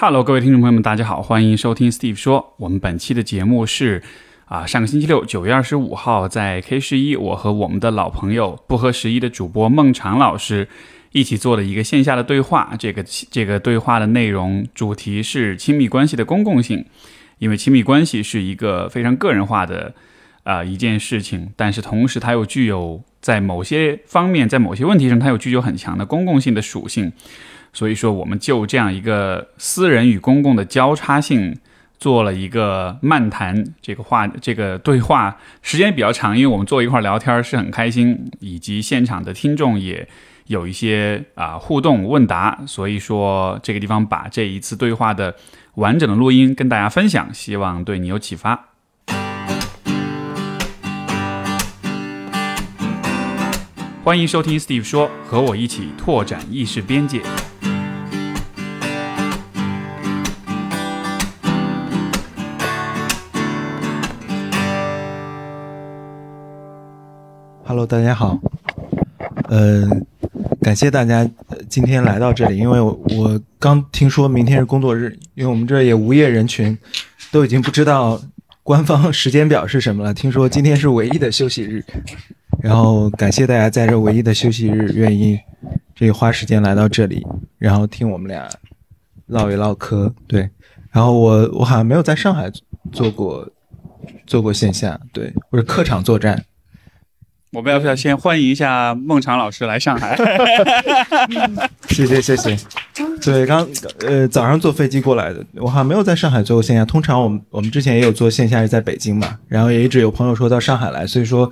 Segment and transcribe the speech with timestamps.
[0.00, 2.54] Hello，各位听众朋友们，大家好，欢迎收听 Steve 说。
[2.58, 4.00] 我们本期的节目是
[4.44, 10.68] 啊，上个星期六九月二十五号在 K 十一，我和我们的老朋友不合时宜的主播孟尝老师
[11.10, 12.76] 一起做的一个线下的对话。
[12.78, 16.84] 这个这个对话的内容主题是亲密关系的公共性，
[17.38, 19.92] 因为亲密关系是一个非常个人化的
[20.44, 27.12] 啊一件事情，但是同时它又具有在某些方面，在某些问题上，它又具有很强的公共性的属性。
[27.72, 31.56] 所以说，我们就这样一个私人与公共的交叉性
[31.98, 40.08] 做了一个漫谈，这个话这个对话时间比较长，因为我们坐一块聊天是很开心，以及现场的听众也
[40.46, 45.36] 有一些啊互动问答，所以说这个地方把这一次对话的
[45.74, 48.64] 完整的录音跟大家分享，希望对你有启发。
[54.04, 57.20] 欢迎收听 Steve 说，和我一起拓展意识边界。
[67.78, 68.36] Hello，大家好。
[69.44, 69.88] 呃，
[70.60, 71.24] 感谢大家
[71.68, 76.76] 今天来到这里，因为我我刚听说明天是工作日，因为我们这也无业人群
[77.30, 78.20] 都已经不知道
[78.64, 80.12] 官方时间表是什么了。
[80.12, 81.84] 听说今天是唯一的休息日，
[82.60, 85.38] 然后感谢大家在这唯一的休息日愿意
[85.94, 87.24] 这花时间来到这里，
[87.58, 88.50] 然后听我们俩
[89.26, 90.12] 唠一唠嗑。
[90.26, 90.50] 对，
[90.90, 92.50] 然后我我好像没有在上海
[92.90, 93.48] 做过
[94.26, 96.44] 做过线下，对，或者客场作战。
[97.50, 100.14] 我们要不要先欢迎一下孟尝老师来上海？
[101.88, 102.56] 谢谢谢谢。
[103.24, 103.66] 对，刚
[104.00, 106.84] 呃早上坐飞机过来的，我好像没有在上海做过线下。
[106.84, 109.38] 通常我们我们之前也有做线下，是在北京嘛。
[109.48, 111.50] 然后也一直有朋友说到上海来，所以说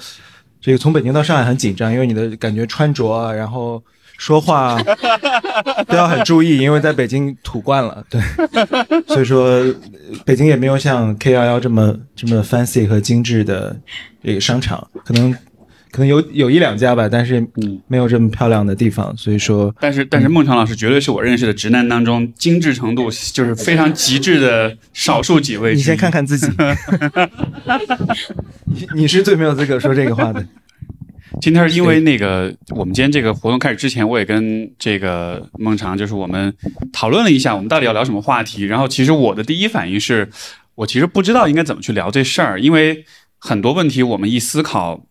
[0.60, 3.82] 这个从北京到上海很紧张，因为你的感觉穿着啊，然后
[4.18, 4.78] 说话
[5.88, 8.04] 都要很注意，因为在北京土惯了。
[8.10, 8.20] 对，
[9.08, 9.64] 所以说
[10.26, 13.74] 北京也没有像 K 幺幺这么这么 fancy 和精致的
[14.22, 15.34] 这个商场，可能。
[15.96, 25.74] 可能有有一两家吧，但是嗯，没有这么漂亮的地方，所以说，但是但是孟尝老师绝对是我认识的直男当中精致程度就是非常极致的少数几位。
[25.74, 26.46] 你先看看自己，
[28.66, 30.46] 你你是最没有资格说这个话的。
[31.40, 36.52] 今天是因为那个我们今天这个活动开始之前，我也跟这个孟尝就是我们
[36.92, 38.64] 讨论了一下，我们到底要聊什么话题。
[38.64, 40.28] 然后其实我的第一反应是，
[40.74, 43.06] 我其实不知道应该怎么去聊这事儿，因为
[43.38, 45.06] 很多问题我们一思考。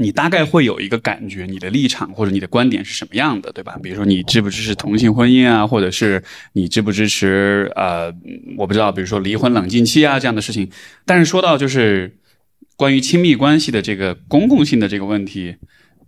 [0.00, 3.78] 你大概会有一个感觉，你的立场或者你的观点是什么样的，对吧？
[3.82, 6.24] 比如说你支不支持同性婚姻啊，或者是
[6.54, 8.10] 你支不支持呃，
[8.56, 10.70] 我不知道，比如说离婚冷静期啊这样的事情。
[11.04, 12.16] 但是说到就是
[12.76, 15.54] 关于亲密关系的这个公共性的这个问题，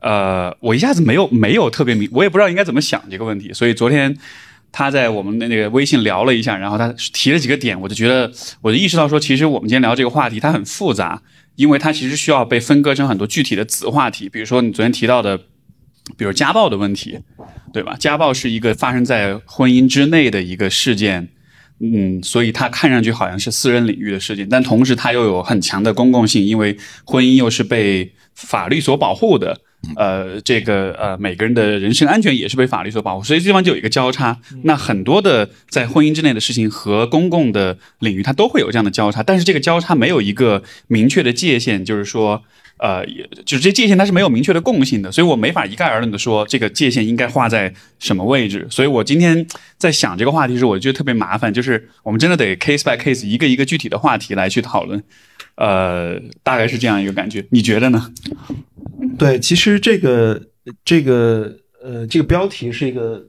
[0.01, 3.53] 呃，我一下子没有没有特别明，我也不知道应该怎么想这个问题。
[3.53, 4.17] 所以昨天
[4.73, 8.33] 他在我们的那个微信聊了一下，然后他提了几个点，我就觉得
[8.63, 11.21] 我就意识到说，其实我们今天聊这个话题它很复杂。
[11.57, 15.37] 因为它其实需要被分割成很多具体的子话题，比如说你昨天提到的，
[16.17, 17.19] 比如家暴的问题，
[17.73, 17.97] 对吧？
[17.99, 21.29] 家暴是一个发生在婚姻之内的一个事件，
[21.81, 29.61] 嗯，所以它看上去好像是私人领域的事件，但同时它又有很强的公共性，因为婚姻又是被法律所保护的。
[29.97, 34.39] 呃，这个呃，每个人的人身安全也是被法律所保护，所以这地方就有一个交叉。
[34.63, 42.41] 那很多的在婚姻之内的事情和公共的领域，它都会有这样的交叉，但是这个交叉没有一个明确的界限，就是说，
[42.79, 43.05] 呃，
[43.45, 48.65] 就是这界限它是没有明确的共性的，所以我没法一概而论的说这个界限应该画在什么位置。
[48.71, 49.45] 所以我今天
[49.79, 55.03] 在想这个话题时，我觉得特别麻烦，就是我们真的得 case by case 一个一个具体的话题来去讨论。
[55.57, 58.11] 呃，大概是这样一个感觉，你觉得呢？
[59.19, 60.41] 对，其实这个
[60.85, 63.23] 这个呃，这个标题是一个，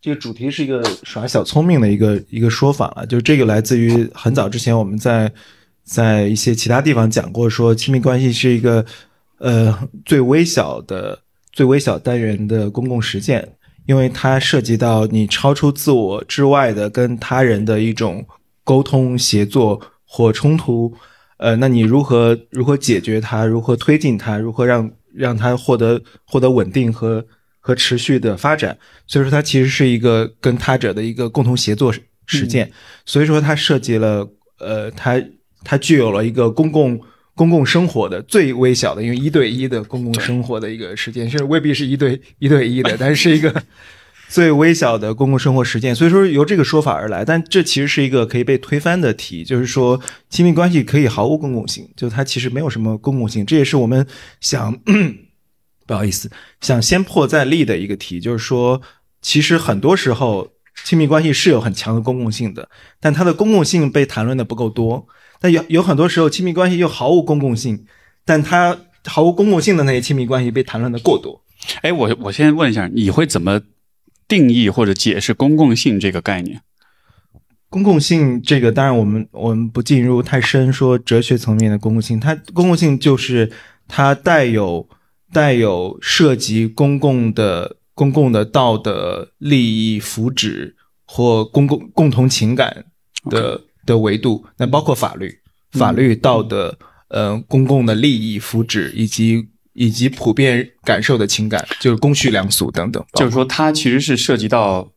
[0.00, 3.06] 这个主题是一个耍小聪明的一个一个说法了。
[3.06, 5.32] 就这个来自于很早之前我们在
[5.82, 8.84] 在一些其他地方讲过，说亲密关系是一个
[9.38, 11.18] 呃最微小的
[11.50, 18.26] 最微小单元的公共实践，因为它涉及到你超出自我之外的跟他人的一种
[18.64, 20.94] 沟通协作或冲突。
[21.40, 23.46] 呃，那你如何如何解决它？
[23.46, 24.36] 如何推进它？
[24.36, 27.24] 如何让让它获得获得稳定和
[27.60, 28.76] 和持续的发展？
[29.06, 31.90] 所以说，它其实是一个跟他者的一个共同协作
[32.26, 32.70] 实践。
[33.06, 34.28] 所以说，它涉及了
[34.58, 35.18] 呃，它
[35.64, 37.00] 它具有了一个公共
[37.34, 43.50] 公共生活的最微小的，因为一对一的公共生活的一个实践，其实未必是一对一对一的，但是一个。
[44.30, 54.06] 最微小的公共生活实践，所以说由这个说法而来，但这其实是一个可以被推翻的题，就是说亲密关系可以毫无公共性，就它其实没有什么公共性，这也是我们
[54.40, 54.72] 想
[55.84, 56.30] 不好意思
[56.60, 58.80] 想先破再立的一个题，就是说
[59.20, 60.48] 其实很多时候
[60.84, 62.68] 亲密关系是有很强的公共性的，
[63.00, 65.06] 但它的公共性被谈论的不够多。
[65.40, 67.84] 但有有很多时候，亲密关系又毫无公共性，
[68.24, 71.42] 但它毫无公共性的那些亲密关系被谈论的过多。
[71.82, 73.60] 哎，我我先问一下，你会怎么
[74.30, 76.62] 定义或者解释公共性这个概念？
[77.68, 83.50] 公共性这个，当然我们我们不进入太深，说哲学层面的公共性，它公共性就是
[83.86, 84.88] 它带有
[85.32, 90.74] 带有涉及公共的公共的道德利益福祉
[91.04, 92.86] 或公共共同情感
[93.30, 95.38] 的的维度，那包括法律、
[95.72, 96.76] 法律道德，
[97.08, 103.04] 呃，公共的利益福祉以及以及普遍感受的情感，就是公序良俗等等。
[103.14, 104.90] 就是说，它其实是涉及到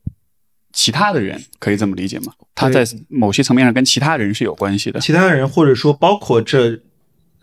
[0.72, 2.34] 其他的人，可以这么理解吗？
[2.56, 5.00] 它在某些层面上跟其他人是有关系的。
[5.00, 6.80] 其他人或者说包括这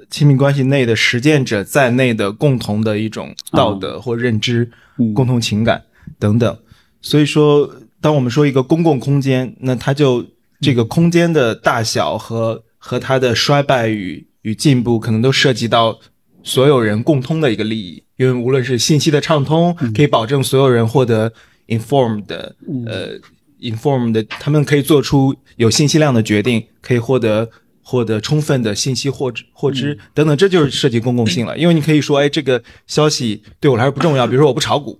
[0.09, 4.71] 亲密关系内的实践者在内的共同的一种道德或认知、
[5.15, 5.85] 共同情感
[6.19, 6.59] 等等。
[7.01, 10.27] 所以说，当我们说一个公共空间，那它就
[10.61, 15.99] 这个空间的大小和和它的衰败与与进步，可能都涉及到
[16.43, 18.03] 所有人共通的一个利益。
[18.17, 21.33] 因为无论是信息的畅通，可以保证所有人获得
[21.69, 22.55] informed 的
[22.87, 23.21] 呃。
[23.61, 27.51] ，informed，，他们可以做出有信息量的决定，可以获得
[27.83, 31.59] 获得充分的信息获知获知等等，这就是涉及公共性了。
[31.59, 34.27] 因为你可以说，哎，这个消息对我来说不重要。
[34.27, 34.99] 比如说，我不炒股，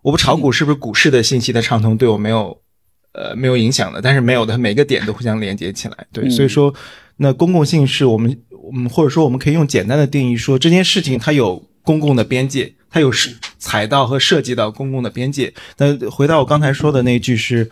[0.00, 2.58] 我不炒股，是不是股市的信息的畅通对我没有
[3.12, 4.00] 呃没有影响的？
[4.00, 6.06] 但是没有的，每个点都互相连接起来。
[6.14, 6.72] 对，所以说，
[7.18, 8.34] 那公共性是我们
[8.72, 12.74] 我们或者说我们可以用简单的定义说，这件事情它有公共的边界。
[12.94, 15.54] 它有是踩到和涉及到公共的边界。
[15.78, 17.70] 那回到我刚才说的那句是，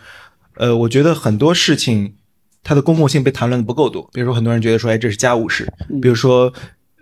[0.55, 2.15] 呃，我觉得很多事情
[2.63, 4.09] 它的公共性被谈论的不够多。
[4.13, 5.71] 比如说，很多人觉得说，哎，这是家务事。
[6.01, 6.51] 比如说，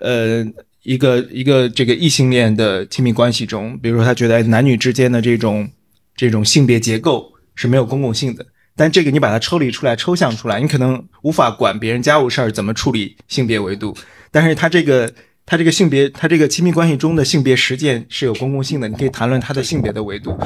[0.01, 0.45] 呃，
[0.83, 5.69] 一个一个这个异性恋的亲密关系中，比如说他觉得男女之间的这种
[6.17, 8.45] 这种性别结构是没有公共性的。
[8.79, 13.93] 但这个你把它抽离出来、抽象出来，你可能无法管别人家务事儿怎么处理性别维度。
[14.31, 15.11] 但是它这个。
[15.51, 20.37] 他这个性别，他这个亲密关系中的性别实践是有公共性的，你可以谈论他的性别的维度，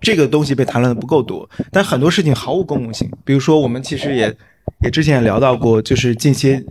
[0.00, 1.50] 这个东西被谈论的不够多。
[1.72, 4.32] 但很多事情毫无公共性，比如说我们其实也
[4.84, 6.64] 也之前也聊到过，就是近些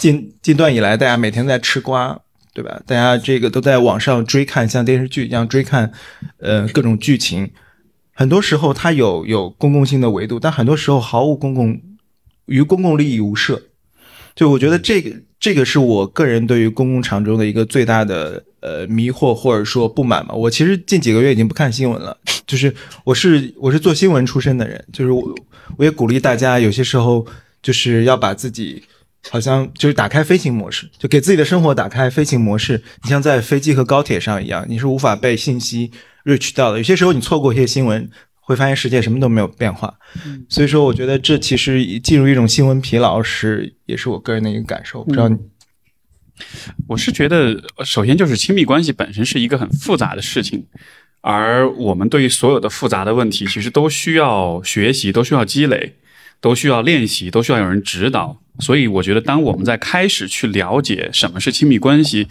[0.00, 2.18] 近近段以来，大家每天在吃瓜，
[2.54, 2.80] 对吧？
[2.86, 5.92] 大家这个都在网上追看像电视剧一样追看，
[6.40, 7.50] 呃，各种剧情，
[8.16, 11.80] 很多时候它有有公共性的维度，但很多时候毫无公共，
[12.46, 13.62] 与公共利益无涉。
[14.34, 15.12] 就我觉得这个。
[15.38, 20.34] 这个是我个人对于公共场中的一个最大的呃迷惑或者说不满嘛。
[20.34, 22.16] 我其实近几个月已经不看新闻了，
[22.46, 22.74] 就是
[23.04, 25.22] 我是我是做新闻出身的人，就是我
[25.76, 27.24] 我也鼓励大家有些时候
[27.62, 28.82] 就是要把自己
[29.30, 32.82] 好像就是打开飞行模式，就给自己的生活打开飞行模式。
[33.04, 35.90] 你像在飞机和高铁上一样，你是无法被信息
[36.26, 36.76] reach 到的。
[36.76, 39.94] 有些时候你错过一些新闻，会发现世界什么都没有变化。
[40.50, 43.72] 所以说，我觉得这其实进入一种新闻疲劳是。
[43.86, 45.38] 也是我个人的一个感受，不知道你。
[46.88, 50.66] 我是觉得，首先就是亲密关系本身是一个很复杂的事情，
[51.20, 55.94] 而我们对于所有的复杂的问题，其实都需要学习，都需要积累，
[56.40, 58.42] 都需要练习，都需要有人指导。
[58.58, 62.26] 所以，我觉得当我们在开始去了解什么是亲密关系，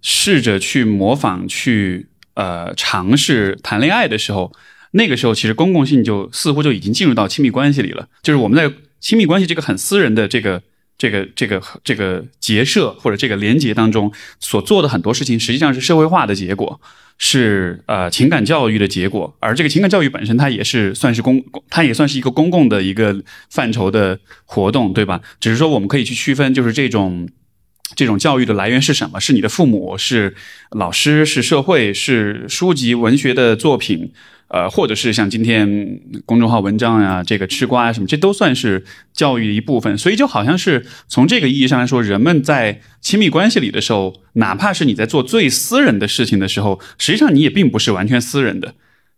[0.00, 4.52] 试着去模仿、去呃尝试谈恋爱的时候，
[4.92, 8.08] 那个时候其实公共性就似乎就已经进入到亲密关系里了。
[8.22, 10.62] 就是我们在亲密关系这个很私人的这个。
[10.96, 16.80] 这个这个这个结社或者这个连结当中所做的很多事情，实际上是社会化的结果，
[17.18, 19.36] 是呃情感教育的结果。
[19.40, 25.20] 而这个情感教育本身，它也是算是公，它也算是一个公共的一个范畴的活动，对吧？
[25.40, 27.28] 只是说我们可以去区分，就是这种
[27.94, 29.20] 这种教育的来源是什么？
[29.20, 30.34] 是你的父母，是
[30.70, 34.12] 老师，是社会，是书籍、文学的作品。
[34.48, 39.98] 呃，或者是像今天公众号文章呀，这个吃瓜啊什么，这都算是教育的一部分。
[39.98, 48.74] 所以就好像是从这个意义上来说，人们在亲密关系里的时候，哪怕是你在做最私人的事情的时候，实际上你也并不是完全私人的。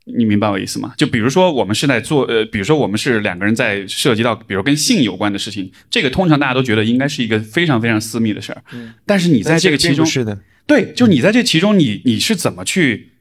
[0.06, 0.94] 你明白我意思吗？
[0.96, 8.62] 就比如说我们是在做，呃，比如说我们是两个人在涉及到，比如跟性有关的事情，这个通常大家都觉得应该是一个非常非常私密的事儿。
[8.72, 8.94] 嗯。
[9.04, 13.12] 但是你在这个其中，是的，对，就你在这其中，你你是怎么去？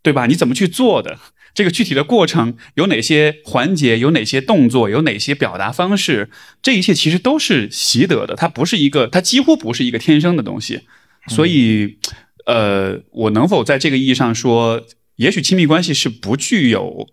[0.00, 0.26] 对吧？
[0.26, 1.18] 你怎么去做的？
[1.52, 3.98] 这个具体的过程有哪些环节？
[3.98, 4.88] 有哪些动作？
[4.88, 6.30] 有哪些表达方式？
[6.62, 10.82] 这一切其实都是习得的，它不是一个，它几乎不是一个天生的东西。
[11.26, 11.98] 所以，
[12.46, 14.80] 呃，我能否在这个意义上说，
[15.18, 17.06] 也许亲密关系是不具有、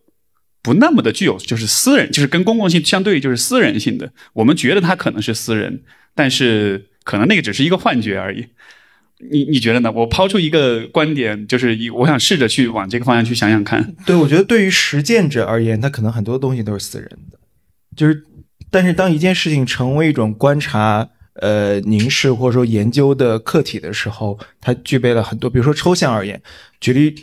[0.63, 4.11] 不那么的具有，就是私人，就是跟公共性相对，就是私人性的。
[4.33, 5.83] 我们觉得它可能是私人，
[6.15, 8.47] 但是可能那个只是一个幻觉而已。
[9.31, 9.91] 你你觉得呢？
[9.91, 13.95] 我抛出一个观点，就是我想试着去往这个方向去想想看。
[14.05, 17.39] 对，我觉得对于实践者而言，他可能很多东西都是私人的，
[17.95, 18.23] 就是，
[18.69, 26.39] 但是当一件事情成为一种观察、呃凝视或者说研究的客体的时候，它具备了很多，比如说抽象而言，
[26.81, 27.15] 举例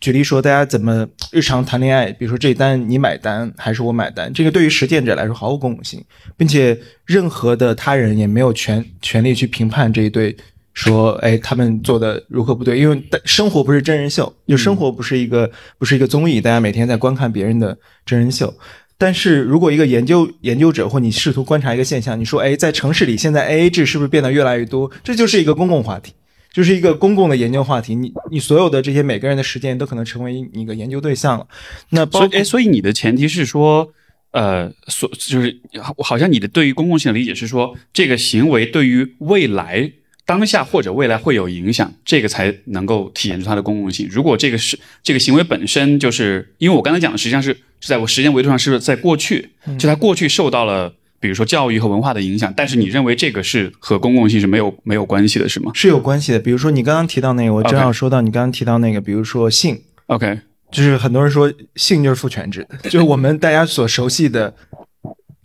[0.00, 6.02] 举例说，大家怎么日常谈恋爱，比如说这单你买单还是我买单，这个对于实践者来说毫无公共性，
[6.36, 10.36] 并且任何的他人也没有权权利去评判这一对。
[10.72, 12.78] 说，哎，他们做的如何不对？
[12.78, 17.76] 因为生活不是真人秀，就生活不是一个不是一个综艺，大家每天在观看别人的
[18.06, 18.54] 真人秀。
[18.96, 24.90] 但是如果一个研究研究者或你试图观察一个现象，你说，哎，在城市里现在 A A 制是不是变得越来越多？
[25.02, 26.12] 这就是一个公共话题，
[26.52, 27.94] 就是一个公共的研究话题。
[27.94, 31.46] 你你所有的这些每个人的实践都可能成为一个研究对象了。
[31.90, 33.92] 那所以，哎，所以你的前提是说，
[34.32, 35.60] 呃，所就是
[35.98, 39.92] 好像你的对于公共性的理解是说，这个行为对于未来。
[40.26, 44.06] 当下或者未来会有影响，这个才能够体现出它的公共性。
[44.08, 55.70] 如果这个是这个行为本身就是，因为我刚才讲的实际上是是在我时间维度上是在过去，就它过去受到了比如说教育和文化的影响，但是你认为这个是和公共性是没有没有关系的，是吗？
[55.74, 56.38] 是有关系的。
[56.40, 60.40] 比如说你刚刚提到那个，我正好说到你刚刚提到那个，比如说性，OK，
[60.72, 64.54] 就是很多人说性就是父权制，就是我们大家所熟悉的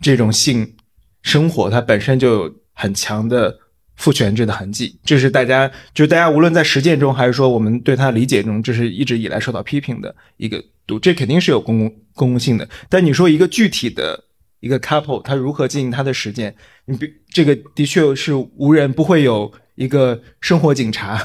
[0.00, 0.74] 这种性
[1.22, 3.58] 生活，它本身就有很强的。
[3.96, 10.98] 父权制的痕迹，这是大家就是大家无论在实践中，还是说我们对它理解中，这是一直以来受到批评的一个度。
[10.98, 12.68] 这肯定是有公共公共性的。
[12.90, 14.22] 但你说一个具体的
[14.60, 16.54] 一个 couple，他如何进行他的实践？
[16.86, 21.22] 你比这个的确是无人不会有一个生活警察，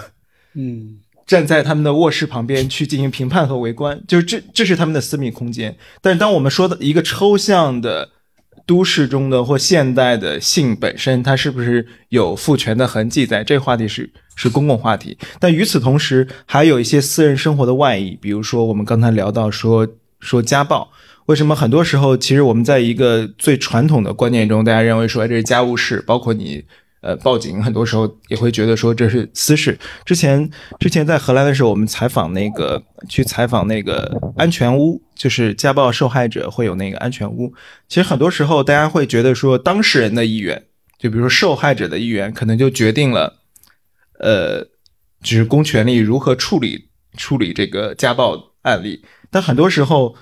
[0.55, 5.75] 嗯， 站在他们的卧室旁边去进行评判和围观，就是这这是他们的私密空间。
[6.01, 8.09] 但是当我们说的一个抽象的。
[8.67, 13.25] 都市中的或现代的性本身，它是不是有父权的痕迹？
[13.25, 19.87] 在这个话题是是公共话题，但与此同时，还有一些私人生活的外溢，比如说我们刚才聊到说
[20.19, 20.89] 说家暴，
[21.25, 26.63] 为什么很多时候其实我们在一个最传统的观念中，大家认为说这是家务事，包括你。
[27.03, 29.75] 呃，报警很多时候也会觉得说这是私事。
[30.05, 30.47] 之前
[30.79, 37.51] 之前在荷兰的时候，我们采访那个去采访那个安全屋，就是家暴受害者会有那个安全屋。
[37.87, 40.63] 其实很多时候大家会觉得说当事人的意愿，
[40.99, 43.39] 就比如说受害者的意愿，可能就决定了，
[44.19, 44.61] 呃，
[45.23, 49.03] 就是公权力如何处理处理这个家暴案例。
[49.31, 50.15] 但很多时候，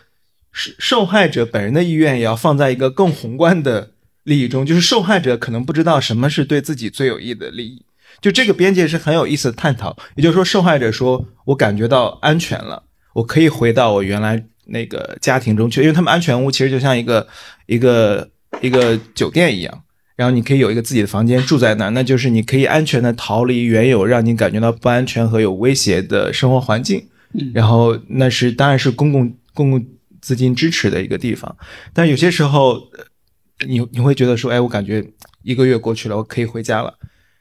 [0.51, 3.91] 受受害者本人的意愿也要放在一个更宏观的。
[4.23, 7.81] 利益中，就是受害者可能不知道什么是对自己最有益的利益，
[8.21, 9.97] 就这个边界是很有意思的探讨。
[10.15, 17.27] 也就是说，受害者说：“我感觉到安全了，我可以回到我原来那个家庭中去。”因为他们安全屋其实就像一个
[17.65, 18.29] 一个
[18.61, 19.81] 一个酒店一样，
[20.15, 27.03] 然后你可以有一个自己的房间住在那儿，那就是你可以安全的逃离原有让你感觉到不安全和有威胁的生活环境。
[27.55, 29.83] 然后那是当然是公共公共
[30.21, 31.55] 资金支持的一个地方，
[31.93, 32.89] 但有些时候。
[33.67, 35.05] 你你会觉得说，哎，我感觉
[35.43, 36.97] 一个月过去了，我可以回家了。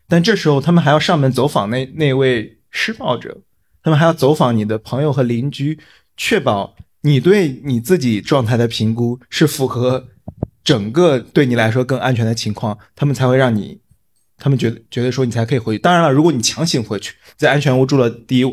[0.08, 3.42] 但这时候他们还要上门走访那那位施暴者，
[3.84, 5.78] 他们还要走访你的朋友和邻居，
[6.16, 10.08] 确保你对你自己状态的评估是符合
[10.64, 13.80] 整个对你来说更安全的情况，他们才会让你，
[14.38, 15.78] 他们觉得觉得说你才可以回去。
[15.78, 18.44] 当然了，如果你强行回去，在安全屋住了第一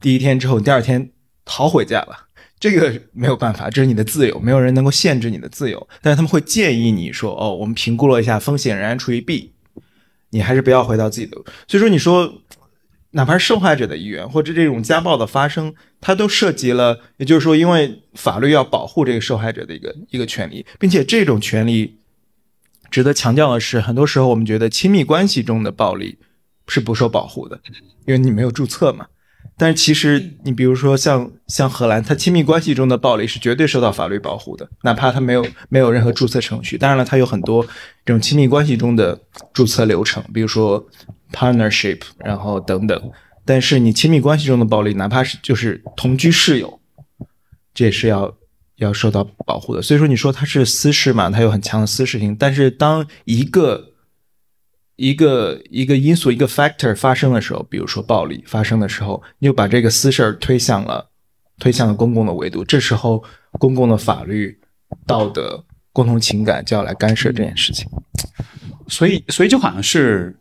[0.00, 1.10] 第一天之后，第二天
[1.44, 2.29] 逃回家了。
[2.60, 5.88] 这个没有办法，这是你的自由，没有人能够限制你的自由。
[6.02, 9.54] 但是他们会建议你说：“哦，我们评估了一下风险，仍然处于 B，
[10.28, 12.42] 你还是不要回到自己的。”所以说，你说
[13.12, 21.96] 哪怕是受害者的意愿，或者这种家暴的发生，它都涉及了，也就是说，因为法律要保护这个受害者的一个一个权利，并且这种权利
[22.90, 26.18] 值得强调的是，很多时候我们觉得亲密关系中的暴力
[26.68, 27.58] 是不受保护的，
[28.06, 29.06] 因为你没有注册嘛。
[29.60, 36.78] 但是其实，你比如说像像荷兰，它亲密关系中的暴力是绝对受到法律保护的，哪怕它没有没有任何注册程序。
[36.78, 37.62] 当然了，它有很多
[38.06, 39.20] 这种亲密关系中的
[39.52, 40.82] 注册流程，比如说
[41.30, 43.12] partnership，然后等等。
[43.44, 46.80] 但是你亲密关系中的暴力，哪怕是就是同居室友，
[47.74, 48.34] 这也是要
[48.76, 49.82] 要受到保护的。
[49.82, 52.34] 所以说，你说它是私事嘛，它有很强的私事性。
[52.34, 53.89] 但是当一个
[55.00, 61.08] 一个一个因素一个 factor 发生的时候，比如说暴力发生的时候，你就把这个私事儿推向了
[61.58, 62.62] 推向了公共的维度。
[62.62, 64.60] 这时候，公共的法律、
[65.06, 65.64] 道德、
[65.94, 67.88] 共同情感就要来干涉这件事情。
[68.88, 70.36] 所以，所以就好像是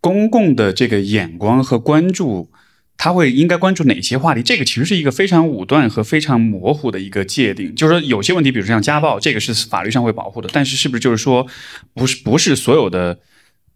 [0.00, 2.50] 公共的这个眼光和关注，
[2.96, 4.42] 他会应该关注哪些话题？
[4.42, 7.72] 这个其实是一个非常武断和非常模糊的一个界定。
[7.76, 11.46] 就是说，有些问题，比如像家暴，这个是法律上会保护的，但是是不是就是说，
[11.94, 13.20] 不是不是所有的？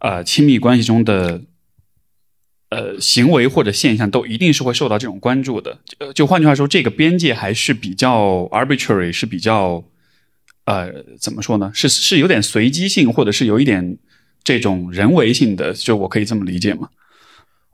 [0.03, 1.41] 呃，亲密关系中的
[2.71, 5.79] 呃行为或者现象都一定是会受到这种关注的。
[6.13, 9.85] 就换句话说，这个边界还是比较 arbitrary，是比较
[10.65, 11.71] 呃怎么说呢？
[11.73, 13.97] 是是有点随机性，或者是有一点
[14.43, 16.89] 这种人为性的，就我可以这么理解吗？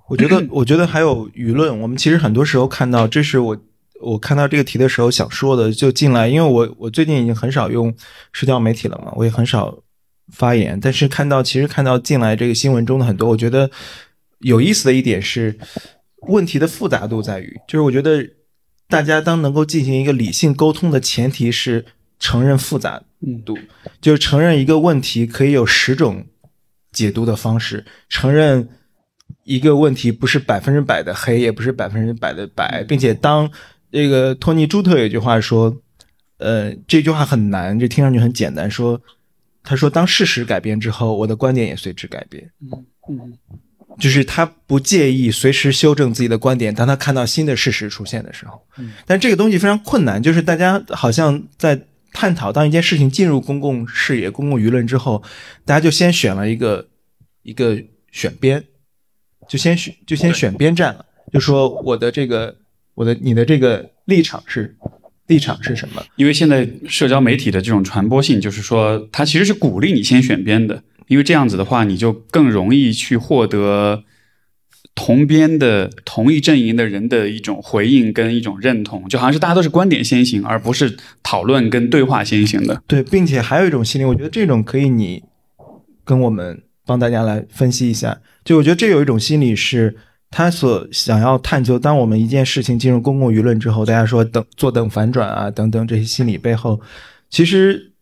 [0.08, 1.80] 我觉得，我觉得还有舆论。
[1.80, 3.56] 我们其实很多时候看到，这是我
[4.02, 7.94] 我看到这个题的时候想说的，就进来，因为我我最近已经很少用
[8.34, 9.78] 社交媒体了嘛，我也很少
[10.32, 10.78] 发言。
[10.80, 13.70] 但是看到，其实看到进来这个新闻中的很多，我觉得
[14.40, 15.58] 有意思的一点是，
[16.28, 18.24] 问题的复杂度在于，就是我觉得
[18.88, 21.84] 大家当能够进行一个理性沟通的前提是
[22.18, 23.02] 承认复杂
[23.44, 23.58] 度，
[24.00, 26.26] 就是承认一个问题可以有十种
[26.92, 28.68] 解读的方式，承认。
[29.44, 33.50] 一个问题不是百分之百的黑，也不是百分之百的白，并且当
[33.90, 35.74] 这个托尼朱特有句话说，
[36.36, 38.70] 呃，这句话很难，这听上去很简单。
[38.70, 39.00] 说，
[39.68, 42.50] 他说，当事实改变之后，我的观点也随之改变。
[42.62, 43.38] 嗯嗯，
[43.98, 48.62] 就是他不介意随时修正自己的观点，当他看到新的事实出现的时候。
[48.78, 51.78] 嗯，但这个东西非常困难，就是大家好像在
[52.14, 55.22] 探讨，当一件事情进入公共视野、公共舆论之后，
[55.66, 56.88] 大家就先选了一个
[57.42, 57.78] 一个
[58.10, 58.64] 选边。
[59.46, 62.54] 就先选就先选边站了，就说我的这个
[62.94, 64.76] 我的你的这个立场是
[65.28, 66.04] 立场是什么？
[66.16, 74.02] 因为现在社交媒体的这种传播性，就是说它其实是鼓励你先选边的，因为这样子的话，你就更容易去获得
[74.94, 82.82] 同边的同一阵营的人的一种回应跟一种认同，就好像是大家都是观点先行，而不是讨论跟对话先行的。
[82.86, 85.22] 对，并且还有一种心理，我觉得这种可以你
[86.04, 86.62] 跟我们。
[86.88, 89.94] 帮大家来分析一下，就我觉得这有一种心理是，
[90.30, 91.78] 他所想要探究。
[91.78, 96.80] 当我们一件事情进入公共舆论之后，大家说等坐等反转啊，等等这些心理背后，
[97.30, 97.92] 其实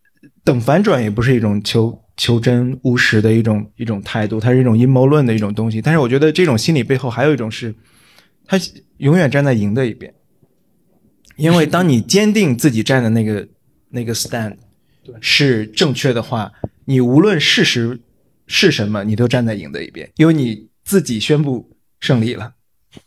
[0.45, 5.81] 等反转也不是一种求求真务实的一种一种态度，它是一种阴谋论的一种东西。
[5.81, 7.75] 但是我觉得这种心理背后还有一种是，
[8.47, 8.59] 他
[8.99, 10.13] 永远站在赢的一边，
[11.37, 13.49] 因为当你坚定自己站的那个
[13.91, 14.57] 那个 stand
[15.21, 16.53] 是正确的话，
[16.85, 18.01] 你无论事实。
[18.49, 21.69] 是什么，你都站在赢的一边，因为你自己宣布
[22.01, 22.53] 胜利了，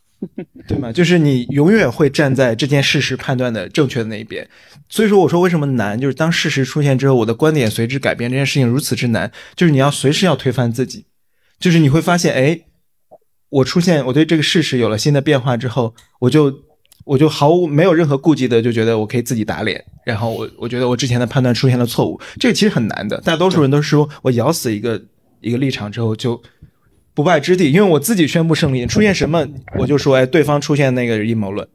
[0.68, 0.92] 对吗？
[0.92, 4.48] 就是你永远会站在这件事实判断的正确的那一边。
[4.90, 11.06] 所以说，我说为什么难，就是当事实出现之后，我的观点随之改变，这件事情如此之难，就是你要随时要推翻自己，
[11.60, 12.60] 就是你会发现，哎，
[13.50, 16.64] 我出现，我对这个事实有了新的变化之后，我就
[17.06, 25.02] 我就毫无没有任何顾忌的就觉得我可以自己打脸，然后我我觉得我之前的判断出现了错误，这个其实很难的，大多数人都是说我咬死一个。
[25.42, 26.44] 一个立场之后就
[27.20, 29.46] 不败之地，因为我自己宣布胜利，出现什么
[29.78, 31.68] 我就说，哎，对方出现那个阴谋论，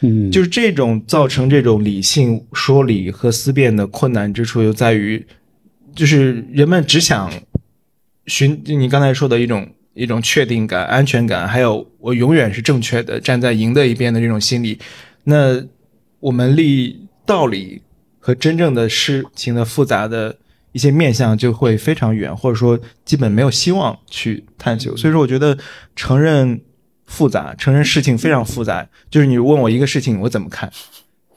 [0.00, 5.22] 嗯，就是这种造成这种理性说理和思辨的困难之处，就在于，
[5.94, 7.30] 就是人们只想
[8.24, 14.78] 寻你刚才说的一种一种确定感、安全感，还有我永远是正确的，站在赢的一边的这种心理。
[15.24, 15.62] 那
[16.20, 17.82] 我们立道理
[18.18, 20.38] 和真正的事情的复杂的。
[20.76, 24.94] 一些面向就会非常远，或者说基本没有希望去探求。
[24.94, 25.56] 所以说，我觉得
[25.94, 26.60] 承认
[27.06, 30.70] 复杂，承认事情非常复杂，就是你问我一个事情我怎么看，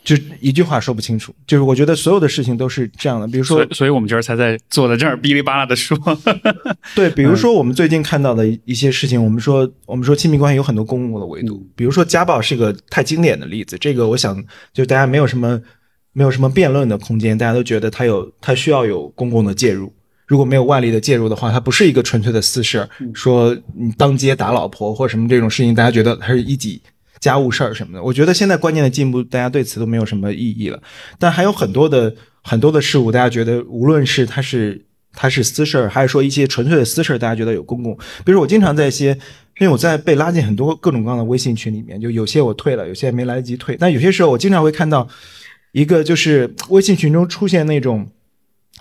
[0.04, 1.34] 就一句话说不清楚。
[1.48, 3.26] 就是我觉得所有的事情都是这样的。
[3.30, 5.98] 比如说，所以我们今儿才在坐在这儿哔哩吧啦的说。
[6.94, 13.78] 对，比如说我们最近看到的一些事情，我们说我们说亲密关系有很多公共的维度，比如说家暴是个太经典的例子。
[13.78, 15.62] 这个我想就大家没有什么。
[16.14, 19.94] 没有什么辩论的空间，大家都觉得他有，他需要有公共的介入。
[20.26, 22.88] 如果没有外力的介入的话，它不是一个纯粹的私事儿。
[23.16, 26.80] 说你当街打老婆或者什么这种事情，大家觉得它是一己
[27.20, 28.04] 家务事儿什么的。
[28.04, 30.80] 我觉得现在观念的进步，大家对此都没有什么异议了。
[31.18, 37.98] 但还有很多的很多的事物，大家觉得无论是它是它是私事儿，还是说一些纯粹的私事儿，大家觉得有公共。
[38.24, 39.18] 比如我经常在一些，
[39.60, 43.76] 因为我在被拉进很多各种各样的微信群里面，就有些我退了，有些没来得及退。
[43.80, 45.08] 但有些时候我经常会看到。
[45.72, 48.10] 一个就是微信群中出现那种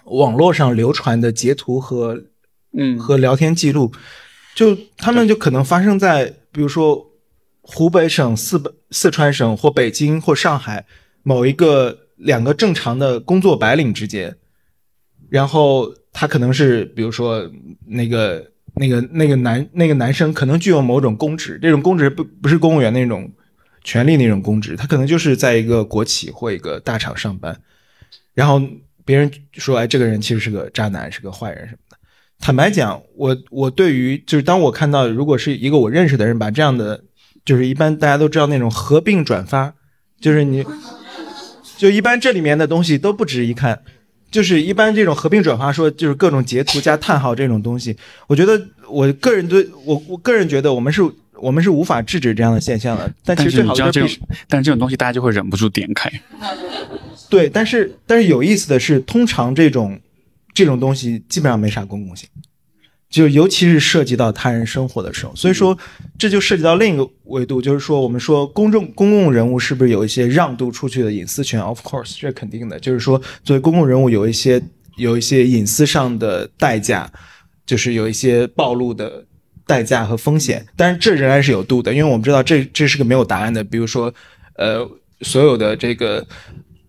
[0.05, 2.25] 网络上流传的截图和
[2.73, 3.93] 嗯和聊天记录，
[4.55, 7.11] 就他们就可能发生在比如说
[7.61, 10.87] 湖北省、四四川省或北京或上海
[11.23, 14.37] 某一个两个正常的工作白领之间，
[15.29, 17.51] 然后他可能是比如说
[17.87, 23.31] 那个那个那个男那个男生可能具有某种公职，这种公职不不是公务员那种。
[23.85, 27.59] 权力那种公职，他可能就是在一个国企或一个大厂上班，
[28.35, 28.61] 然后
[29.05, 31.97] 别人说，哎，这个人其实是个渣男，是个坏人什么的。
[32.39, 37.03] 坦白讲，我我对于就是当我看到如果是一个我认识的人把这样的，
[37.45, 39.75] 就是一般大家都知道那种合并转发，
[40.21, 40.65] 就是你，
[41.79, 43.83] 就一般这里面的东西都不值一看，
[44.31, 51.03] 就是一般这种合并转发说就是各种截图加叹号这种东西，我觉得我个人对我我个人觉得我们是。
[51.41, 53.13] 我们是无法制止这样的现象的。
[53.25, 56.11] 但其实最好的是你知道这种，但是这种东西大家就会忍不住点开。
[57.31, 60.01] 对，但是但是有意思的是，通常这种
[60.55, 62.27] 这种东西基本上没啥公共性，
[63.11, 65.77] 就尤其是涉及到他人生活的时候，所以说
[66.19, 74.63] 这就涉及到另一个维度，就是说我们说公众公共人物是不是有一些让渡出去的隐私权？Of course，这是肯定的，就是说作为公共人物有一些
[74.97, 77.13] 有一些隐私上的代价，
[77.67, 79.27] 就是有一些暴露的。
[79.69, 83.63] 代价和风险，但是这仍然是有度的，因为我们知道这这是个没有答案的。
[83.63, 84.13] 比如说，
[84.57, 84.89] 呃，
[85.21, 86.27] 所有的这个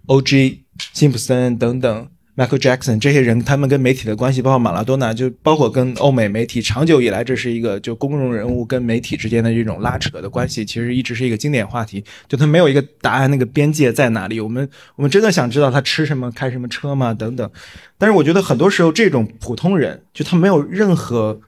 [0.06, 0.64] O.G.
[0.94, 12.02] 辛普森等等，Michael Jackson 这些人，他们跟媒体的关系，包括马拉多纳，就包括跟欧美媒体，长久以来这是一个就公众人物跟媒体之间的这种拉扯的关系，其实一直是一个经典话题。
[12.30, 14.40] 就他没有一个答案，那个边界在哪里？
[14.40, 17.14] 我们我们真的想知道他吃什么、开什么车吗？
[17.14, 17.52] 等等。
[17.98, 21.42] 但是我觉得很多时候，这种普通人，就他没有任何。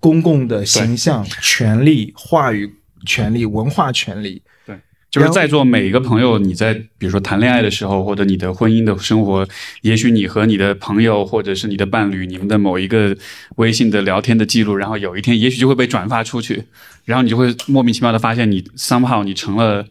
[0.00, 2.72] 公共的形象、权利、话语
[3.04, 4.78] 权利、文化权利，对，
[5.10, 9.46] 就是在座每一个朋友，你在比如说谈恋爱的时候，或者你的婚姻的生活，
[9.82, 13.16] 也许你和你的朋友或者是你的伴侣，你们的某一个
[13.56, 16.62] 微信的聊天的记录，然后有一天也许就会被转发出去，
[17.04, 19.84] 然后你就会莫名其妙的发现，你 somehow 你成了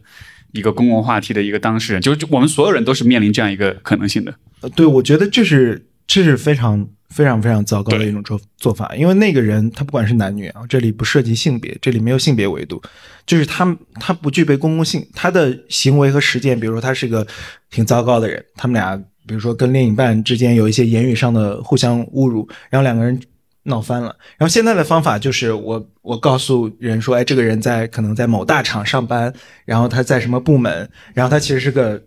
[0.52, 4.34] 一个公共话题的一个当事人，就是我们所有人都是面临这样一个可能性的。
[4.60, 6.88] 呃，对，我觉得这是这是非常。
[7.08, 12.80] 非常非常糟糕的一种做做法，因为那个人他不管是男女啊，这里不涉及性别，这里没有性别维度，
[13.26, 17.26] 就是他他不具备公共性，他的行为和实践，比如说他是个
[17.70, 18.94] 挺糟糕的人，他们俩
[19.26, 23.18] 比如说跟另一半之间有一些言语上的互相侮辱，然后两个人
[23.62, 29.32] 闹翻了，然后现在的方法就是我我告诉人说，哎，这个人在可能在某大厂上班，
[29.64, 32.02] 然后他在什么部门，然后他其实是个。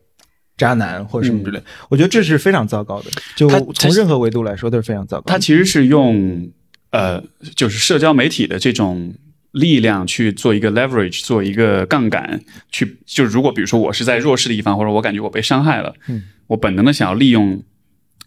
[0.62, 3.10] 渣男或者什么之类，我觉得这是非常糟糕的。
[3.36, 5.24] 就从任何维度来说都是非常糟糕。
[5.26, 6.48] 他其实是用
[6.92, 7.20] 呃，
[7.56, 9.12] 就是社交媒体的这种
[9.54, 12.40] 力量去做一个 leverage，做一个杠杆，
[12.72, 17.64] 去就如果比如说我是在弱势的一方，或者我感觉我被伤害了，嗯，我本能的想要利用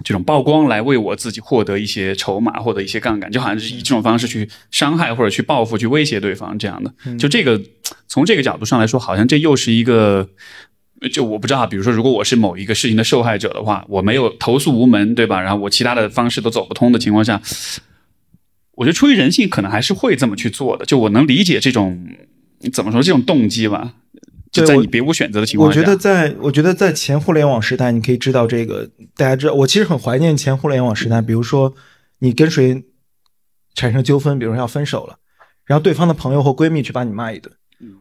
[0.03, 6.93] 这种曝光来为我自己获得一些筹码，获得一些杠杆，就好像是以这种方式去伤害或者去报复、去威胁对方这样的。
[7.17, 7.63] 就这个
[8.09, 10.29] 从这个角度上来说，好像这又是一个。
[11.13, 15.41] 就我不知道，比如说，如果我是某一个事情的受害者的话，我没有投诉无门，对吧？
[15.41, 17.41] 然后我其他的方式都走不通的情况下，
[18.73, 20.85] 我觉得出于人性，可能还是会这么去做的。
[20.87, 22.07] 就我能理解这种
[22.73, 23.95] 怎么说这种动机吧。
[24.51, 31.21] 就在你别无选择的情况下，我觉得在我觉得在前互联网时代，你可以知道这个，大家知道，我其实很怀念前互联网时代。
[31.21, 31.75] 比如说，
[32.21, 32.85] 你跟谁
[33.75, 35.19] 产生纠纷，比如说要分手了，
[35.65, 37.53] 然后对方的朋友或闺蜜去把你骂一顿。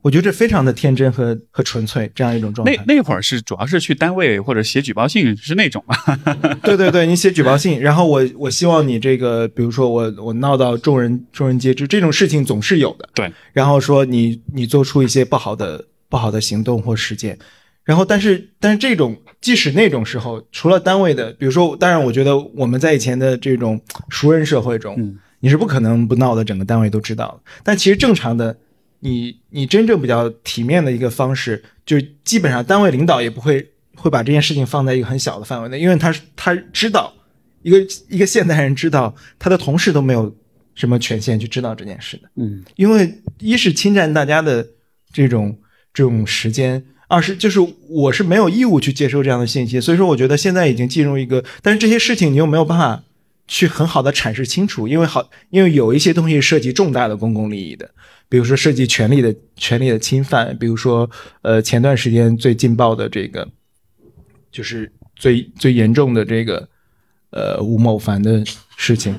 [0.02, 2.76] 我觉得这非常的天真和和纯粹，这样一种状态。
[2.86, 5.84] 那那会儿是主要是去单位或者写举报信，是那种。
[6.62, 13.08] 对对对，你写举报信，然后我我希望你这个，比如说我我闹到众人众人皆知，这种事情总是有的。
[13.14, 13.32] 对。
[13.54, 17.38] 然后说你你做出一些不好的不好的行动或事件，
[17.84, 27.40] 然后但是但是这种即使那种时候，除了单位的，比如说，当然我觉得我们在以前的这种熟人社会中，你是不可能不闹的，整个单位都知道了。
[27.64, 28.58] 但其实正常的。
[29.06, 37.14] 你你真正比较体面的一个方式，就是基本上单位领导也不会会把这件事情放在一个很小的范围内，因为他他知道
[37.64, 40.34] 一个一个现代人知道他的同事都没有
[40.74, 44.66] 什么权限去知道这件事的，嗯，因为一是侵占大家的
[45.12, 45.60] 这种
[45.94, 53.04] 这种时间，二是就是我是没有义务去接收这样的信息，所以说我觉得现在已经进入一个，但是这些事情你又没有办法
[53.50, 57.92] 去很好的阐释清楚，因为好因为有一些东西涉及重大的公共利益的。
[58.34, 61.08] 比如说涉及权利的权利的侵犯，比如说
[61.44, 63.48] 呃前段时间最劲爆的这个，
[64.52, 66.68] 就是最最严重的这个
[67.30, 68.44] 呃吴某凡的
[68.76, 69.14] 事情，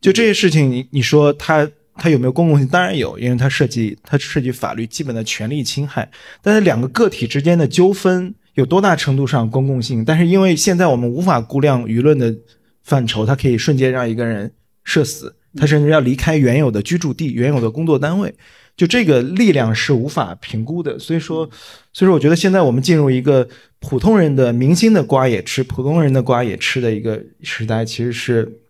[0.00, 2.66] 就这些事情，你你说他他有没有公共性？
[2.66, 6.10] 当然有，因为它涉及它涉及法律基本的权利侵害。
[6.42, 10.04] 但是两个个体之间的纠纷有多大程度上公共性？
[10.04, 12.34] 但是因为现在我们无法估量舆论的
[12.82, 14.52] 范畴，它可以瞬间让一个人
[14.82, 15.35] 社死。
[15.56, 18.34] 他甚至要离开原有的居住地、原有的工作单位，
[18.76, 20.98] 就这个力量是无法评估的。
[20.98, 21.48] 所以说，
[21.92, 23.48] 所以说，我觉得现在我们进入一个
[23.80, 28.60] 普通人的明星的瓜也吃，普通人的瓜也吃的一个时代，其实是，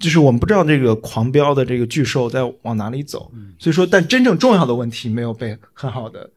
[0.00, 3.30] 就是我们不知道这个狂飙的这个巨兽在往哪里走。
[3.58, 6.30] 所以说，但真正重要的问题没有被很好的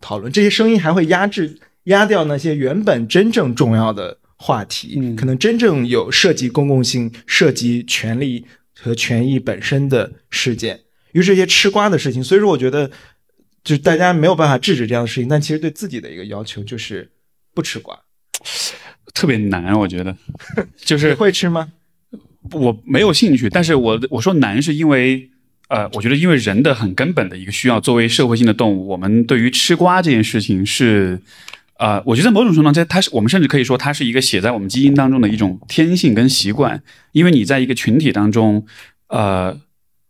[0.00, 8.44] 讨论，这些声音还会压制、压掉那些原本真正重要的话题，可能真正有涉及公共性、涉及权利。
[8.78, 10.80] 和权益本身的事件，
[11.12, 12.90] 于是一些吃瓜的事情，所以说我觉得，
[13.62, 17.10] 就是大家没有办法制止这样的事情，但其实对自己的一个要求就是
[17.54, 17.98] 不吃瓜，
[19.14, 20.16] 特别难，我觉得，
[20.76, 21.72] 就是会吃吗？
[22.52, 25.30] 我没有兴趣，但是我我说难是因为
[25.68, 31.18] 呃，我觉得因为人的很根本的一个需要，作为社会性的动物，我们对于吃瓜这件事情是，
[31.78, 36.82] 呃，我觉得某种程度上，它它是我们甚至可以说它是一个写在我们基因当中的一种天性跟习惯。
[37.12, 38.64] 因为你在一个群体当中，
[39.08, 39.58] 呃，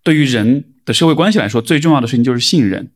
[0.02, 2.90] 对于人的社会关系来说，最重要的事情就是信任，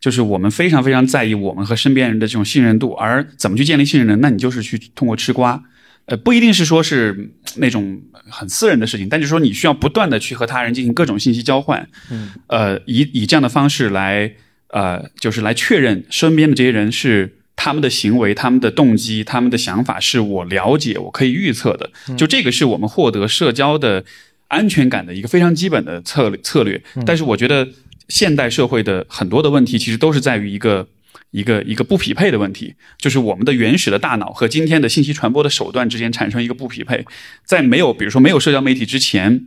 [0.00, 2.92] 就是我们非常非常在意我们和身边人的这种信任度。
[2.92, 4.16] 而怎么去建立信任呢？
[4.20, 5.62] 那你就是去通过吃瓜。
[6.06, 14.32] 呃，不一定是说是那种很私人的事情，但就是说你需要不断的去和他人进行各种信息交换，嗯，呃，以以这样的方式来，
[14.70, 24.04] 呃，就是来确认身边的这些人是他们的行为、他们的动机、他们的想法是我了解、我可以预测的，就这个是我们获得社交的
[24.48, 26.82] 安全感的一个非常基本的策略策略。
[27.06, 27.68] 但是我觉得
[28.08, 30.88] 现代社会的很多的问题其实都是在于一个。
[31.30, 37.06] 一个一个不匹配的问题，就是我们的原始的大脑和今天的信息传播的手段之间产生一个不匹配。
[37.46, 39.46] 在没有比如说没有社交媒体之前，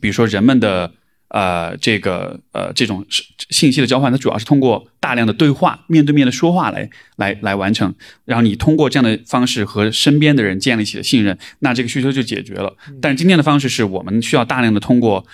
[0.00, 0.94] 比如说人们的
[1.32, 3.04] 呃这个呃这种
[3.50, 7.92] 信息的交换，它主要是通过大量的对话、面对面的说话来来来完成。
[8.24, 12.76] 然后你通过这样的方式和身边的人建立起了信任，那这个需求就解决了。
[13.00, 15.26] 但是今天的方式是我们需要大量的通过，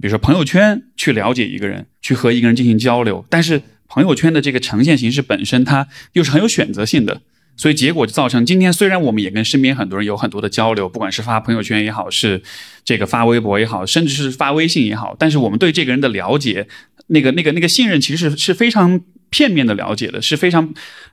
[0.00, 3.60] 比如说朋友圈去了解一个人，去和一个人进行交流，但是。
[3.92, 7.22] 朋友圈的这个呈现形式本身，它又是很有选择性的，
[7.60, 12.40] 所以结果就造成今天虽然我们也跟身边很多人有很多的交流，不管是发朋友圈也好，是
[12.86, 16.66] 这个发微博也好，甚至是发微信也好，但是我们对这个人的了解，
[17.08, 20.72] 那个那个那个信任其实是是非常片面的了解的，是非常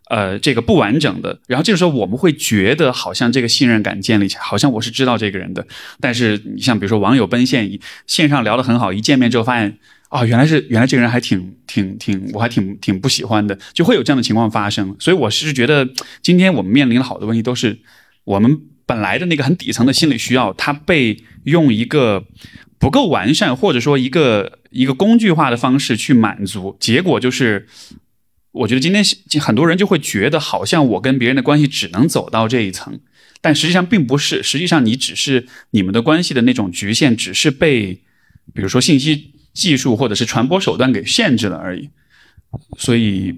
[0.10, 1.38] 呃这个不完整的。
[1.48, 5.68] 然后这个时候我们会觉得好像这个信任感建立起来，好像我是知道这个人的，
[6.00, 9.78] 但是你像比如说网友奔现，线上聊得很好，一见面之后发现。
[10.10, 14.96] 啊，原来是原来这个人还挺挺挺，我还挺挺不喜欢的，就会有这样的情况发生。
[15.00, 15.90] 所以我是觉得，
[16.22, 17.78] 今天我们面临的好多问题，都是
[18.24, 22.26] 我们本来的那个很底层的心理需要，它被用一个
[22.80, 27.68] 不够完善，或者说一个一个工具化的方式去满足，结果就是，
[28.54, 29.04] 我觉得今天
[29.42, 32.98] 很多人就会觉得，好像我跟别人的关系只能走到这一层，
[33.42, 38.04] 但实际上并不是，实际上你只是你们的关系的那种局限，只是被
[38.54, 39.34] 比如说信息。
[39.58, 41.90] 技术或者是传播手段给限制了而已，
[42.78, 43.34] 所以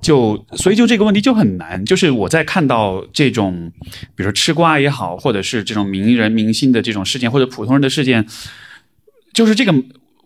[0.00, 1.84] 就所以就这个问题就很难。
[1.84, 3.72] 就是我在看到这种，
[4.14, 8.24] 比如说吃瓜也好，或者是这种名人明星的这种事件，或者普通人的事件，
[9.34, 9.74] 就是这个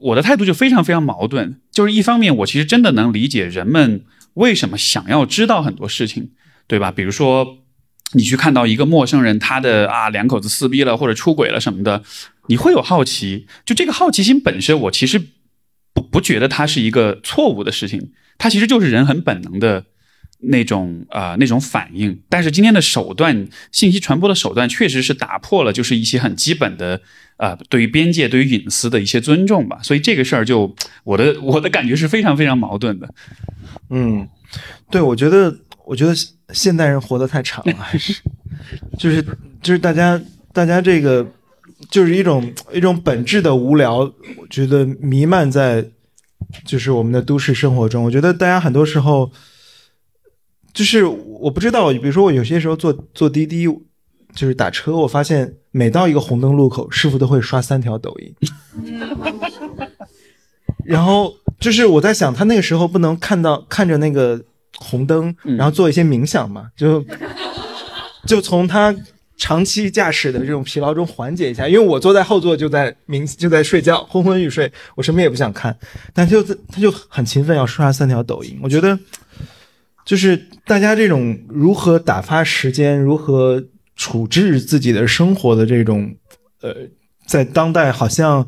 [0.00, 1.58] 我的态度就非常非常矛盾。
[1.72, 6.28] 就是一方面，我其实真的能理解人们为什么想要知道很多事情，
[6.66, 6.92] 对吧？
[6.92, 7.56] 比如说
[8.12, 12.03] 你去看到一个陌生人，他的啊两口子撕逼了或者出轨了什么的。
[12.49, 15.20] 你会有好奇，就这个好奇心本身，我其实
[15.92, 19.85] 不不觉得它是一个错误的事情，它其实就是人很本能的
[20.40, 22.20] 那种啊那种反应。
[22.29, 27.01] 但是今天的手段，信息传播的手段，确实是打破了就是一些很基本的
[27.37, 29.79] 啊对于边界、对于隐私的一些尊重吧。
[29.85, 33.14] 所以这个事儿，就我的我的感觉是非常非常矛盾的。
[33.90, 34.29] 嗯，
[34.90, 36.12] 对，我觉得我觉得
[36.52, 38.20] 现代人活得太长了， 还是
[38.98, 39.22] 就是
[39.62, 40.20] 就是大家
[40.52, 41.26] 大家这个。
[41.88, 44.00] 就是一种一种本质的无聊，
[44.36, 45.82] 我觉得弥漫在
[46.62, 48.04] 就是我们的都市生活中。
[48.04, 49.32] 我觉得大家很多时候
[50.74, 53.66] 就是我不知道，比如说我有些时候坐坐滴滴，
[54.34, 58.34] 就是打车，我发现每到一个红灯路口，师傅都会刷三条抖音。
[60.84, 64.44] 然后就是我在想，他那个时候不能看到看着那个
[64.81, 66.66] 红灯，然后做一些冥想嘛？
[66.77, 67.05] 就
[68.27, 68.93] 就从他。
[69.43, 75.75] 长期驾驶的这种疲劳中缓解一下，因为我坐在后座就在冥就在睡觉，昏昏欲睡，我什么也不想看，
[76.12, 78.61] 但就他就很勤奋要刷三条抖音。
[78.62, 78.99] 我觉得
[80.05, 83.64] 就是大家这种如何打发时间，如何
[83.97, 86.14] 处置自己的生活的这种，
[86.61, 86.75] 呃，
[87.27, 88.47] 在当代好像，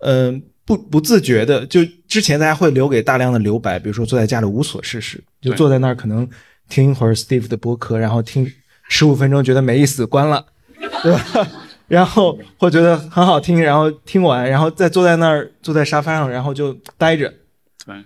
[0.00, 6.28] 嗯，不不自觉的，就之前大家会留给大量的留白，比如说坐在家里无所事事，就坐在那儿可能
[6.68, 8.46] 听一会儿 Steve 的播客，然后听。
[8.88, 10.46] 十五分钟觉得没意思，关了，
[11.02, 11.48] 对吧？
[11.88, 17.34] 然后或觉得很好听，然后听完，然后再坐在那儿，坐在沙发上，然后就待着。
[17.84, 17.96] 对，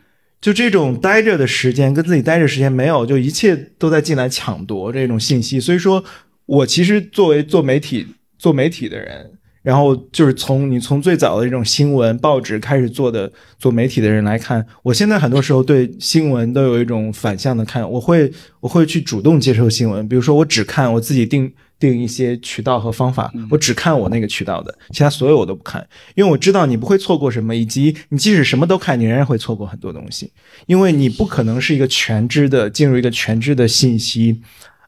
[0.41, 5.61] 就这种待着的时间，跟自己待着时间没有，就一切都在进来抢夺这种信息。
[5.61, 6.03] 所以说，
[6.47, 8.07] 我其实作为做媒体、
[8.39, 9.33] 做媒体的人。
[9.63, 30.33] 然后就是从你从最早的这种新闻报纸开始做的做媒体的人来看，我现在很多时候对新闻都有一种反向的看，我会我会去主动接受新闻，比如说我只看我自己定定一些渠道和方法，我只看我那个渠道的，其他所有我都不看，因为我知道你不会错过什么，以及你即使什么都看，你仍然会错过很多东西，
[30.67, 34.41] 因为你不可能是一个全知的进入一个全知的信息，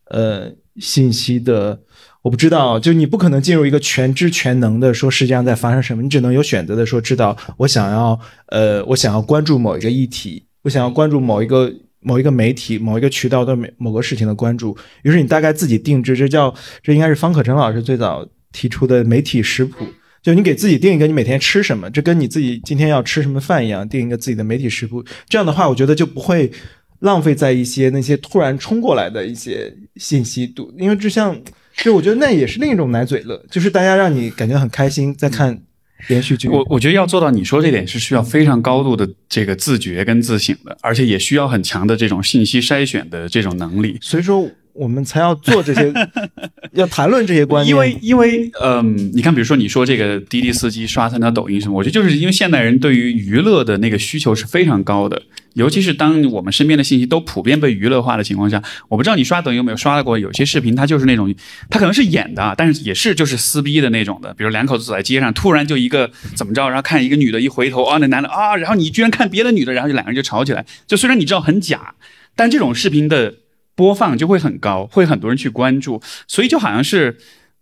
[0.07, 1.79] 呃，信息的。
[2.23, 19.85] 我不知道，就你不可能进入一个全知全能的说世界上在发生什么，你只能有选择的说知道我想要呃我想要关注某一个议题，我想要关注某一个某一个媒体某一个渠道的某某个事情的关注，于是你大概自己定制，这叫这应该是方可成老师最早提出的媒体食谱，
[20.23, 26.53] 就你给自己定一个你每天吃什么，这跟你自己今天要吃什么饭一样，定一个自己的媒体食谱，这样的话我觉得就不会
[27.01, 31.37] 浪费在一些那些突然冲过来的一些信息度，因为就像。
[31.77, 35.61] 就我觉得那也是另一种奶嘴乐，就是大家让你感觉很开心在看
[36.09, 36.49] 连续剧。
[36.49, 43.99] 我我觉得要做到你说这点是需要非常高度的这个自觉跟自省的，而且也需要很强的这种信息筛选的这种能力。
[44.01, 44.49] 所以说。
[44.75, 45.93] 我们才要做这些，
[46.73, 47.71] 要谈论这些观念。
[47.71, 55.21] 因为，因为，嗯，你看，比如说你说这个滴滴司机刷三条抖音什么，我觉得就是因为现代人对于娱乐的那个需求是非常高的，
[55.55, 61.35] 尤其是当我们身边的信息都普遍被娱乐化的情况下，我不知道你刷抖音有没有刷到过，有些视频它就是那种，
[61.69, 71.95] 它可能是演的，但是也是就是撕逼的那种的，比如两口子走在街上，突然就一个怎么着，然后看一个女的一回头啊，那男的啊，然后你居然看别的女的，然后就两个人就吵起来，就虽然你知道很假，
[72.35, 73.35] 但这种视频的。
[73.75, 77.17] 播放就会很高，会很多人去关注，所以就好像是，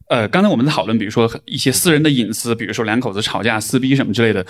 [0.08, 4.44] 呃，刚才我们在讨论，比如说一些私人的隐私，比如说两口子吵架撕逼什么之类的，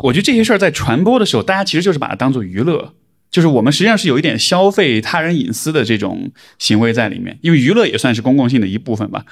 [0.00, 2.92] 我觉得这些事儿在传播的时候，大家其实就是把它当做娱乐，
[3.30, 9.24] 就是我们实际上是有一点消费他人隐私的这种行为在里面，因为娱乐也算是公共性的一部分吧，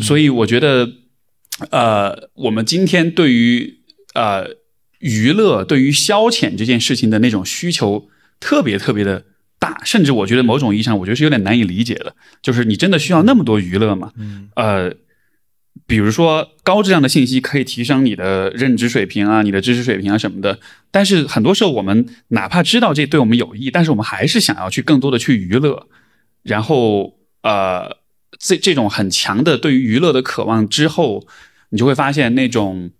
[0.00, 0.88] 所以我觉得，
[1.70, 3.80] 呃，我们今天对于
[4.14, 4.46] 呃
[5.00, 8.08] 娱乐、对于消遣这件事情的那种需求，
[8.38, 9.24] 特别特别的。
[9.58, 12.14] 大，甚至我觉得某种意义上，我觉得是有点难以理解的。
[12.42, 14.12] 就是你真的需要那么多娱乐吗？
[14.54, 14.92] 呃，
[15.86, 20.58] 比如说高质量的信息可以提升你的认知水平啊，你的知识水平啊什么的。
[20.90, 25.88] 但是很多时候，我们哪怕知道这对我们有益，但是我们还是想要去更多的去娱乐。
[26.42, 27.96] 然后，呃，
[28.38, 31.26] 这这种很强的对于娱乐的渴望之后，
[31.70, 32.90] 你就会发现那种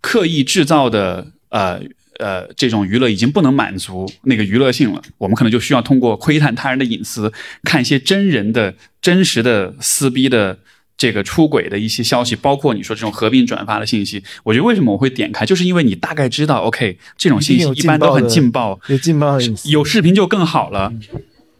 [0.00, 1.82] 刻意制造的呃。
[2.18, 10.58] 呃，这种娱乐已经不能满足那个娱乐性了，我们可能就需要通过窥探他人的隐私，看一些真人的真实的撕逼的
[10.96, 14.22] 这个出轨的一些消息，包括你说这种合并转发的信息。
[14.42, 20.92] 我觉得为什么我会点开，就是因为你大概知道，OK，这种信息一般都很劲爆，有劲爆，有视频就更好了。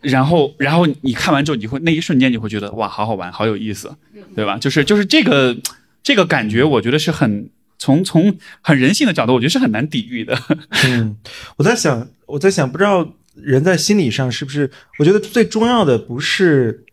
[0.01, 3.94] 然后，然后你看完之后，你会那一瞬间你会觉得哇，好好玩，好有意思，
[4.35, 4.59] 对吧？
[4.59, 5.57] 就是就是这个
[6.03, 7.49] 这个感觉，我觉得是很。
[7.79, 10.37] 从从很人性的角度，我觉得是很难抵御的。
[10.85, 11.17] 嗯，
[11.57, 14.71] 我在想，我在想，不知道人在心理上是不是？
[14.99, 16.85] 我觉得最重要的不是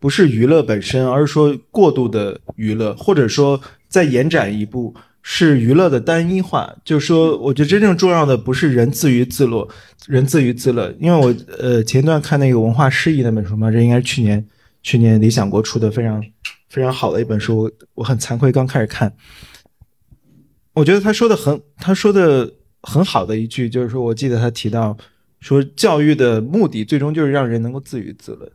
[0.00, 6.74] 不是娱乐本身，而是说过度的娱乐，或者说再延展一步，是娱乐的单一化。
[6.84, 9.68] 就是说，我觉得真正重要的不是人自娱自乐，
[10.08, 10.92] 人自娱自乐。
[10.98, 14.44] 因为我呃前段看那个文化失意那本书嘛，这应该是去年
[14.82, 16.20] 去年理想国出的非常
[16.70, 19.14] 非常好的一本书，我我很惭愧刚开始看。
[20.74, 24.96] 我觉得他说的很，他说的很好的一句就是说，我记得他提到
[25.40, 28.50] 说，教育的目的最终就是让人能够自娱自乐，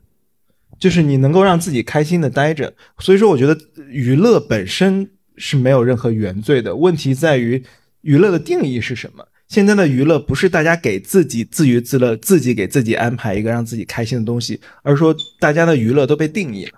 [0.77, 2.73] 就是你能够让自己开心的待着。
[2.99, 7.63] 所以说，我觉得娱乐本身是没有任何原罪的，问题在于
[8.01, 9.25] 娱乐的定义是什么。
[9.47, 16.73] 现在的娱乐不是大家给自己自娱自乐，自己给自己安排一个让自己开心的东西，而是说大家的娱乐都被定义了，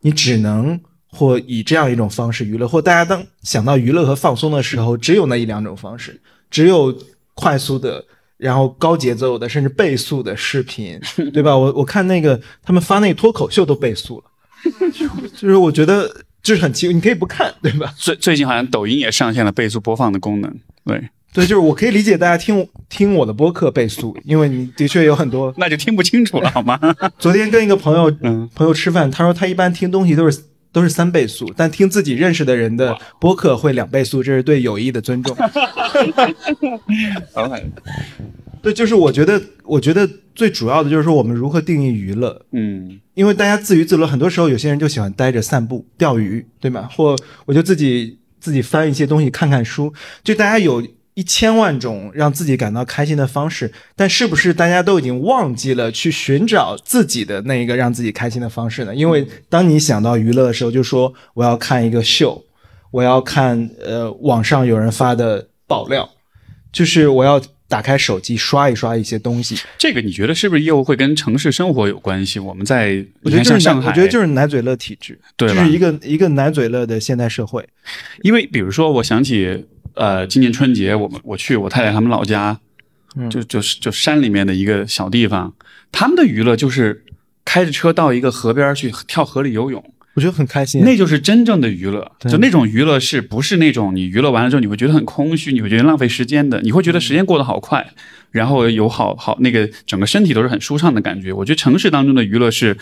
[0.00, 0.80] 你只能。
[1.10, 6.94] 或以这样一种方式娱乐，或大家当想到娱乐和放松的时候，只有那一两种方式，只有
[7.34, 8.04] 快速的，
[8.36, 11.00] 然后高节奏的，甚至倍速的视频，
[11.32, 11.56] 对吧？
[11.56, 14.24] 我我看那个他们发那个脱口秀都倍速了，
[15.34, 16.08] 就是我觉得
[16.42, 17.92] 就是很奇怪，你可以不看，对吧？
[17.96, 26.78] 最最近好像抖音也上线了倍速播放的功能，对对，就是我可以理解大家听听我的播客倍速，因为你的确有很多， 那就听不清楚了好吗？
[27.18, 30.42] 昨天跟一个朋友嗯朋友吃饭，他说他一般听东西都是。
[30.78, 35.36] 都是三倍速，但听自己认识的人的播客会两倍速，这是对友谊的尊重。
[38.62, 42.40] 对，就是我觉得，我觉得最主要的就是说，我们如何定义娱乐？
[42.52, 46.88] 嗯，因为大家自娱自乐，很多时候有些人就喜欢待着散步、钓鱼，对吗？
[46.92, 50.80] 或我就自己自己翻一些东西，看看书，就大家有。
[51.18, 58.94] 一千万种让自己感到开心的方式，但是不是大家都已经忘记了去寻找自己的那一个让自己开心的方式呢？
[58.94, 62.44] 因为当你想到娱乐的时候，就说我要看一个秀，
[62.92, 66.08] 我要看呃网上有人发的爆料，
[66.70, 69.58] 就是我要打开手机刷一刷一些东西。
[69.76, 72.38] 这个你觉得是不是又会跟城市生活有关系？
[72.38, 77.68] 我们在我觉得就是上海，我觉得就是奶嘴乐体质，对，就是一个一个奶嘴乐的现代社会。
[78.22, 79.66] 因为比如说，我想起。
[79.98, 82.56] 呃，今年春节我们我去我太太他们老家，
[83.28, 85.52] 就就是就山里面的一个小地方，
[85.90, 87.04] 他们的娱乐就是
[87.44, 89.84] 开着车到一个河边去跳河里游泳，
[90.14, 90.82] 我觉得很开心。
[90.84, 97.84] 那就是真正的娱乐，就那种娱乐是不是那种你娱乐完了之后你会觉得很空虚，你会觉得浪费时间的，你会觉得时间过得好快，
[98.30, 101.32] 然后有好好那个整个身体都是很舒畅的感觉。
[101.32, 102.76] 我觉得城市当中的娱乐是，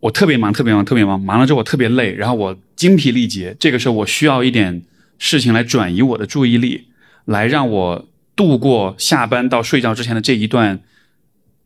[0.00, 4.80] 我特别忙，特别忙，特别忙，忙了之后我特别累，然后我精疲力竭，这个时候我需要一点
[5.20, 6.88] 事情来转移我的注意力，
[7.26, 10.80] 来让我度过下班到睡觉之前的这一段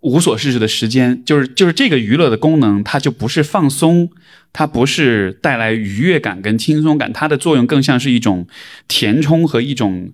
[0.00, 1.24] 无所事事的时间。
[1.24, 4.10] 就是就是这个娱乐的功能，它就不是放松，
[4.52, 8.46] 它不是带来愉悦感跟轻松感，它的作用更像是一种
[8.88, 10.12] 填充和一种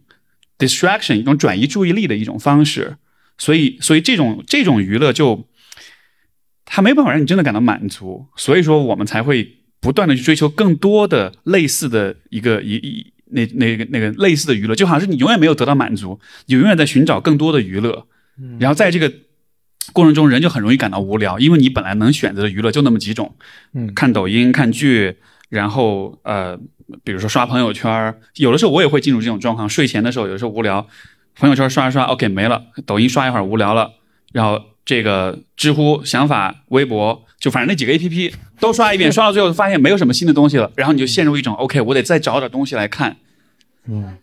[0.59, 2.99] distraction，一种转移注意力的一种方式。
[3.38, 5.49] 所以，所以这种这种娱乐就
[6.66, 18.07] 它没办法让你真的感到满足，所以说我们才会不断的去追求更多的类似的一个一一那那个那个类似的娱乐，就好像是你永远没有得到满足，你永远在寻找更多的娱乐，
[18.59, 19.12] 然后在这个
[19.93, 23.35] 过程中，人就很容易感到无聊，因为你本来能选择的娱乐就那么几种，
[23.74, 25.16] 嗯看抖音、看剧，
[25.49, 26.57] 然后呃，
[27.03, 29.68] 比如说刷朋友圈，有的时候我也会进入这种状况。
[29.68, 30.87] 睡前的时候，有的时候无聊，
[31.35, 33.91] 朋友圈刷一刷，OK 没了；抖音刷一会儿无聊了，
[34.33, 43.16] 然后这个知乎、想法、微博，就反正那几个 APP 都刷一遍，刷到最后发现没有什么新的东西了，然后你就陷入一种 OK，我得再找点东西来看。
[43.88, 44.18] 嗯，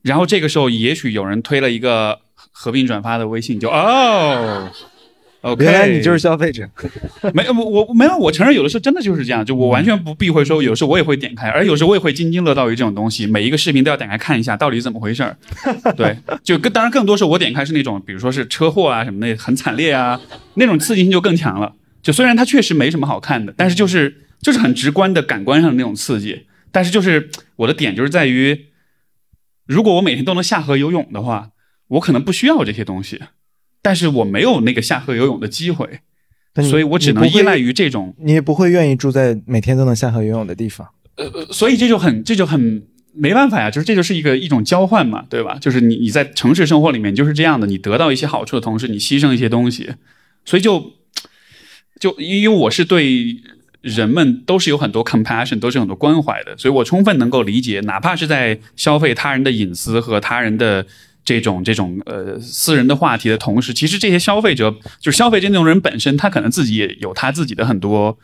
[0.00, 2.18] 然后这个时候，也许有人推了一个
[2.50, 4.70] 合并转发的微信，就哦。
[5.42, 6.66] OK，原来你就是消费者。
[7.34, 15.36] 没有我我没有，我承认有的时候真的就是这样，就我完全不避讳说，有时候我也会点开，而有时候我也会津津乐道于这种东西，每一个视频都要点开看一下到底怎么回事儿。
[15.98, 20.18] 对，就更当然更多时候我点开是那种，比如说是车祸啊什么的，很惨烈啊，
[20.54, 21.74] 那种刺激性就更强了。
[22.04, 26.46] 就虽然它确实没什么好看的，但是就是就是很直观的感官上的那种刺激。
[26.70, 28.66] 但是就是我的点就是在于，
[29.66, 31.50] 如果我每天都能下河游泳的话，
[31.88, 33.20] 我可能不需要这些东西，
[33.82, 36.00] 但是我没有那个下河游泳的机会。
[36.62, 40.86] 所以我只能依赖于这种，你也不会愿意住在每天都能下河游泳的地方。
[41.16, 45.58] 呃所以这就很这就很没办法呀，就是这就是一个一种交换嘛，对吧？
[45.60, 49.94] 就是你你在城市生活里面就是这样的，你得到一些好处的同时，你牺牲一些东西，
[50.44, 50.92] 所以就
[52.00, 53.36] 就因为我是对
[53.80, 60.86] 人们都是有很多 compassion，都是很多关怀的，所以我充分能够理解，哪怕是在消费他人的隐私和他人的。
[61.26, 64.70] 这种这种呃私人的话题的同时，其实这些消费者
[65.00, 68.18] 就是消费这种人本身，他可能自己也有他自己的很多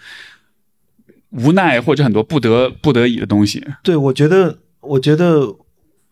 [1.31, 3.65] 无奈或者很多不得不得已的东西。
[3.83, 5.51] 对，我觉得，我觉得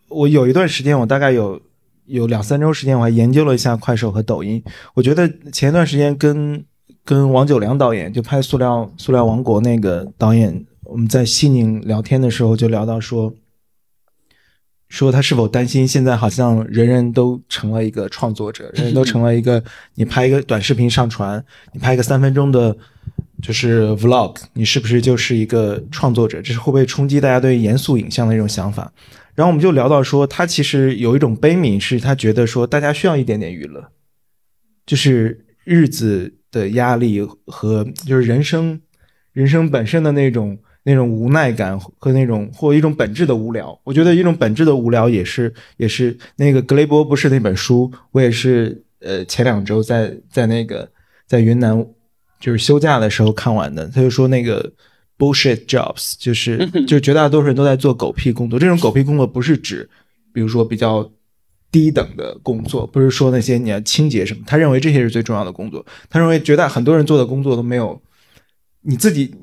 [0.07, 1.61] 我有一段时间，我大概有
[2.07, 4.63] 有两三周时间，我还研究了一下快手和抖音。
[4.95, 6.65] 我觉得前一段时间跟
[7.09, 13.33] 跟王九良导演就拍《塑料塑料王国》那个导演，我们在西宁聊天的时候就聊到说，
[14.89, 19.63] 说他是否担心现在好像人人都成了一个创作者，人人都成了一个
[19.95, 21.43] 你拍一个短视频上传，
[21.73, 22.77] 你拍一个三分钟的。
[23.41, 26.41] 就是 vlog，你是不是就是一个创作者？
[26.41, 28.91] 这是会不会冲击大家对严肃影像的一种想法？
[29.33, 33.91] 然后我们就聊到说，他其实有一种悲悯，是他觉得说大家需要一点点娱乐，
[34.85, 38.79] 就是日子的压力和就是人生
[39.33, 43.79] 人生本身的那种那种无奈感和那种或一种本质的无聊。
[43.83, 50.89] 我觉得一种本质的无聊也是也是那个格雷伯不是那本书，我也是呃前两周在在那个
[51.25, 51.85] 在云南。
[52.41, 54.71] 就是休假的时候看完的，他就说那个
[55.17, 58.57] bullshit jobs，就是 就是绝大多数人都在做狗屁工作。
[58.57, 59.89] 这种狗屁工作不是指，
[60.31, 61.11] 比如说比较
[61.71, 64.41] 低等的工作，不是说那些你要清洁什么。
[64.45, 65.85] 他认为这些是最重要的工作。
[66.09, 68.01] 他认为绝大很多人做的工作都没有
[68.81, 69.33] 你自己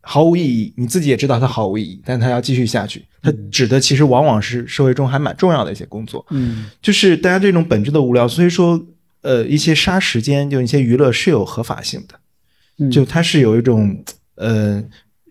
[0.00, 3.04] 毫无意义，你自己也知道它毫无意义，但他要继续下去。
[3.22, 6.24] 他指的其实往往是社会中还蛮重要的一些工作。
[6.30, 8.80] 嗯，就是大家这种本质的无聊，所以说
[9.22, 12.90] 呃一些杀时间，就一些娱乐是有合法性的。
[12.90, 14.04] 就它是有一种
[14.36, 14.82] 呃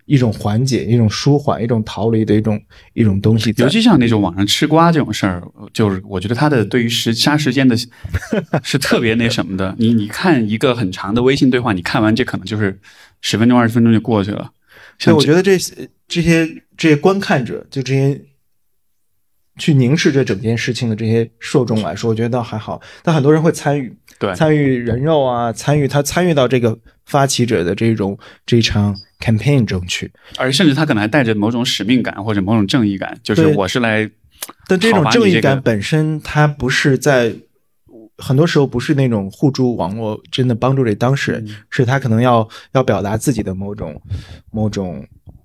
[0.08, 2.60] 一种缓解、一种舒缓、一种逃离的一种
[2.94, 3.54] 一种东西。
[3.58, 5.42] 尤其像那种网上吃瓜这种事儿，
[5.72, 7.76] 就是我觉得它的对于时杀时间的
[8.64, 9.74] 是特别那什么的。
[9.78, 12.80] 你你看一个很长的微信对话，你看完这可能就是
[13.20, 14.50] 十分钟、二十分钟就过去了。
[14.98, 18.20] 所以我觉得这些这些这些观看者，就这些
[19.58, 22.80] 去凝视这整件事情的这些受众来说，我觉得倒还好。
[23.02, 26.78] 但很多人会参与，对，参与人肉啊，参与他参与到这个。
[27.08, 34.10] 发起者的这种这场 campaign 中去，而甚至他可能还带着某种使命感或者某种正义感，就是我是来。
[34.66, 37.34] 但这种正义感本身，它不是在
[38.18, 43.98] 很多时候不是那种互助网络真的帮助这当事人，是他可能要要表达自己的某种
[44.50, 45.02] 某种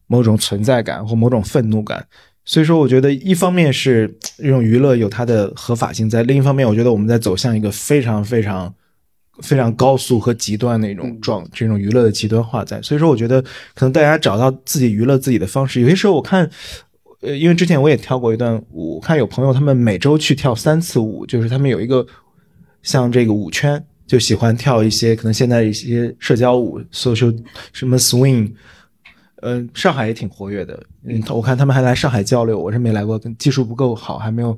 [0.08, 2.06] 某种存在感或某种愤怒感。
[2.46, 8.74] 所以说，我觉得一方面是 这种娱乐有它的合法性在，另一方面，我觉得我们在走向一个非常非常。
[9.42, 12.80] 非常高速和极端的一种状，这种娱乐的极端化在。
[12.84, 13.42] 所以说，我觉得
[13.74, 15.82] 可能大家找到自己娱乐自己的方式。
[15.82, 16.48] 有些时候我看，
[17.22, 22.06] 呃，因为之前我也跳过一段舞，看有朋友他们每周去跳三次舞，就是他们有一个
[22.84, 27.36] 像这个舞圈，就喜欢跳一些可能现在一些社交舞，social
[27.72, 28.52] 什么 swing，
[29.44, 30.82] 嗯，上海也挺活跃的。
[31.06, 34.58] 嗯，我看他们还来上海交流，我是没来过，技术不够好，还没有。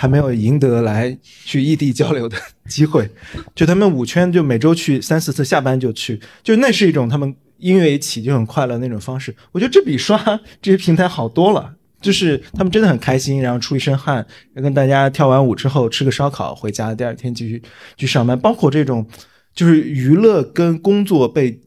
[0.00, 2.36] 还没有赢得来去异地交流的
[2.70, 3.10] 机会，
[3.52, 9.34] 就他们五圈就每周去三四次，下班就去，就那是一种他们音乐一起就很快乐那种方式。
[9.50, 10.16] 我觉得这比刷
[10.62, 17.60] 这些平台好多了，就是他们真的很开心，然后出一身汗，跟大家跳完舞之后吃个烧烤回家，第二天继续
[17.96, 18.38] 去上班。
[18.38, 19.04] 包括这种
[19.52, 21.60] 就是娱乐跟工作被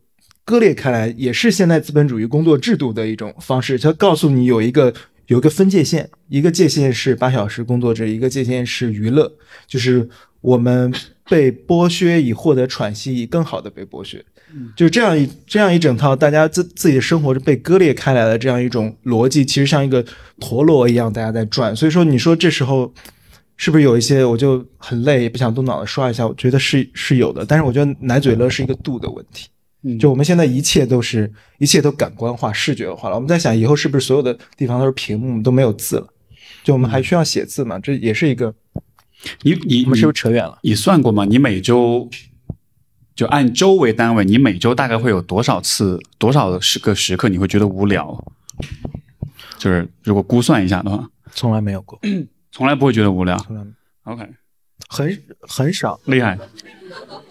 [0.44, 4.94] 割裂开来，也是现代资本主义工作制度的一种方式，它告诉你有一个。
[5.28, 9.32] 有一个分界线，一个界限是八小时工作制，一个界限是娱乐，
[9.66, 10.10] 就是
[10.42, 10.94] 我们
[11.30, 14.26] 被剥削以获得喘息，以更好的被剥削，
[14.76, 20.04] 就是这样一这样一整套，大家自自己的生活是被割裂开来的这样一种逻辑，其实像一个
[20.38, 21.74] 陀螺一样，大家在转。
[21.74, 22.94] 所以说，你说这时候
[23.56, 26.28] 是不是有一些我就很累，也不想动脑子刷一下？
[26.28, 29.48] 我觉得是是有的，但是我觉得奶嘴乐是一个度的问题。
[30.00, 33.16] 就我们现在一切都是一切都感官化、视觉化了。
[33.16, 36.08] 我们在想，以后是不是所有的地方都是屏幕，都没有字了？
[36.64, 37.80] 就我们还需要写字嘛？
[37.80, 38.54] 这也是一个。
[39.44, 40.60] 你你我们是不是扯远了？
[40.64, 41.26] 你算过吗？
[41.26, 42.10] 你每周
[43.16, 48.24] 就按周为单位，你每周大概会有多少次、多少时个时刻你会觉得无聊？
[49.58, 52.00] 就是如果估算一下的话，从来没有过，
[52.52, 53.38] 从来不会觉得无聊。
[53.38, 53.64] 从来
[54.04, 54.28] OK，
[54.92, 56.38] 很很少，厉害。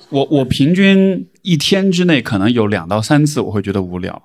[0.08, 4.22] 我我平均一天之内可能有两到三次我会觉得无聊，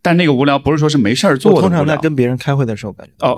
[0.00, 3.36] 但那个无聊不是说是没事儿做的通常在跟别人开会的时候感觉哦。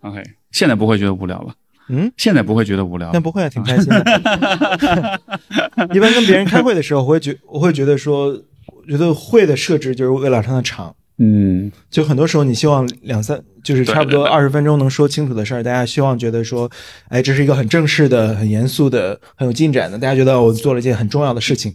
[0.00, 1.54] OK，现在不会觉得无聊了。
[1.88, 3.10] 嗯，现在不会觉得无聊。
[3.12, 4.00] 那不会，挺开心的。
[5.94, 8.28] 一般跟别人开会的时候，我会觉我会觉得说，
[8.66, 10.96] 我觉得会的设置就是为了让它长。
[11.18, 16.70] 嗯，就很多时候你希望两三，就是差不多二十分钟能说清楚的事儿，大家希望觉得说，
[17.08, 21.74] 哎，这是一个很正式的、很严肃的、很有进展的，大家觉得我做了一件很重要的事情，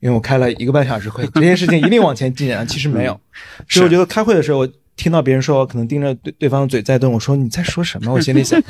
[0.00, 2.64] 因为我开了一个半小时会，这件事情一定往前进啊。
[2.64, 3.20] 其实没有，
[3.68, 4.66] 所以我觉得开会的时候。
[5.00, 8.12] 听到别人说可能盯着对对方的嘴在动，我说你在说什么？
[8.12, 8.60] 我心里想，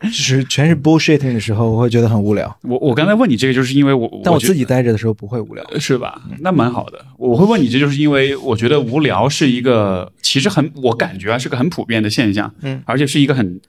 [0.00, 2.56] 就是全是 bullshitting 的时候，我会觉得很无聊。
[2.62, 6.22] 我我刚才问你这个，就是因为我，但我自己待着的时候不会无聊，是吧？
[6.38, 7.04] 那蛮好的。
[7.18, 13.60] 我会问你，这就是因为我觉得无聊是一个，其实很，我感觉啊是个很普遍的现象，嗯，而且是一个很，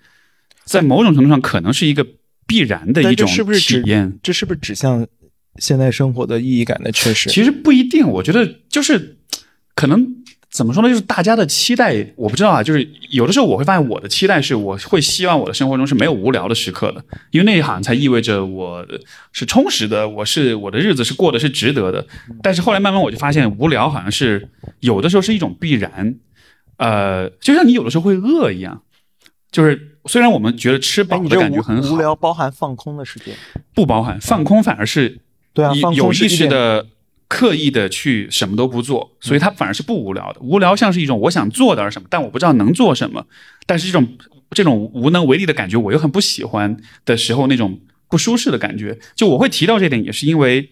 [0.65, 2.05] 在某种程度上可能是一个
[2.45, 4.19] 必然的一种体验。
[4.21, 5.07] 这是不是指向
[5.57, 7.27] 现在生活的意义感的缺失？
[7.31, 9.17] 其实不一定，我觉得就是
[9.73, 10.20] 可能。
[10.51, 10.89] 怎么说呢？
[10.89, 12.61] 就是大家的期待，我不知道啊。
[12.61, 18.85] 就是有的时候我会发现，我的期待是，我会希望我的生活中是没有无聊的时刻的，因为那一行才意味着我
[19.31, 22.05] 是充实的，我是我的日子是过的是值得的。
[22.43, 24.49] 但是后来慢慢我就发现，无聊好像是
[24.81, 26.15] 有的时候是一种必然，
[26.75, 28.81] 呃，就像你有的时候会饿一样。
[29.51, 33.33] 就是虽然我们觉得吃饱的感觉很好，无聊包含放空的时间，
[33.73, 35.19] 不包含放空，反而是
[35.53, 36.87] 对啊，有意识的。
[37.33, 40.41] 刻意的去什么都不做，所以他反而是不无聊的。
[40.41, 43.25] 无聊像是一种我想做点什么，但我不知道能做什么。
[43.65, 44.05] 但是这种
[44.49, 46.75] 这种无能为力的感觉，我又很不喜欢
[47.05, 47.79] 的时候，那种
[48.09, 48.99] 不舒适的感觉。
[49.15, 50.71] 就我会提到这点，也是因为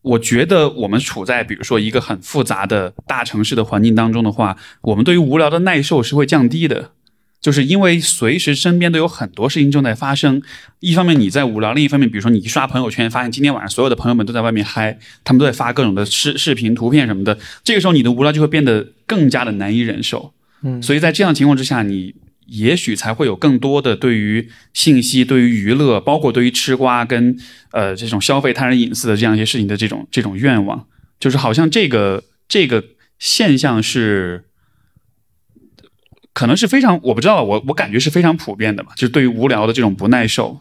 [0.00, 6.92] 我觉得我们处在比如说一个很复杂的大城市的环境当中的话，我们对于无聊的耐受是会降低的。
[7.44, 10.40] 就是因为随时身边都有很多事情正在发生，
[10.80, 20.32] 一方面你在无聊，另一方面，比如说你一刷朋友圈，发现今天晚上所有的朋友们都在外面嗨，他们都在发各种的视视频、图片什么的，这个时候你的无聊就会变得更加的难以忍受。
[20.62, 22.14] 嗯，所以在这样情况之下，你
[22.46, 27.36] 也许才会有更多的对于信息、对于娱乐，包括对于吃瓜跟
[27.72, 30.86] 呃这种消费他人隐私的这样一些事情的这种这种愿望，
[31.20, 32.82] 就是好像这个这个
[33.18, 34.44] 现象是。
[36.34, 40.58] 可能是非常，我不知道，我我感觉是非常普遍的嘛，就是对于无聊的这种不耐受。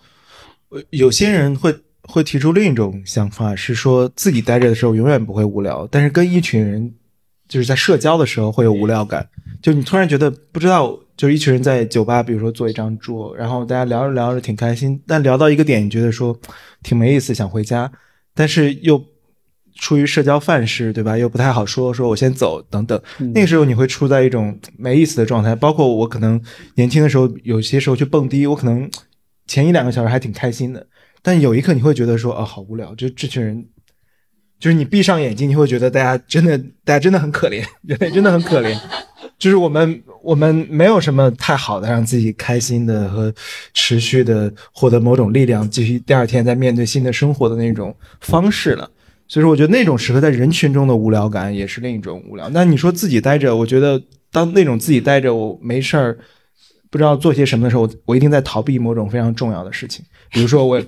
[0.91, 6.93] 有些人会会提出另一种想法，是说自己待着的时候永远不会无聊，但是跟一群人
[7.47, 9.28] 就是在社交的时候会有无聊感。
[9.61, 16.39] 就你突然觉得不知道，就是一群人在酒吧，比如说坐一张桌，然后大家聊着聊着挺开心，但聊到一个点，你觉得说
[16.84, 17.91] 挺没意思，想回家，
[18.36, 19.03] 但是又。
[19.76, 21.17] 出于社交范式，对吧？
[21.17, 23.01] 又不太好说，说我先走等等。
[23.34, 25.55] 那个时候你会处在一种没意思的状态。
[25.55, 26.41] 包括我可能
[26.76, 28.89] 年轻的时候，有些时候去蹦迪，我可能
[29.47, 30.86] 前一两个小时还挺开心的，
[31.21, 32.93] 但有一刻你会觉得说，啊，好无聊。
[32.95, 33.65] 就这群人，
[34.59, 38.80] 就是你闭上眼睛，你会觉得大家真的，大家真的很可怜， 人类真的很可怜。
[39.39, 43.34] 就是我们我们没有什么太好的让自己开心的和
[43.74, 48.89] 持续的获得某种力量，继续第二天再面对新的生活的那种方式了。
[49.34, 52.47] 所以说，我觉得那种时刻在人群中的无聊感也是另一种无聊。
[52.49, 53.99] 那你说自己待着，我觉得
[54.31, 56.15] 当那种自己待着，我没事儿，
[56.91, 60.05] 不知道做些什么的时候，我一定在逃避某种非常重要的事情。
[60.29, 60.79] 比如说，我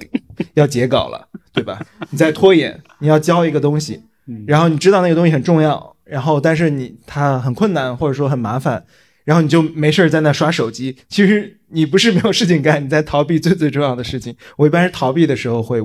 [0.54, 1.84] 要截稿了，对吧？
[2.12, 4.00] 你在拖延，你要交一个东西，
[4.46, 8.86] 然后你知道那个东西很重要，然后但是你它很困难或者说很麻烦，
[9.24, 10.96] 然后你就没事儿在那刷手机。
[11.10, 14.36] 其实你不是没有事情干，你在逃避最最重要的事情。
[14.58, 15.82] 我一般是逃避的时候会。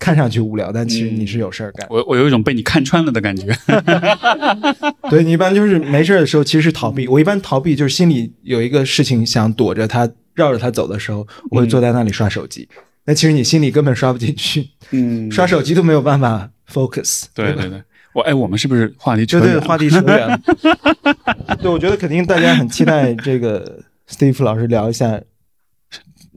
[0.00, 1.86] 看上去无聊，但其实你是有事儿干。
[1.90, 3.46] 我我有一种被你看穿了的感觉。
[5.10, 7.06] 对你一般就是没事的时候，其实是逃避。
[7.06, 12.66] 我一般逃避就是心里有一个事情想躲着他，绕着他走的时候，我会坐在那里刷手机。
[13.04, 17.24] 那其实你心里根本刷不进去，嗯，刷手机都没有办法 focus。
[17.34, 17.82] 对对对，
[18.14, 20.40] 我哎，我们是不是话题对对话题扯远了？
[21.60, 25.20] 对，我觉得肯定大家很期待这个 Steve 老师聊一下。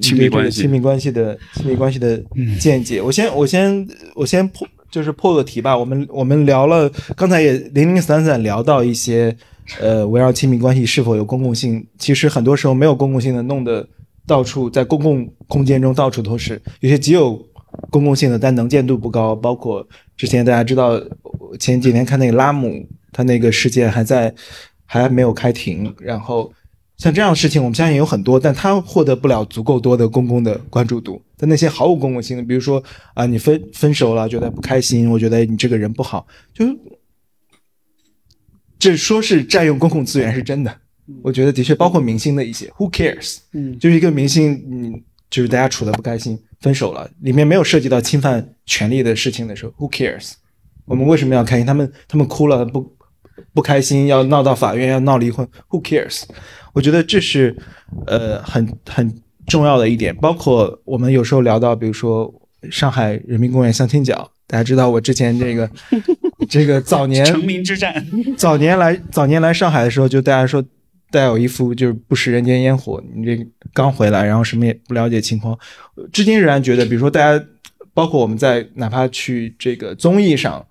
[0.02, 2.22] 亲密关系，亲密关系的亲密关系的
[2.60, 3.02] 见解。
[3.02, 5.78] 我先，我先，我先破，就是破个题吧。
[5.78, 9.36] 我们我们聊了，刚才也零零散散聊到一些，
[9.80, 11.86] 呃，围绕亲密关系是否有公共性。
[12.00, 13.88] 其实很多时候没有公共性的，弄得
[14.26, 16.60] 到处在公共空间中到处都是。
[16.80, 17.40] 有些极有
[17.92, 19.36] 公共性的，但能见度不高。
[19.36, 19.88] 包括
[20.18, 21.00] 之前大家知道，
[21.60, 24.34] 前几年看那个拉姆，他那个事件还在
[24.86, 26.52] 还没有开庭，然后。
[27.04, 31.22] 像这样的事情，我们相信有很多，但他获得不了足够多的公共的关注度。
[31.36, 32.82] 但那些毫无公共性的，比如说
[33.14, 36.66] 啊，你分分手了，觉得不开心，我觉得你这个人不好，就
[38.80, 40.74] 这说是占用公共资源是真的。
[41.22, 43.40] 我觉得的确包括明星的一些，Who cares？
[43.52, 50.36] 嗯，就是一个明星，嗯，就是大家处的不开心，分手了，里面没有涉及到侵犯权利的事情的时候，Who cares？
[50.86, 51.66] 我们为什么要开心？
[51.66, 52.96] 他们他们哭了不
[53.54, 56.24] 不开心，要闹到法院要闹离婚，Who cares？
[56.74, 57.56] 我觉得这是，
[58.08, 60.16] 呃，很很重要的一点。
[60.16, 62.34] 包括我们有时候聊到，比如说
[62.72, 65.70] 上海人民公园相亲角，大家知道我之前这个
[66.50, 68.06] 这个早年成名之战，
[68.36, 70.64] 早年来早年来上海的时候，就大家说
[71.12, 75.58] 带有一副就是不食人间烟火，你这刚回来，然后什么也不了解情况。
[76.12, 77.46] 至今仍然觉得，比如说大家，
[77.94, 80.66] 包括我们在哪怕去这个综艺上，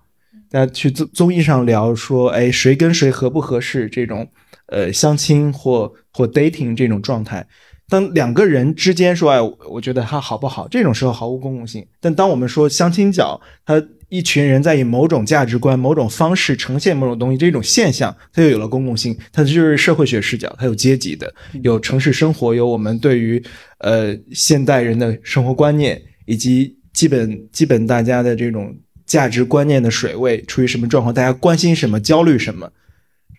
[0.53, 4.29] 大家去综综艺上聊说，哎，谁跟谁合不合适这种。
[4.67, 7.45] 呃，相亲或或 dating 这种状态，
[7.89, 10.67] 当两个人之间说，哎，我觉得他好不好？
[10.67, 11.85] 这种时候毫无公共性。
[11.99, 19.15] 但当我们说相亲角，他一群人在以某种价值观、某种方式呈现某种东西，这种现象，它就有了公共性。
[19.31, 21.33] 它就是社会学视角，它有阶级的，
[21.63, 23.43] 有城市生活，有我们对于
[23.79, 28.73] 呃现代人的生活观念，以及基本基本大家的这种
[29.05, 32.71] 价值观念的水位处于什么状况，大家关心什么，焦虑什么。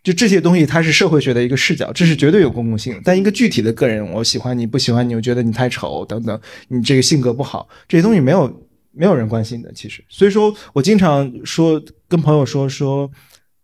[0.02, 3.00] 就这些东西，它是社会学的一个视角，这是绝对有公共性。
[3.02, 6.38] 但一个具体的个人，我喜欢你不喜欢你，我觉得你太丑等等，
[6.68, 8.62] 你这个性格不好，这些东西没有
[8.92, 9.72] 没有人关心的。
[9.72, 13.10] 其实，所以说我经常说跟朋友说说，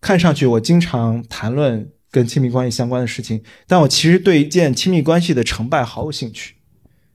[0.01, 6.55] 看上去我经常谈论跟亲密关系相关的事情，但我其实对一件亲密关系的成败毫无兴趣。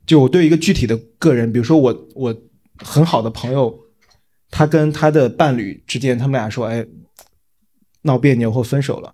[0.06, 2.36] 就我对一个具体的个人，比如说我我
[2.78, 3.76] 很好的朋友，
[4.56, 6.86] 他跟他的伴侣之间，他们俩说，哎。
[8.08, 9.12] 闹别扭或分手了，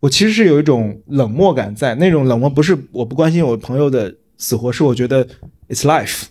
[0.00, 1.94] 我其实是有一种冷漠感在。
[1.94, 5.26] 那种冷漠不是我不关心我朋友的死活，是我觉得
[5.66, 6.24] it's life，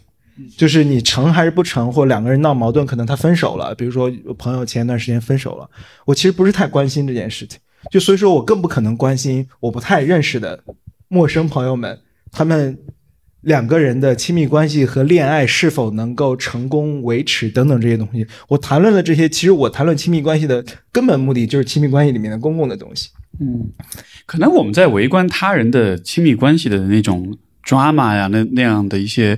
[0.55, 3.73] 就是你成还是不成，或两个人闹矛盾，可能他分手了。
[3.73, 5.67] 比如说我朋友前一段时间分手了，
[6.05, 7.59] 我其实不是太关心这件事情。
[7.89, 10.63] 就所以说我更不可能关心我不太认识的
[11.07, 11.99] 陌生朋友们，
[12.31, 12.77] 他们。
[13.43, 19.27] 两个人的亲密关系和恋爱是否能够成功维持等等这些东西，我谈论了这些。
[19.27, 23.09] 其实我谈论亲密关系的根本目的就是亲密关系里面的公共的东西。
[23.39, 23.69] 嗯，
[24.25, 29.37] 可能我们在围观他人的亲密关系的那种 drama 呀，那那样的一些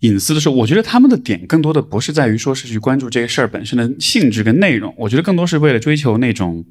[0.00, 6.64] 隐私的时候，我觉得他们的点更多的不是在于说是去关注这个事儿本身的性质跟内容，我觉得更多是为了追求那种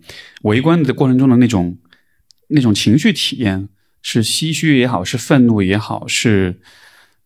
[0.43, 1.77] 围观的过程中的那种
[2.47, 3.67] 那种情绪体验。
[4.01, 6.55] 是唏嘘也好，是愤怒也好，是，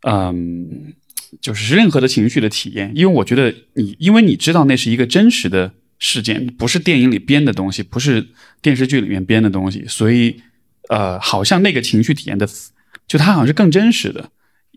[0.02, 0.94] 嗯，
[1.40, 2.92] 就是任何的情绪的体验。
[2.94, 8.28] 因为我觉得你，因为你知道那是一个真实的事件，不是电影里编的东西，不是
[8.62, 10.42] 电视剧里面编的东西，所以，
[10.90, 12.46] 呃，好像那个情绪体验的，
[13.08, 14.30] 就它好像是更真实的。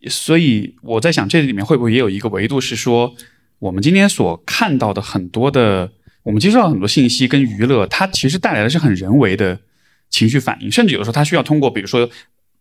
[0.07, 3.15] 所以我在想，这里面会不会也有一个维度是说，
[3.59, 5.91] 我们今天所看到的很多的，
[6.23, 9.59] 我们接受到很多信息跟娱乐，它其实带来的是很人为的。
[10.11, 12.09] 情绪反应，甚至有时候他需要通过，比如说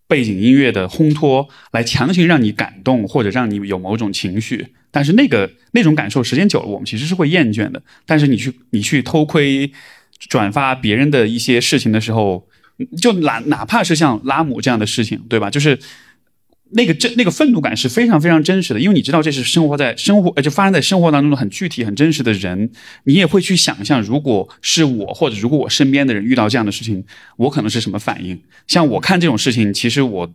[0.07, 4.67] 背景音乐的烘托，来强行让你感动，或者让你有某种情绪。
[4.89, 7.81] 但是那个那种感受，时间久了，我们其实是会厌倦的。
[8.05, 9.71] 但是你去你去偷窥、
[10.29, 12.47] 转发别人的一些事情的时候，
[13.01, 15.49] 就哪哪怕是像拉姆这样的事情，对吧？
[15.49, 15.77] 就是
[16.71, 22.69] 那个真那个愤怒感是非常非常真实的，因为你知道这是生活在生活呃就发生在生活当中的很具体很真实的人，
[23.03, 27.03] 你也会去想象，如果是我或者如果我身边的人遇到这样的事情，
[27.37, 28.41] 我可能是什么反应？
[28.67, 30.33] 像我看这种事情，其实我。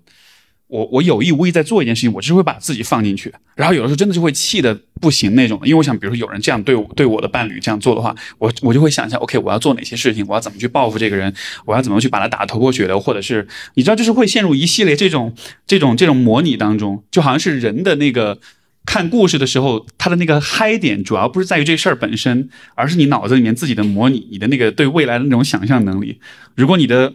[0.73, 5.61] 我我有意无意在做一件事情，我就会把自己放进去，然后有的时候真的就会气的不行那种。
[5.65, 11.31] 因为我想，比如说有人这样对我对我的伴侣这样做的话，我我就会想象，OK，我要做哪些事情，我要怎么去报复这个人，
[11.67, 15.35] 我要怎么去把他打头破血流，或者是你知道，就是会陷入一系列这种
[15.67, 18.39] 这种这种模拟当中，就好像是人的那个
[18.87, 26.19] 看故事的时候，他的那个嗨点主要不是在于这事儿本身，而是你脑子里面自己的模拟，你的那个对未来的那种想象能力。
[26.57, 27.13] 如果你的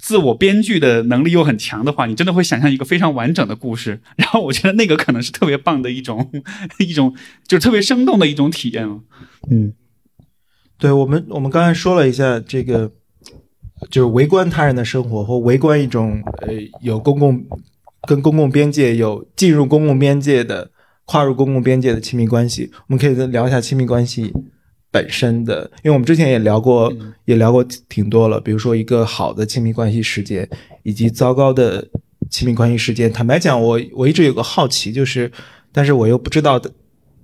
[0.00, 4.00] 自我编剧的能力又很强的话，你真的会想象一个非常完整的故事。
[4.16, 6.30] 然后我觉得那个可能是特别棒的一种
[6.80, 7.14] 一种，
[7.46, 8.88] 就是特别生动的一种体验
[9.50, 9.74] 嗯，
[10.78, 12.90] 对我们我们刚才说了一下这个，
[13.90, 16.48] 就是围观他人的生活或围观一种呃
[16.80, 17.44] 有公共
[18.08, 20.70] 跟公共边界有进入公共边界的
[21.04, 24.32] 跨入公共边界的亲密关系，我们可以再聊一下亲密关系。
[24.92, 26.92] 本身的，因为我们之前也聊过，
[27.24, 28.40] 也聊过挺多了。
[28.40, 30.48] 比如说一个好的亲密关系事件，
[30.82, 31.86] 以及糟糕的
[32.28, 33.12] 亲密关系事件。
[33.12, 35.30] 坦白讲，我我一直有个好奇，就是，
[35.70, 36.72] 但是我又不知道的，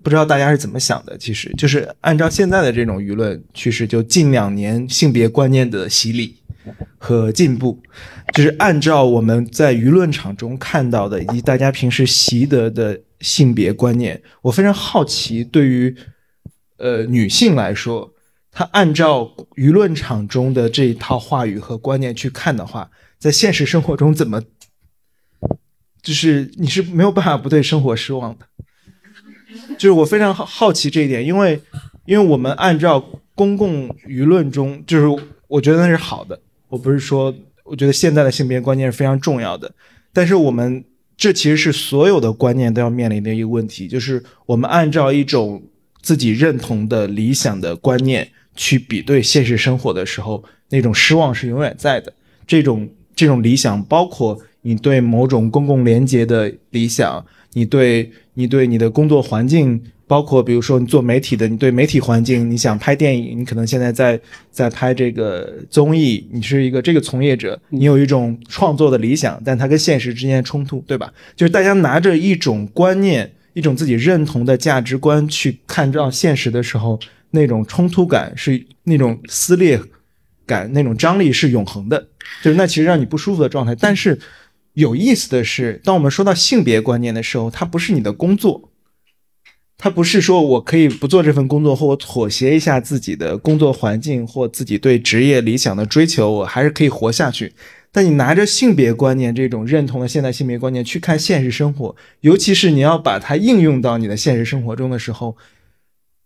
[0.01, 1.19] 不知道大家是怎么想的。
[1.19, 6.37] 其实就是按照现在的这种舆论趋势，就近两年性别观念的洗礼
[6.99, 7.83] 和进步，
[8.33, 15.93] 就是按照我们在舆论场中看到的，以及大家平时习得的性别观念，我非常好奇对于。
[16.79, 18.13] 呃，女性来说，
[18.53, 24.43] 她按照舆论场中的这一套话语和观念去看的话，在现实生活中怎么，
[26.03, 28.47] 就是你是没有办法不对生活失望的。
[29.79, 31.59] 就是我非常好好奇这一点，因为
[32.05, 33.03] 因为我们按照
[33.35, 36.39] 公共舆论中，就是我觉得那是好的。
[36.69, 39.75] 我不是说，我觉得现在的性别观念是非常重要的，
[40.13, 40.85] 但是我们
[41.17, 45.63] 这其实是所有的观念都要面临的一个问题，就是我们按照一种。
[46.07, 52.13] 自己认同的理想的观念去比对现实生活的时候，那种失望是永远在的。
[52.47, 64.21] 这种这种理想，包括你对某种公共廉洁的理想，你对你对你的工作环境，包括比如说你做媒体的，你对媒体环境，你想拍电影，你可能现在在
[64.53, 71.13] 在拍这个综艺，你是一个这个从业者，你有一种创作的理想，但它跟现实之间的冲突，对吧？
[71.35, 73.33] 就是大家拿着一种观念。
[73.57, 77.01] 一种自己认同的价值观去看到现实的时候，
[77.31, 79.81] 那种冲突感是那种撕裂
[80.45, 82.09] 感，那种张力是永恒的，
[82.43, 83.75] 就是那其实让你不舒服的状态。
[83.75, 84.19] 但是
[84.75, 88.71] 有意思的是，当我们说到性别观念的时候，它不是你的工作，
[89.79, 97.55] 它不是说我可以不做这份工作，或我妥协一下自己的工作环境或自己对职业理想的追求，我还是可以活下去。
[97.97, 105.35] 但你拿着性别观念这种认同的现代性别观念去看现实生活，尤其是你要把它应用到你的现实生活中的时候，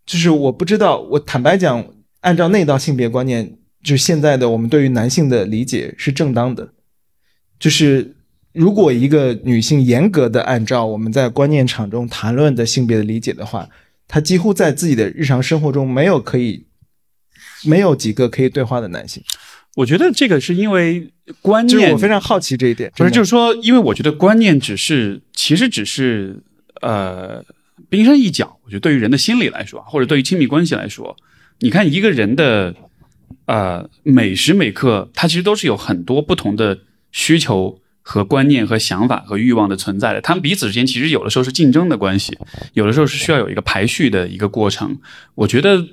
[0.05, 1.87] 就是我不知道，我坦白讲，
[2.19, 6.73] 按照那道性别观念，就是现在的我们对于男性的理解是正当的。
[7.57, 8.17] 就是
[8.51, 13.69] 如果一个女性严格的按照我们在观念场中谈论的性别的理解的话，
[14.09, 16.65] 她几乎在自己的日常生活中没有可以，
[17.63, 19.23] 没有几个可以对话的男性。
[19.75, 21.09] 我觉得这个是因为
[21.41, 22.91] 观念，我非常好奇这一点。
[22.97, 26.43] 不是，就是说，因为我觉得观念只是，其实只是
[26.81, 27.41] 呃
[27.89, 28.57] 冰山一角。
[28.65, 31.15] 我觉得对于人的心理来说，或者对于亲密关系来说，
[31.59, 32.75] 你看一个人的
[33.45, 36.77] 呃每时每刻，他其实都是有很多不同的
[37.13, 40.19] 需求和观念和想法和欲望的存在的。
[40.19, 42.37] 他们彼此之间其实有的时候是竞争的关系，
[42.73, 44.99] 有的时候是需要有一个排序的一个过程。
[45.35, 45.87] 我觉得。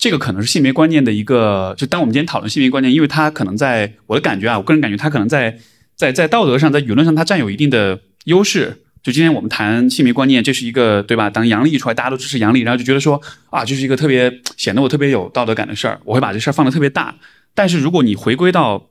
[0.00, 5.58] 这个可能是性别观念的一个，就当我们今天讨论性别观念，因为它可能在我的感觉啊，我个人感觉它可能在
[5.94, 8.82] 在在道德上，在舆论上，它占有一定的优势。
[9.02, 11.28] 就今天我们谈性别观念，这是一个对吧？
[11.28, 13.20] 当杨笠出来，大家都支持杨笠，然后就觉得说
[13.50, 17.14] 啊，这是一个特别显得我特别有道德感的事儿，我会把这事儿放得特别大。
[17.54, 18.88] 但是如果你回归到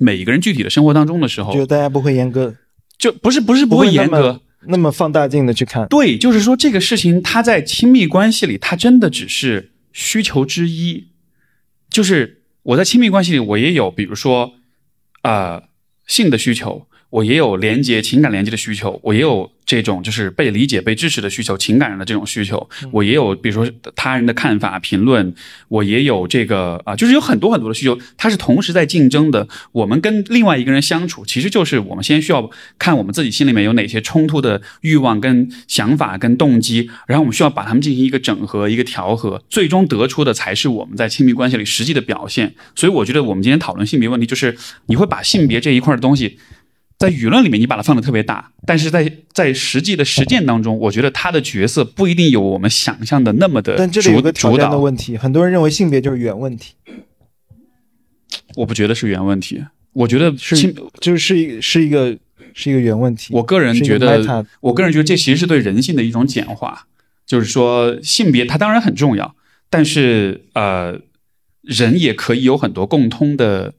[0.00, 2.56] 每一个人具体的生活当中的时候，就大家不会严格，
[2.98, 5.86] 就不是不是不会严格，那么放大镜的去看。
[5.86, 11.08] 对，就是说这个事情，它在亲密关系里，它真的只是需求之一。
[11.88, 14.54] 就是我在亲密关系里，我也有，比如说，
[15.22, 15.68] 呃，
[16.06, 25.34] 性的需求，我也有连接情感连接的需求，我也有这种就是被理解、被支持的需求，情感上的这种需求，我也有比如说他人的看法、评论，
[25.68, 29.46] 我也有这个啊，就是有很多很多的需求，它是同时在竞争的。
[29.72, 32.48] 我们跟另外一个人相处，其实就是我们先需要
[32.78, 42.54] 看我们自己心里面有哪些冲突的欲望、跟想法、跟动机，然后我们需要把它们进行一个整合、一个调和，最终得出的才是我们在亲密关系里实际的表现。
[42.76, 44.56] 所以我觉得我们今天讨论性别问题，就是
[44.86, 46.38] 你会把性别这一块的东西。
[47.00, 56.74] 在舆论里面，你把它放的特别大，但是在在实际的实践当中，我觉得他的角色不一定有我们想象的那么的但这里有个挑战的问题，很多人认为性别就是原问题。
[58.54, 62.18] 我不觉得是原问题，我觉得是就是一是一个
[62.52, 63.32] 是一个原问题。
[63.32, 66.86] 我个人觉得，我个人觉得这其实是对人性的一种简化，
[67.24, 69.34] 就是说性别它当然很重要，
[69.70, 71.00] 但是呃，
[71.62, 73.72] 人也可以有很多共通的。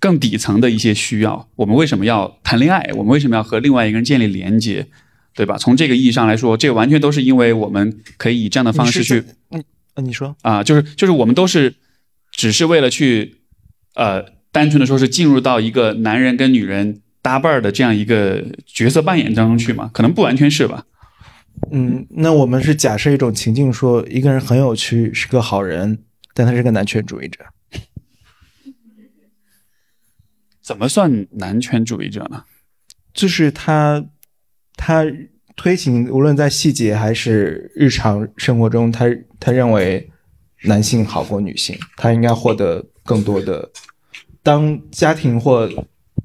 [0.00, 2.90] 更底层的一些需要，我们为什么要谈恋爱？
[2.94, 4.86] 我们为什么要和另外一个人建立连接，
[5.34, 5.56] 对吧？
[5.58, 9.62] 从这个意义上来说，这完全都是因为我们可以以这样的方式去，嗯，
[10.04, 11.74] 你说啊，就是就是我们都是
[12.30, 13.36] 只是为了去，
[13.94, 19.90] 呃，单纯的说是进入到一个男人跟女人搭伴儿的这样一个角色扮演当中去嘛？
[19.92, 20.84] 可能不完全是吧？
[21.72, 25.98] 嗯，那我们是假设一种情境，说一个人很有趣，是个好人，
[26.32, 27.40] 但他是个男权主义者。
[30.68, 32.44] 怎么算男权主义者呢？
[33.14, 34.04] 就是他，
[34.76, 35.02] 他
[35.56, 39.06] 推行无论在细节还是日常生活中，他
[39.40, 40.10] 他认为
[40.64, 43.70] 男性好过女性，他应该获得更多的。
[44.42, 45.66] 当家庭或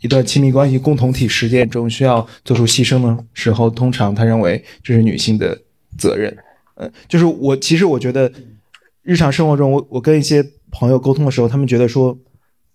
[0.02, 5.58] 一段亲密关系共同体实践中需要做出牺牲的时候，通常他认为这是女性的
[5.98, 6.38] 责任。
[6.76, 8.30] 呃，就是我其实我觉得
[9.04, 12.20] 日常生活中，我我跟一些朋友沟通的时候，他们觉得说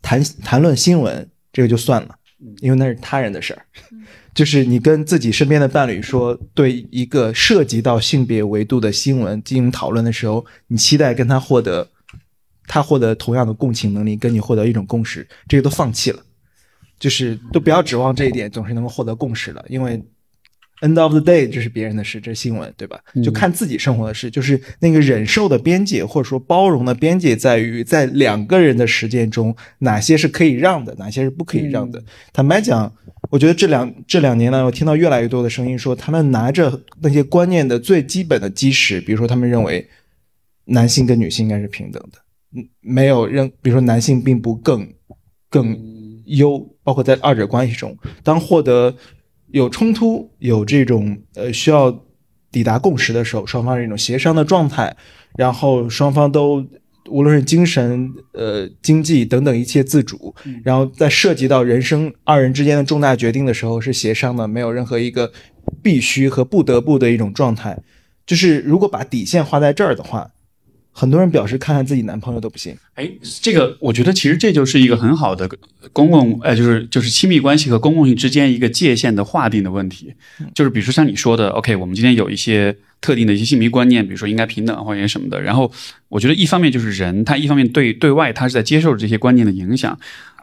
[0.00, 1.28] 谈谈论新闻。
[1.52, 2.14] 这个就算了，
[2.60, 3.62] 因为那是他人的事儿。
[4.34, 11.88] 就是你跟自己身边的伴侣说，对一个涉及到性别维度的新闻进行讨论的时候，你期待跟他获得，
[12.66, 16.22] 他获得同样的共情能力，跟你获得一种共识，这个都放弃了。
[16.98, 20.02] 就是都不要指望这一点总是能够获得共识了，因为。
[20.80, 23.00] End of the day，这是别人的事，这是新闻，对吧？
[23.24, 32.00] 就看自己生活的事，就是那个忍受的边界，或者说包容的边界，在于在两个人的实践中，哪些是可以让的，哪些是不可以让的。
[32.32, 32.94] 坦白讲，
[33.28, 39.84] 我觉得这两这两年呢，我听到越来越多的声音说，他们拿着那些观念的最基本的基石，比如说他们认为
[40.66, 42.18] 男性跟女性应该是平等的，
[42.54, 44.88] 嗯，没有任，比如说男性并不更
[45.50, 45.76] 更
[46.26, 48.94] 优，包括在二者关系中，当获得。
[49.50, 52.04] 有冲突，有这种呃需要
[52.50, 54.96] 抵达共识的时候，双方是一种协商的状态，
[55.36, 56.64] 然后双方都
[57.08, 60.34] 无论是精神、呃经济等等一切自主，
[60.64, 65.32] 然后在涉及到人生二人之间的重大决定的时候是协商的，没有任何一个
[65.82, 67.78] 必须和不得不的一种状态。
[68.26, 70.30] 就是如果把底线画在这儿的话。
[70.98, 72.76] 很多人表示看看自己男朋友都不行。
[72.94, 73.08] 哎，
[73.40, 75.48] 这个我觉得其实这就是一个很好的
[75.92, 80.12] 公共，呃，就是就是亲密关系和公共性之间一个界限的划定的问题。
[80.52, 85.40] 就是比如说像你说的，OK，我们今天有一些特定的一些性别观念，比如说应该平等或者什么的。
[85.40, 85.70] 然后
[86.08, 89.96] 我觉得一方面就是人，他一方面对对外他是在接受这些观念的影响，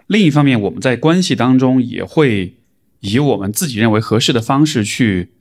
[0.08, 2.54] 另一方面我们在关系当中也会
[3.02, 5.32] 以我们自己认为合适的方式去，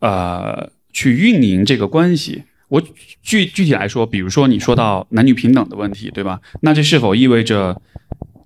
[0.00, 2.44] 呃，去运营这个关系。
[2.68, 2.82] 我
[3.22, 6.40] 具具体来说，比如说你说到男女平等的问题，对吧？
[6.62, 7.80] 那这是否意味着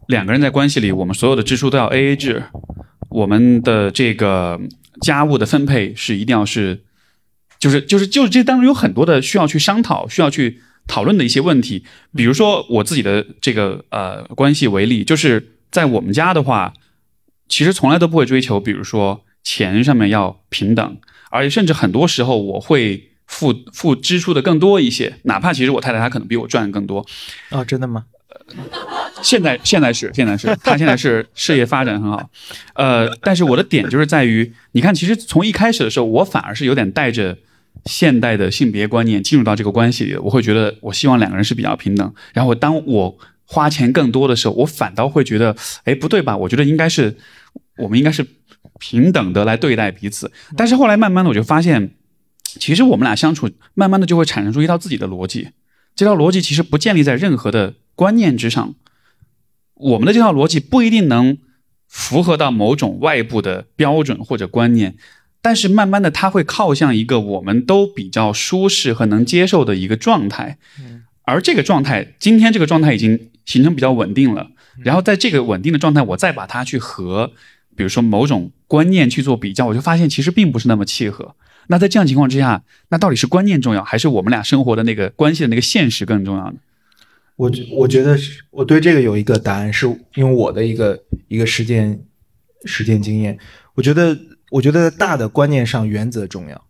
[0.08, 2.44] 两个人在关系里，我们所有的支出都要 A A 制？
[3.08, 4.60] 我们的这个
[5.00, 6.82] 家务的分配是一定要是，
[7.58, 11.84] 就是就是就是这当中有很多的需要去商讨、需要去讨论的一些问题。
[12.14, 16.74] 比如说我自己的这个呃关系为例，就是在我们家的话，
[17.48, 20.98] 其实从来都不会追求，比如说钱上面要平等，
[21.30, 23.06] 而且甚至很多时候我会。
[23.30, 27.06] 付付支出的更多一些，哪怕其实我太太她可能比我赚的更多，
[27.50, 28.04] 哦，真的吗？
[29.22, 32.28] 现在现在是现在是她现在是 事业发展很好，
[32.74, 37.38] 呃，但是我的点就是在于，你看，其实从一开始的时候，我反而是有点带着
[37.84, 46.36] 现代的性别观念进入到这个关系里的，我会觉得我希望两个人是比较平等，然后当我花钱更多的时候，我反倒会觉得，哎，不对吧？
[46.36, 47.16] 我觉得应该是
[47.78, 48.26] 我们应该是
[48.80, 51.92] 平等的来对待彼此，但是后来慢慢的我就发现。
[52.58, 55.50] 其实我们俩相处，慢慢的就会产生出一套自己的逻辑。
[55.94, 58.74] 这套逻辑其实不建立在任何的观念之上。
[59.74, 61.38] 我们的这套逻辑不一定能
[61.86, 64.96] 符合到某种外部的标准或者观念，
[65.42, 70.58] 但是慢慢的，它会靠向一个我们都比较舒适和能接受的一个状态。
[71.22, 74.50] 而这个状态，今天这个状态已经形成比较稳定了。
[74.82, 77.32] 然后在这个稳定的状态，我再把它去和
[77.76, 81.34] 比如说某种观念去做比较，我就发现其实并不是那么契合。
[81.70, 86.58] 那在这样情况之下，那到底是观念重要，还是我们俩生活的那个关系的那个现实更重要呢？
[87.36, 92.04] 我我觉得是我对这个有一个答案，是因为我的一个一个实践
[92.64, 93.38] 实践经验。
[93.74, 94.18] 我觉得，
[94.50, 96.66] 我觉得大的观念上原则重要，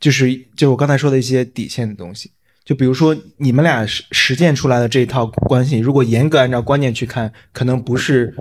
[0.00, 2.32] 就是就我刚才说的一些底线的东西。
[2.68, 8.36] 就比如说你们俩实实践出来的这一套关系，如果严格按照观念去看，可能不是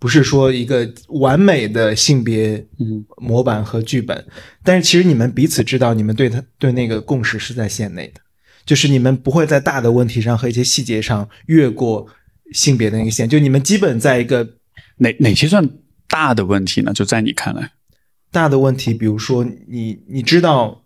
[0.00, 2.66] 不是说一个完美的性别
[3.18, 4.26] 模板和剧本。
[4.64, 8.20] 但是其实你们彼此知道，你们对他对那个共识是在线内的。
[8.66, 12.04] 就是你们不会在大的问题上和一些细节上越过
[12.50, 14.56] 性别的那个线，就你们基本在一个
[14.96, 15.64] 哪哪些算
[16.08, 16.92] 大的问题呢？
[16.92, 17.70] 就在你看来，
[18.32, 20.82] 大的问题，比如说你你知道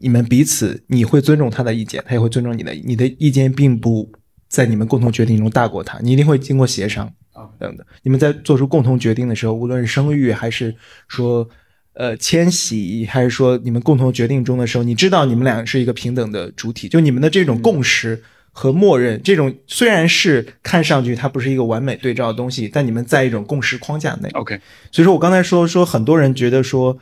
[0.00, 4.10] 你们彼此你会尊重他的意见，他也会尊重你的，你的意见并不
[4.48, 7.86] 在你们共同决定中大过他，你一定会经过协商啊等等。
[8.02, 10.74] 你们在做出共同决定的时候，无论是生育还是
[11.08, 11.48] 说。
[11.92, 18.22] 呃，迁徙还是说你们共同决定中的时候，你知道你们俩是一个平等的主体，就你们的这种共识
[18.52, 24.30] 和默认，这种虽然是看上去它不是一个完美对照的东西，但你们在一种共识框架内。
[24.30, 24.58] OK，
[24.92, 26.96] 所以说我刚才说说很多人觉得说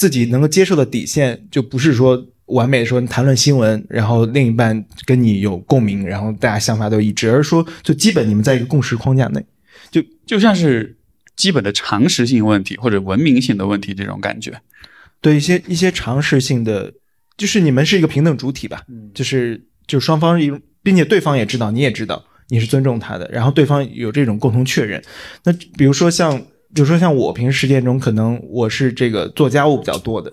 [0.00, 9.44] 自己能够接受的底线，就不是说完美说谈论新闻，然后另一半跟你有共鸣，然后大家想法都一致，而是说就基本你们在一个共识框架内，
[9.90, 10.96] 就就像是。
[11.36, 14.60] 基本的常识性问题或者文明性的问题，这种感觉，
[15.22, 16.92] 对一些一些常识性的，
[17.38, 18.82] 就是你们是一个平等主体吧，
[19.14, 25.02] 就是就双方一，并且对方也知道，你也知道你是尊重他的，然后对方有这种共同确认。
[25.44, 26.42] 那比如说像，
[26.74, 30.32] 比如说像我平时实践中，可能我是这个做家务比较多的，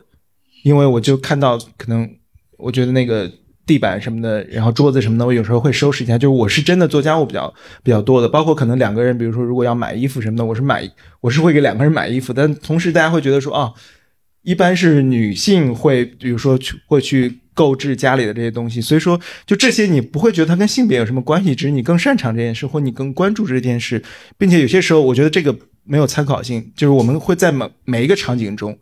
[0.64, 2.10] 因为我就看到可能
[2.58, 3.32] 我觉得那个。
[3.68, 6.18] 地板什么的，然后桌子什么的，我有时候会收拾一下。
[6.18, 12.32] 就是我是真的做家务比较比较多的，包括可能两个人，比如说如果要买衣服什么的，我是买我是会给两个人买衣服。
[12.32, 13.74] 但同时大家会觉得说啊，
[14.44, 18.80] 一般是女性会，比如说去会去购置家里的这些东西。
[18.80, 24.02] 所以说，就这些你不会觉得它跟性别有什么关系，只是你更擅长这件事，或你更关注这件事，
[24.38, 25.54] 并且有些时候我觉得这个
[25.88, 28.78] 没有参考性，就是我们会在每每一个场景中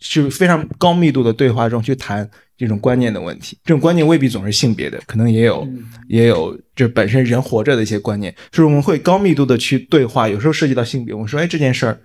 [0.00, 2.28] 是非常高密度的对话中去谈。
[2.56, 5.68] 这种观念的问题，这种观念未必总是性别的，可能也有，
[6.06, 11.98] 也有这本身人活着的一些观念，就是我们会高密度的去对话，有时候涉及到性别，我们说，哎，这件事儿，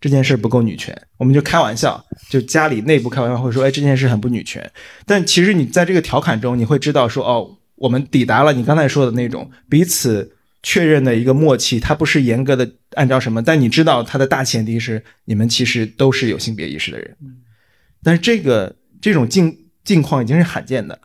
[0.00, 4.68] 这件事不够女权，我们就开玩笑，就家里内部开玩笑会说，哎，这件事很不女权，
[5.06, 17.16] 但其实你在这个调侃中，你会知道说，哦，我们抵达了你刚才说的那种彼此确认的一个默契，它不是严格的按照什么，但你知道它的大前提是你们其实都是有性别意识的人，
[18.02, 19.58] 但是这个这种境。
[19.86, 20.98] 境况已经是罕见的，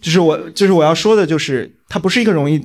[0.00, 2.58] 就是我，就是我要说的，就是它不是一个容易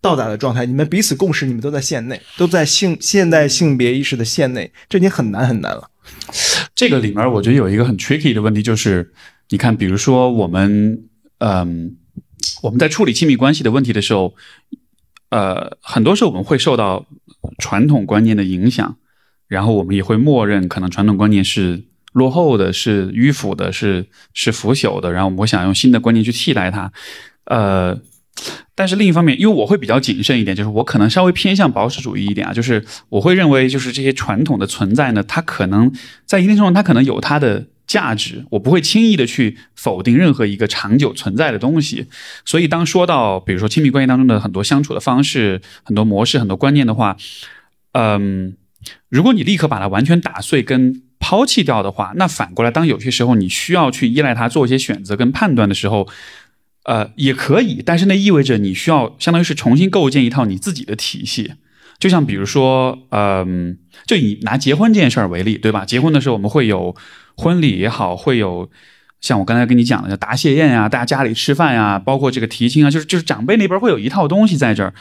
[0.00, 0.64] 到达的状态。
[0.64, 5.90] 你们彼此共识，你们都在线内，都在性现代性别意识的线内，这已经很难很难了。
[6.76, 9.12] 这个里面，我觉得有一个很 tricky 的问题，就是
[9.48, 11.02] 你看，比如说我们，
[11.38, 11.96] 嗯，
[12.62, 14.36] 我们在处理亲密关系的问题的时候，
[15.34, 17.04] 呃，很多时候我们会受到
[17.58, 18.96] 传统观念的影响，
[19.48, 21.84] 然后我们也会默认可能传统观念是。
[22.14, 26.92] 落后的是迂腐的，是是腐朽的，然后我想用新的观念去替代它，
[27.46, 27.98] 呃，
[28.76, 35.92] 但是另一方面，因为我会比较谨慎一点，就是我可能稍微偏向保守主义一点啊，就是我会认为，就是这些传统的存在呢，它可能
[36.24, 42.06] 在一定程度上，它可能有它的价值，我不会轻易的去否定任何一个长久存在的东西。
[42.44, 47.16] 所以，当说到比如说亲密关系当中的很多相处的方式、很多模式、很多观念的话，
[47.92, 48.56] 嗯，
[49.08, 56.08] 如果你立刻把它完全打碎跟抛弃掉的话，那反过来，当有些时候你需要去依赖它做一些选择跟判断的时候，
[56.84, 61.54] 呃，也可以，但是那意味着你需要相当于是重新构建一套你自己的体系。
[61.98, 65.84] 就像比如说，嗯，就以拿结婚这件事儿为例，对吧？
[65.86, 66.94] 结婚的时候我们会有
[67.36, 68.68] 婚礼也好，会有
[69.20, 74.92] 像我刚才跟你讲的叫答谢宴呀，大家家里吃饭呀，包括这个提亲啊，就是就是长辈那边会有一套东西在这儿。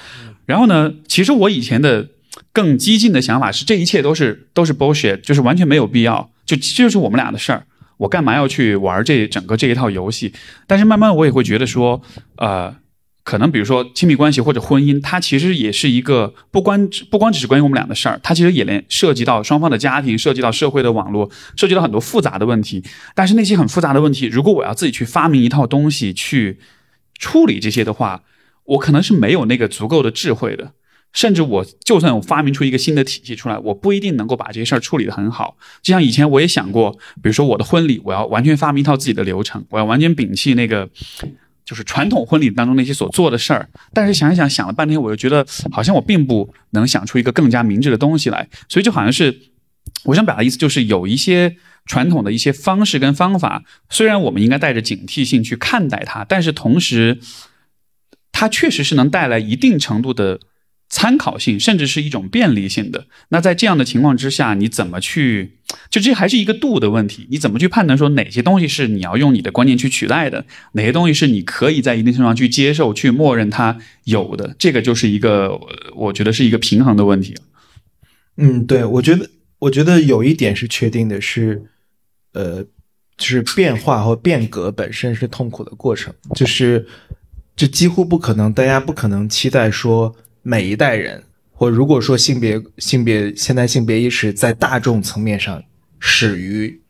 [0.46, 2.10] 然后呢，其实我以前的。
[2.52, 7.64] 更激进的想法是，这一切都是都是 bullshit，就是完全没有必要，就这就是我们俩的事儿，
[7.98, 10.34] 我干嘛要去玩这整个这一套游戏？
[10.66, 12.02] 但是慢慢我也会觉得说，
[12.38, 12.76] 呃，
[13.24, 22.84] 可能比如说亲密关系或者婚姻，它其实也是一个不光不光只是关于我们俩的事儿，它其实也连涉及到双方的家庭，涉及到社会的网络，涉及到很多复杂的问题。
[23.16, 26.60] 但是那些很复杂的问题，如果我要自己去发明一套东西去
[27.18, 28.24] 处理这些的话，
[28.66, 30.74] 我可能是没有那个足够的智慧的。
[31.14, 35.56] 甚至我就算我发明出一个新的体系出来，我不一定能够把这些事儿处理得很好。
[35.84, 40.90] 就像以前我也想过，比如说我的婚礼，我要完全发明一套自己的流程，我要完全摒弃那个
[41.66, 49.40] 就是传统婚礼当中那些所做的事儿，但是想一想，想了半天，我又觉得好像我并不能想出一个更加明智的东西来，所以就好像是
[50.06, 51.56] 我想表达的意思，就是有一些
[51.86, 57.20] 传统的一些方式跟方法，虽然我们应该带着警惕性去看待它，但是同时，
[58.32, 60.40] 它确实是能带来一定程度的。
[60.94, 63.08] 参考性，甚至是一种便利性的。
[63.30, 65.54] 那在这样的情况之下，你怎么去？
[65.90, 67.26] 就这还是一个度的问题。
[67.32, 74.56] 你怎么去判断说哪些东西是你要用你的观念去取代的，哪些东西是你可以在一定程度上去接受、去默认它有的？
[74.60, 75.60] 这个就是一个，
[75.96, 77.34] 我觉得是一个平衡的问题。
[78.38, 79.28] 嗯，对，我觉得，
[79.58, 81.64] 我觉得有一点是确定的，是，
[82.34, 82.64] 呃，
[83.18, 86.86] 就是变化或变革本身是痛苦的过程，就是
[87.56, 90.16] 这几乎不可能，大家不可能期待说。
[90.46, 95.64] 每一代人，或如果说性别性别现代性别意识在大众层面上
[96.00, 96.82] 始于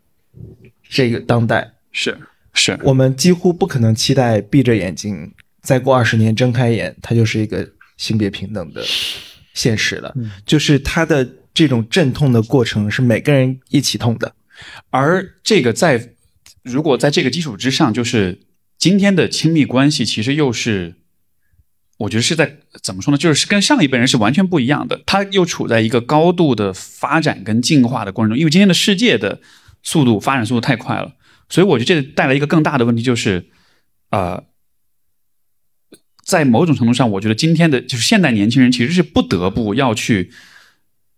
[0.90, 2.18] 这个当代，是
[2.54, 5.32] 是，我们几乎不可能期待闭着眼睛
[5.62, 8.84] 再过二十年睁开眼，它就是一个性别平等的
[9.54, 10.12] 现实了。
[10.48, 14.34] 就是它的这种阵痛的过程是每个人一起痛的，
[14.90, 16.14] 而这个在
[16.64, 18.40] 如果在这个基础之上，就是
[18.80, 20.96] 今天的亲密关系其实又是。
[21.98, 23.18] 我觉得是在怎么说呢？
[23.18, 25.02] 就是跟上一辈人是完全不一样的。
[25.06, 29.40] 他又处在一个高度的发展跟进化的过程中，因为今天的世界的
[29.84, 31.14] 速度发展速度太快了，
[31.50, 33.48] 所以我觉得这带来一个更大的问题，就是
[34.10, 34.44] 呃，
[36.24, 40.32] 在某种程度上，我觉得今天的就是现代年轻人其实是不得不要去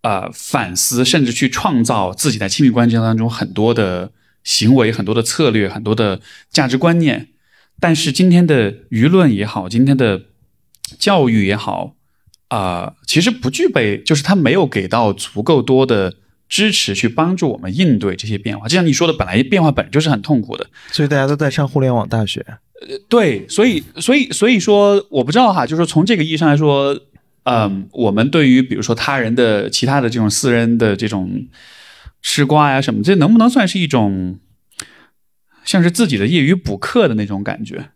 [0.02, 4.12] 呃反思，甚至去创造自己在亲密关系当中很多的
[4.44, 6.20] 行为、很多的策略、很多的
[6.50, 7.28] 价值观念。
[7.80, 10.22] 但是今天的舆论也好，今天的
[10.98, 11.94] 教育也好，
[12.48, 16.14] 啊，其实不具备，就是他没有给到足够多的
[16.48, 18.68] 支持去帮助我们应对这些变化。
[18.68, 22.44] 就像你说的，本来变化本就是很痛苦的，所以大家都在上互联网大学。
[22.80, 26.98] 呃，对，所以，所以，所以说，我不知道哈，就是从这个意义上来说，
[27.44, 31.48] 嗯，我们对于比如说他人的其他的这种私人的这种
[32.22, 34.38] 吃瓜呀什么，这能不能算是一种
[35.64, 37.90] 像是自己的业余补课的那种感觉？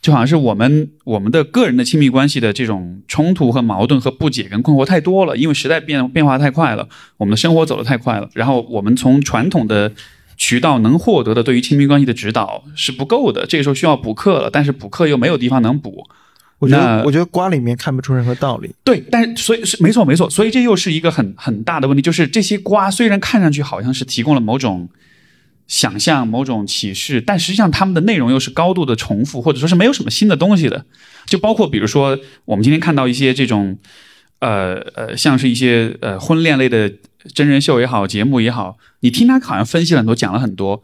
[0.00, 6.88] 就好像是我们我们的个人的亲密关系的这种冲突和矛盾和不解跟困惑太多了，因为时代变变化太快了，
[7.18, 9.92] 我们的生活走得太快了，然后我们从传统的
[10.38, 16.06] 渠道能获得的对于亲密关系的指导是不够的，这个时候需要补课了，但是补课又没有地方能补。
[16.60, 18.74] 我觉得我觉得瓜里面看不出任何道理。
[18.82, 24.88] 对，但是所以是没错没错，所以这又是一个很很大的问题，就是这些瓜虽然看上去好像是提供了某种。
[25.70, 30.84] 想象某种启示，但实际上他们的内容又是高度的重复，或者说是没有什么新的东西的。
[31.26, 33.78] 就包括比如说，我们今天看到一些这种，
[34.40, 36.92] 呃呃，像是一些呃婚恋类的
[37.32, 40.82] 真人秀也好，节目也好，你听他好像分析了很多，讲了很多，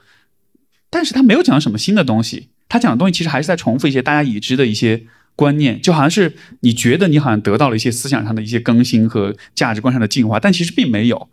[0.89, 2.51] 但是他没有讲什么新的东西。
[2.69, 5.03] 他讲的东西其实还是在重复一些大家已知的一些
[5.35, 11.29] 观念，就好像是你觉得你好像得到了一些思想上的一些更新和价值观上的进化，但其实并没有。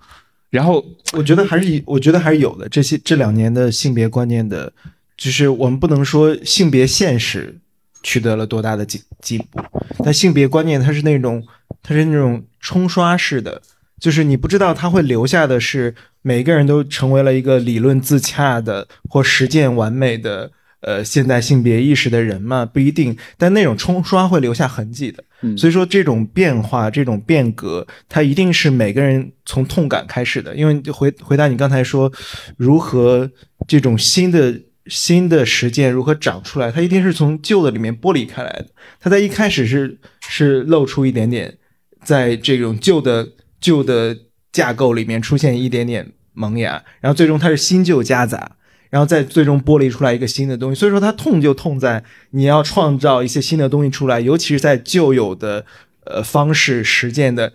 [0.53, 2.69] 然后我觉得还是，我觉得还是有的。
[2.69, 4.71] 这些这两年的性别观念的，
[5.17, 7.57] 就是我们不能说性别现实
[8.03, 9.59] 取得了多大的进进步，
[10.05, 11.43] 但性别观念它是那种，
[11.81, 13.59] 它是那种冲刷式的，
[13.99, 20.51] 就是你不知道它会留下的是每个人都成为了一个理论自洽的或实践完美的。
[20.83, 25.23] 呃，现代性别意识的人嘛，不一定，但那种冲刷会留下痕迹的。
[25.57, 30.55] 所以说，这种变化、这种变革，它一定是每个人从痛感开始的。
[30.55, 32.11] 因为回回答你刚才说，
[32.57, 33.29] 如何
[33.67, 34.57] 这种新的
[34.87, 38.67] 新的实践如何长出来，它一定是从旧的里面剥离开来的。
[38.99, 41.57] 它在一开始是是露出一点点，
[42.03, 43.27] 在这种旧的
[43.59, 44.17] 旧的
[44.51, 48.57] 架构里面出现一点点萌芽，然后最终它是新旧夹杂。
[48.93, 55.65] 然后再最终剥离出来一个新的东西，所以说它痛就痛在你要创造一些新的东西出来，尤其是在旧有的
[56.05, 57.51] 呃方式实践的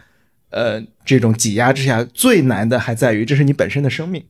[0.50, 4.20] 呃这种挤压之下，最难的还在于这是你本身的生命，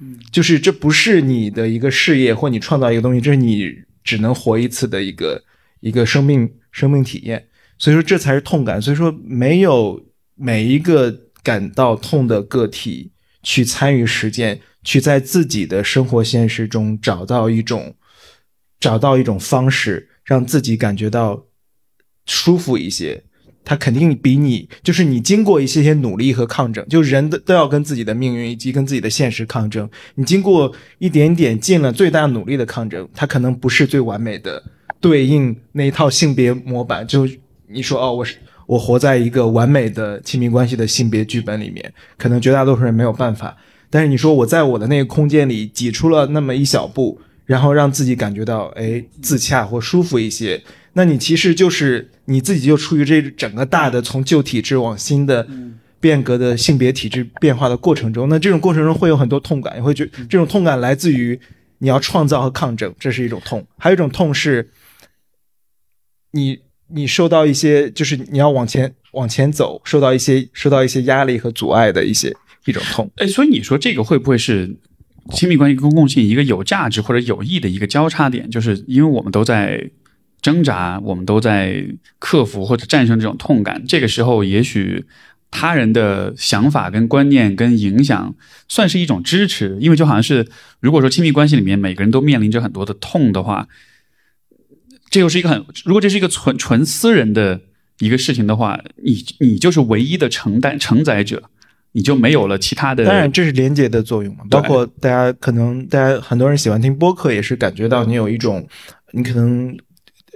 [0.00, 5.40] 嗯，就是这不是你的一个事业或你创造一个东西，这是你只能活一次的一个
[5.78, 7.46] 一个生命生命体验，
[7.78, 10.04] 所以说这才是痛感，所以说没有
[10.34, 13.12] 每一个感到痛的个体
[13.44, 14.58] 去参与实践。
[14.88, 17.94] 去在自己的生活现实中找到一种，
[18.80, 21.44] 找到一种方式，让自己感觉到
[22.24, 23.22] 舒服一些。
[23.66, 29.86] 他肯定比你，就是你经过一些些努力和抗争，就人都都要跟自己的命运以及跟自己的现实抗争。
[30.14, 34.62] 你经过一点点尽了最大努力的抗争，他可能不是最完美的
[35.02, 37.06] 对应那一套性别模板。
[37.06, 37.28] 就
[37.66, 38.36] 你说哦，我是
[38.66, 43.54] 我活在一个完美的亲密关系的性别剧本里面，可能绝大多数人没有办法。
[43.90, 50.62] 但是你说我在我的那个空间里挤出了那么一小步，然后让自己感觉到哎自洽或舒服一些。
[50.92, 55.46] 那你其实就是你自己就处于这整个大的从旧体制往新的
[56.00, 58.28] 变革的性别体制变化的过程中。
[58.28, 61.38] 那这种过程中会有很多痛感，也会觉这种痛感来自于
[61.78, 64.68] 你要创造和抗争，这是一种痛；还有一种痛是，
[66.32, 66.58] 你
[66.88, 72.34] 你受到一些就是你要往前往前走，受到一些受到一些压力和阻碍的一些
[72.70, 73.10] 一种痛。
[73.16, 74.76] 哎，所以你说这个会不会是
[75.32, 78.50] 亲密关系公共性一个有价值或者有益的一个交叉点？
[78.50, 79.90] 就是因为我们都在。
[80.40, 81.84] 挣扎，我们都在
[82.20, 83.84] 克服或者战胜这种痛感。
[83.88, 85.04] 这个时候，也许
[85.50, 88.36] 他人的想法、跟观念、跟影响，
[88.68, 89.76] 算是一种支持。
[89.80, 90.46] 因为就好像是，
[90.78, 93.66] 如果说亲密关系里面每个人都面临着很多的痛的话，
[95.10, 97.60] 这又是一个很，如果这是一个纯纯私人的
[97.98, 101.50] 一个事情的话，你你就是唯一的承担承载者，
[101.98, 103.04] 你就没有了其他的。
[103.04, 104.44] 当然，这是连接的作用嘛。
[104.48, 108.66] 包括大家可能，大家很多人喜欢听播客，也是感觉到你有一种，
[109.12, 109.76] 你可能。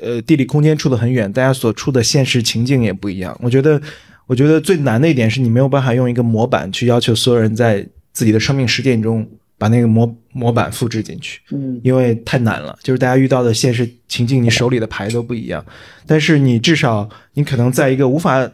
[0.00, 3.38] 呃，地理空间处得很远，大家所处的现实情境也不一样。
[3.40, 3.80] 我觉得，
[4.26, 9.24] 我觉得最难的一点是你没有办法用一个模板去要求所有人在自己的生命实践中
[9.56, 12.76] 把那个模模板复制进去，嗯，因为太难了。
[12.82, 15.64] 就是大家遇到的现实情境，你手里的牌都不一样。
[16.04, 18.50] 但是你至少，你可能在一个无法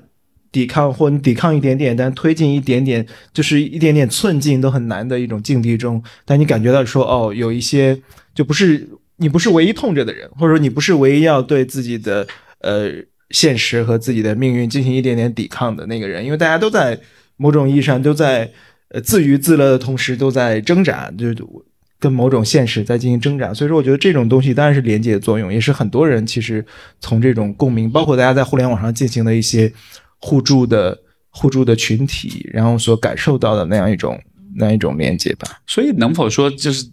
[0.53, 8.01] 抵抗或你抵抗一点点，但推进一点点，就是一点点寸进都很难的一种境地中，但你感觉到说，哦，有一些
[8.35, 8.89] 就不是。
[9.21, 12.25] 你不是唯一痛着的人，或者说你不是唯一要对自己的
[12.61, 12.89] 呃
[13.31, 16.97] 现实和自己的命运进行一点点抵抗的那个人，因为大家都在
[17.37, 18.49] 某种意义上都在
[18.91, 21.35] 呃自娱自乐的同时都在挣扎，就
[21.99, 23.53] 跟某种现实在进行挣扎。
[23.53, 26.65] 所以说，我觉得这种东西当然是连接作用，也是很多人其实
[27.01, 29.73] 从这种共鸣，包括大家在互联网上进行的一些
[30.19, 30.99] 互助的
[31.31, 34.21] 互助的群体，然后所感受到的那样一种
[34.57, 35.61] 那样一种连接吧。
[35.67, 36.87] 所以，能否说就是？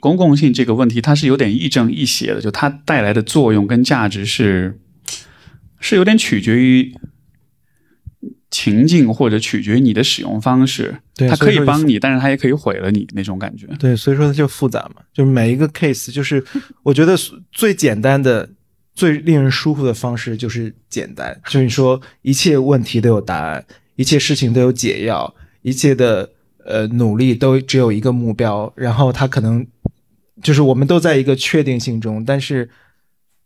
[0.00, 4.78] 公共性这个问题，它是有点亦正亦邪的，就它带来的作用跟价值是，
[5.80, 6.92] 是有点取决于
[8.50, 11.00] 情境或者取决于你的使用方式。
[11.14, 13.66] 对，它可以帮你，但是它也可以毁了你那种感觉。
[13.78, 16.44] 对，所以说它就复杂嘛，就是每一个 case，就是
[16.82, 17.16] 我觉得
[17.50, 18.50] 最简单的、
[18.96, 23.64] 最令人舒服的方式就是简单，就是说一切问题都有答案，
[23.94, 25.32] 一切事情都有解药，
[25.62, 26.28] 一切的
[26.64, 29.64] 呃努力都只有一个目标，然后他可能。
[30.42, 32.68] 就是我们都在一个确定性中，但是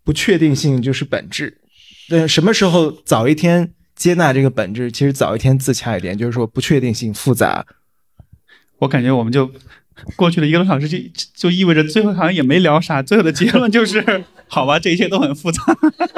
[0.03, 1.61] 不确定性就是本质。
[2.09, 4.91] 那什么时候早一天接纳这个本质？
[4.91, 7.65] 其实早一天自洽一点，就是说不确定性复杂。
[8.81, 9.49] 我感觉我们就
[10.17, 10.99] 过去了一个多小时，就
[11.35, 15.63] 就意味着最后好像也没聊啥，最后的结论就是 好吧，这一切都很复杂。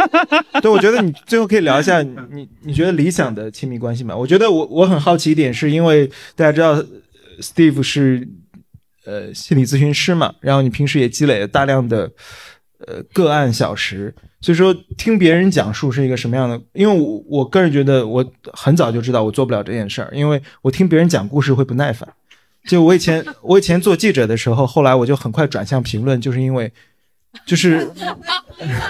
[0.63, 4.17] 对，我觉得你最后可以聊一下你你觉得理想的亲密关系吗？
[4.17, 6.83] 我觉得我我很好奇一点，是因为大家知道
[7.41, 8.29] Steve 是。
[9.05, 12.09] 呃，心理咨询师嘛，然后你平时也积累了大量的
[12.87, 16.63] 呃个案小时，所以说听别人讲述是一个什么样的？
[16.73, 22.09] 因为我我个人觉得我很早就知道我做不了这件事儿，因为我听别人讲故事会不耐烦。
[22.65, 26.73] 就我以前我以前做记者的时候，后来我就很快转向评论，就是因为
[27.47, 27.91] 就是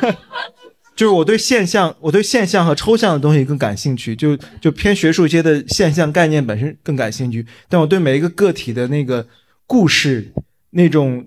[0.97, 9.27] 就是我对现象我对现象和抽象的东西更感兴趣，就就偏学术一些的现象概念本身更感兴趣，但我对每一个个体的那个。
[9.65, 10.33] 故事
[10.71, 11.25] 那种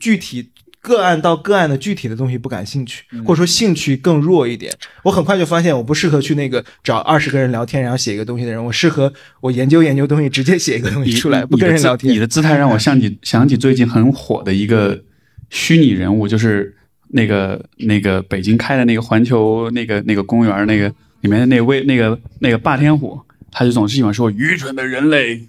[0.00, 0.50] 具体
[0.84, 4.70] 个案到个案的具体的东西不感兴趣，或者说兴趣更弱一点。
[5.02, 8.62] 我很快就发现我不适合去那个找二十个人聊天然后写一个东西的人。
[8.62, 12.12] 我适合我研究研究东西，直接写一个东西出来，不跟人聊天。
[12.12, 15.02] 你的姿态让我想起想起最近很火的一个
[15.48, 16.76] 虚拟人物，就是
[17.08, 20.92] 那个那个北京开的那个环球那个那个公园那个
[21.22, 23.18] 里面的那位那个那个霸天虎。
[23.56, 25.40] 他就总是喜欢说愚蠢的人类，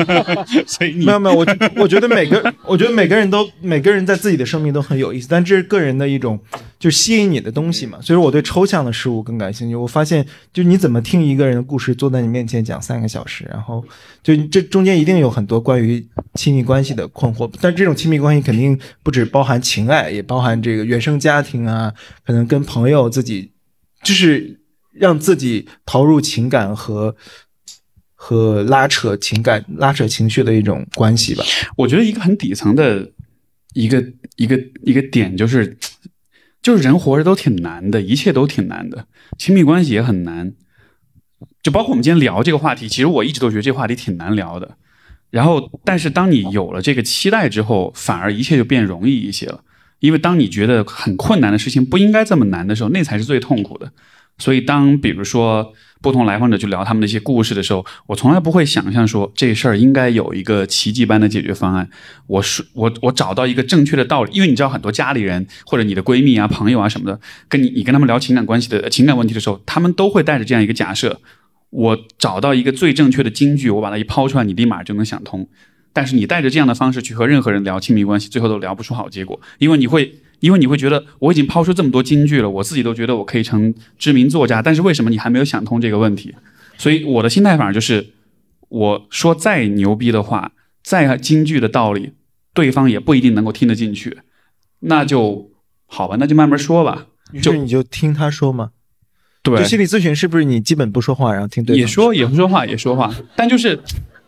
[0.68, 1.46] 所以没有没有，我
[1.76, 6.38] 我觉得每个我觉得每个人都每个人在自己的生命都很有意思，但这是个人的一种
[6.78, 7.98] 就吸引你的东西嘛。
[8.02, 9.74] 所以说我对抽象的事物更感兴趣。
[9.74, 10.22] 我发现，
[10.52, 13.82] 就你怎么听一个人的故事，坐在你面前讲三个小时，然后
[14.22, 17.50] 就这中间一定有很多关于亲密关系的困惑。
[17.62, 21.90] 但这种亲密关系肯定不止包含情爱，也包含这个原生家庭啊，
[22.26, 23.50] 可能跟朋友自己
[24.02, 24.60] 就是。
[25.00, 27.14] 让自己投入情感和
[28.14, 31.44] 和拉扯情感、拉扯情绪的一种关系吧。
[31.76, 33.10] 我觉得一个很底层的
[33.74, 34.04] 一个
[34.36, 35.78] 一个一个点就是，
[36.60, 39.06] 就是人活着都挺难的，一切都挺难的，
[39.38, 40.52] 亲密关系也很难。
[41.62, 44.76] 就包括我们今天聊这个话题，其实我一直都觉得这话题挺难聊的。
[45.30, 49.62] 然后，但是当你有了这个期待之后，反而一切就变容易一些了。
[49.98, 53.92] 因为当你觉得很困难的事情不应该这么难的时候，那才是最痛苦的。
[54.38, 61.90] 所以当比如说不同来访者去聊他们的一些故事的时候，我从来不会想象说这事儿应该有一个奇迹般的解决方案。
[62.28, 71.20] 我是我我找到一个正确的道理，因为你知道很多家里人或者你的闺蜜啊、朋友啊什么的，跟你你跟他们聊情感关系的情感问题的时候，他们都会带着这样一个假设：
[71.70, 75.48] 我找到一个最正确的金句，我把它一抛出来，你立马就能想通。
[75.92, 80.14] 但是你带着这样的方式去和任何人聊亲密关系，最后都聊不出好结果，因为你会。
[80.40, 86.34] 因为你会觉得我已经抛出这么多金句了，我自己都觉得我可以成知名作家，但是为什么你还没有想通这个问题？
[86.76, 88.12] 所以我的心态反而就是，
[88.68, 90.52] 我说再牛逼的话，
[90.82, 92.12] 再金句的道理，
[92.54, 94.18] 对方也不一定能够听得进去。
[94.80, 95.50] 那就
[95.86, 97.08] 好吧，那就慢慢说吧。
[97.42, 98.70] 就你就听他说嘛。
[99.42, 101.80] 对，心理咨询是不是你基本不说话，然后听对方？
[101.80, 103.80] 也说也不说话，也说话，但就是，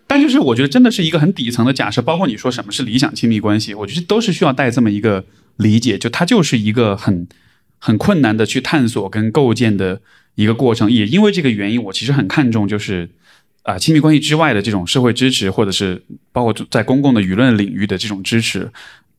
[0.08, 5.24] 但就是我觉得真的是一个很底层的假设，包括你说什么是理想亲密关系，我觉得都是需要带这么一个。
[5.60, 7.28] 理解，就它就是一个很
[7.78, 10.00] 很困难的去探索跟构建的
[10.34, 10.90] 一个过程。
[10.90, 13.08] 也因为这个原因，我其实很看重就是
[13.62, 18.70] 啊，亲密关系之外的这种社会支持，或者是包括在公共的舆论领域的这种支持。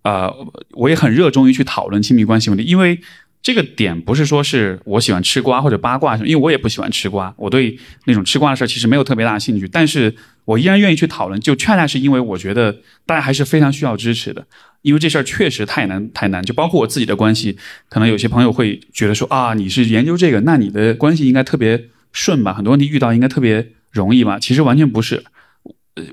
[0.03, 0.34] 啊，
[0.72, 2.99] 我也很热衷于去讨论亲密关系问题，因为
[3.43, 9.68] 这个点不是说是我喜欢吃瓜或者八卦什么，因为我也不喜欢吃瓜，我对那种吃瓜的事儿其实没有特别大的兴趣。
[9.68, 10.15] 但是
[10.45, 14.43] 我依然愿意去讨论，就恰恰是因为我觉得大家还是非常需要支持的。
[14.81, 22.53] 因为这事儿确实太难太难，就包括我自己的关系，可能有些朋友会觉得说啊，你是研究这个，那你的关系应该特别顺吧？
[22.53, 24.39] 很多问题遇到应该特别容易吧？
[24.39, 25.23] 其实完全不是。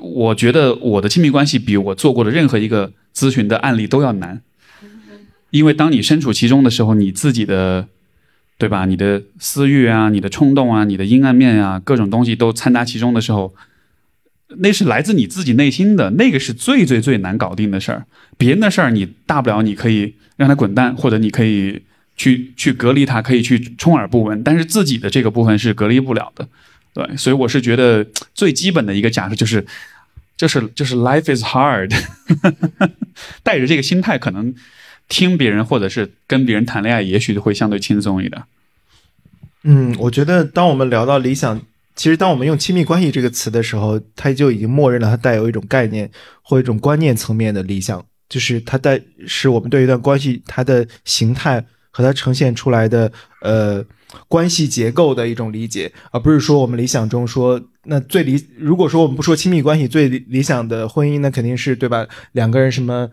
[0.00, 4.42] 我觉得我的亲密关系比我做过的任何一个咨询的案例都要难，
[5.50, 7.88] 因为当你身处其中的时候，你自己的
[8.58, 8.84] 对吧？
[8.84, 13.54] 你的私欲啊，你的冲动啊，你的阴暗面啊，各种东西都掺杂其中的时候。
[14.56, 18.06] 那是来自你自己内心的，那个是最最最难搞定的事儿。
[18.38, 21.82] 别人的事儿，你大不了你可以让他滚蛋，或者你可以
[22.16, 24.42] 去去隔离他，可以去充耳不闻。
[24.42, 26.48] 但是自己的这个部分是隔离不了的，
[26.94, 27.16] 对。
[27.18, 29.66] 所以我是觉得最基本的一个假设就是，
[30.36, 31.94] 就是就是 life is hard。
[33.44, 34.54] 带着这个心态，可能
[35.08, 38.42] 听别人或者是跟别人谈恋爱，也许会相对轻松一点。
[39.64, 41.60] 嗯，我觉得当我们聊到理想。
[41.98, 46.08] 其实，当我们用“亲密关系”这个词的时候，它就已经默认了它带有一种概念
[46.42, 53.10] 或一种观念层面的理想，就是它带是我们对一段关系它的形态和它呈现出来的
[53.42, 53.84] 呃
[54.28, 62.06] 关系结构的一种理解，而不是说我们理想中说那最理，如果说我们不说亲密关系最理想的婚姻，那肯定是对吧？
[62.30, 63.10] 两个人什么？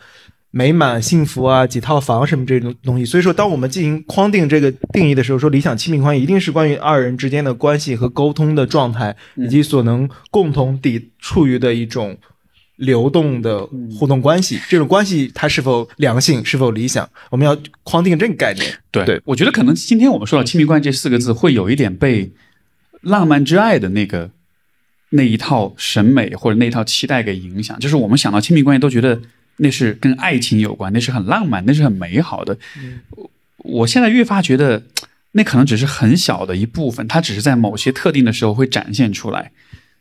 [0.58, 12.18] 美满幸福啊，几套房什么这种东西，所以说，当我们进行框定这个定义的时候，说理想亲密关系一定是关于二人之间的关系和沟通的状态，以及所能共同抵处于的一种
[12.78, 13.68] 流动的
[14.00, 14.58] 互动关系。
[14.70, 18.74] 这种关系它是否良性，是否理想，我们要框定这个概念。
[18.92, 22.32] 对，我觉得可能今天我们说到亲密关系这四个字，会有一点被
[23.02, 24.32] 浪漫之爱的那个
[25.10, 29.20] 那一套审美或者那一套期待给影响，就是我们想到亲密关系都觉得。
[29.58, 32.58] 那是跟爱情有关，那是很浪漫，那是很美好的。
[33.58, 34.84] 我现在越发觉得，
[35.32, 39.52] 那可能只是很小的一部分，它只是在某些特定的时候会展现出来。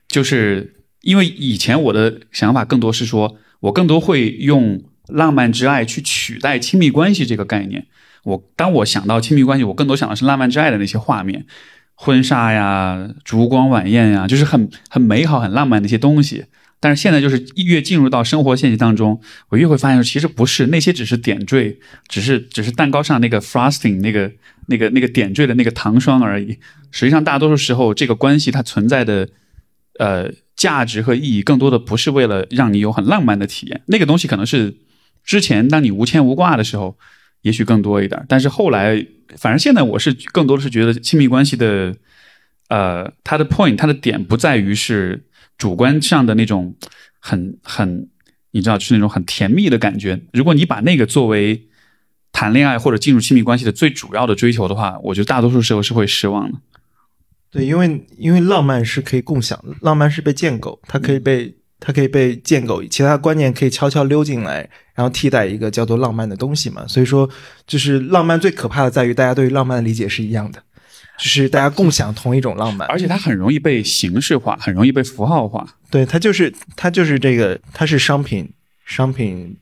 [0.09, 7.87] 就是因为以前我的想法更多是说，我更多会用浪漫之爱去取代亲密关系这个概念。
[8.25, 11.47] 我当我想到亲密关系，我更多想的是浪漫之爱的那些画面，
[11.95, 16.45] 婚纱呀、烛光晚宴呀，就是很很美好、很浪漫的一些东西。
[16.85, 21.79] 但是现在就是越进入到生活现实当中，我越会发现，其实不是那些只是点缀，
[22.09, 24.31] 只是只是蛋糕上那个 frosting 那个
[24.67, 26.59] 那个那个点缀的那个糖霜而已。
[26.91, 29.27] 实际上，大多数时候这个关系它存在的
[29.99, 33.81] 呃价值和意义，更多的不是为了让你有很浪漫的体验。
[33.87, 34.75] 那个东西可能是
[35.25, 36.99] 之前当你无牵无挂的时候，
[37.41, 38.23] 也许更多一点。
[38.29, 39.07] 但是后来，
[39.39, 41.97] 反正现在我是更多的是觉得亲密关系的
[42.69, 45.25] 呃它的 point 它的点不在于是。
[45.59, 46.75] 主观上的那种
[47.19, 48.09] 很很，
[48.51, 50.21] 你知道，就是那种很甜蜜的感觉。
[50.33, 51.69] 如果你把那个作为
[52.33, 56.59] 谈恋爱或者进入亲密关系的最主要的追求的话，我觉得大多数时候是会失望的。
[57.51, 66.85] 对，因为因为浪漫是可以共享的，浪漫是被建构，它可以被它可以被建构，其他观念可以悄悄溜进来，然后替代一个叫做浪漫的东西嘛。
[66.89, 67.31] 所以说，
[67.67, 70.61] 就是浪漫最可怕的在于大家对于浪漫的理解是一样的。
[71.17, 75.65] 就是大家共享同一种浪漫，而且它很容易被形式化，很容易被符号化。
[75.89, 78.51] 对，它就是它就是这个，它是商品
[78.85, 79.57] 商品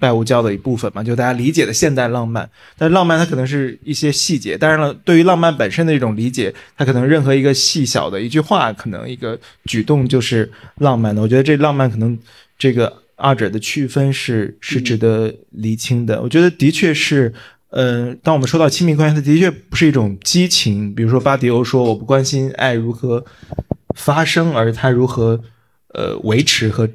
[0.00, 2.50] 拜物教的一部分嘛，就大家理解的现代浪漫。
[2.76, 11.22] 但浪漫它可能是一些细节，当然了，对于浪漫本身的一种理解，它可能任何一个细小的一句话，可能一个举动就是浪漫的。
[11.22, 12.18] 我觉得这浪漫可能
[12.58, 16.20] 这个二者的区分是是值得厘清的。
[16.20, 17.32] 我觉得的确是。
[17.70, 20.94] 呃，当我们说到亲密关系，它的确不是一种激情。
[20.94, 23.22] 比如说巴迪欧说：“我不关心爱如何
[23.94, 25.38] 发生，而它如何
[25.92, 26.88] 呃维持和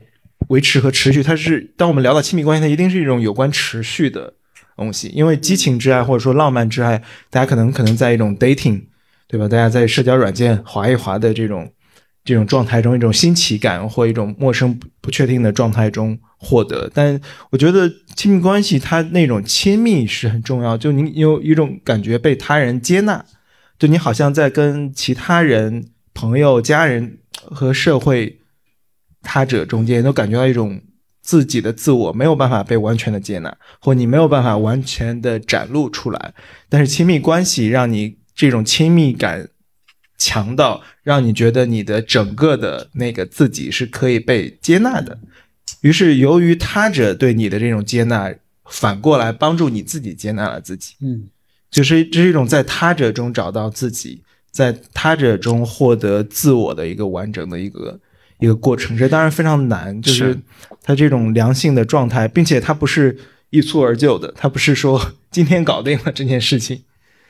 [0.48, 4.34] 维持和持续。”它是当我们聊到亲密关系，它一定是一种有关持续的
[4.76, 5.10] 东西。
[5.10, 8.82] 因为激情之爱或者说浪漫之爱，大家可能可能在一种 dating，
[9.28, 9.48] 对吧？
[9.48, 11.72] 大家在社交软件划一划的这种
[12.26, 16.18] 这种状态中，一种新奇感或一种陌生不确定的状态中。
[16.44, 23.26] 获得，但我觉得亲密关系它那种亲密是很重要，就你有一种感觉被他人接纳，
[23.80, 28.40] 就你好像在跟其他人、朋友、家人和社会
[29.22, 30.82] 他者中间都感觉到一种
[31.22, 36.34] 自己的自我没有办法被完全的接纳，或你没有办法完全的展露出来。
[36.68, 39.48] 但是亲密关系让你这种亲密感
[40.18, 45.18] 强到让你觉得你的整个的那个自己是可以被接纳的。
[45.84, 48.34] 于是，由于他者对你的这种接纳，
[48.66, 50.96] 反过来帮助你自己接纳了自己。
[51.02, 51.28] 嗯，
[51.70, 58.00] 就是这是一种在他者中找到自己，在他者中获得自我的一个完整的一个
[58.40, 58.98] 一个过程。
[58.98, 60.40] 这当然非常难，就是
[60.82, 63.20] 他这种良性的状态，并且他不是
[63.50, 66.84] 一蹴而就的，他不是说 今天搞定了这件事情，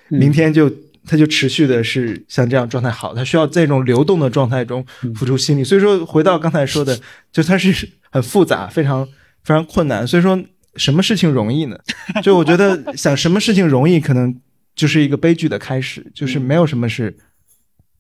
[0.09, 0.71] 明天就。
[1.05, 4.85] 他就持续的是像这样状态好，他需要在这种流动的状态中
[5.15, 5.63] 付出心力。
[5.63, 6.97] 所以说，回到刚才说的，
[7.31, 9.05] 就它是很复杂、非常
[9.43, 10.07] 非常困难。
[10.07, 10.41] 所以说，
[10.75, 11.77] 什么事情容易呢？
[12.23, 14.33] 就我觉得想什么事情容易，可能
[14.75, 16.09] 就是一个悲剧的开始。
[16.13, 17.17] 就是没有什么是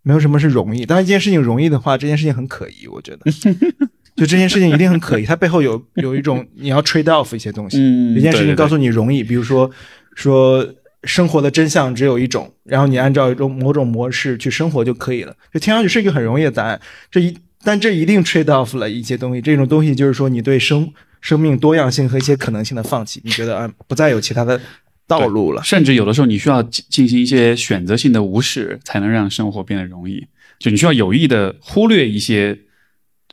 [0.01, 0.85] 没有什么是容易。
[0.85, 2.87] 当一件事情容易的话，这件事情很可疑。
[2.87, 3.31] 我觉得，
[4.15, 5.25] 就这件事情一定很可疑。
[5.25, 7.77] 它背后有有一种你要 trade off 一些东西。
[7.79, 9.69] 嗯，一件事情告诉你容易，比如说
[10.15, 10.65] 说。
[11.03, 15.35] 生活的真相只有一种，然后你按照一种某种模式去生活就可以了。
[15.53, 16.79] 就听上去是一个很容易的答案，
[17.11, 19.41] 这一但这一定 trade off 了一些东西。
[19.41, 24.59] 这种东西就是说，你对生生命多样性和一些可能性的放弃，你觉得啊，不再有其他的
[25.07, 25.61] 道路了。
[25.63, 30.27] 甚至有的时候，你需要进行一些选择性的无视，才能让生活变得容易。
[30.59, 32.57] 就你需要有意的忽略一些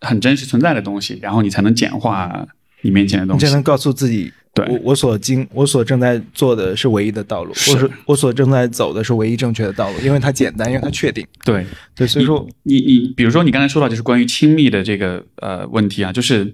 [0.00, 2.48] 很真实存在的东西，然后你才能简化
[2.82, 4.32] 你面前的东西，你才能告诉自己。
[4.52, 11.24] 对，我我所经我所正在做的是唯一的道路，我是我所正在走的是唯一正确的道路，因为它简单，因为它确定。
[11.44, 11.64] 对
[11.94, 16.52] 对，所以说你你比如说你刚才说到就是关于亲密的这个呃问题啊，就是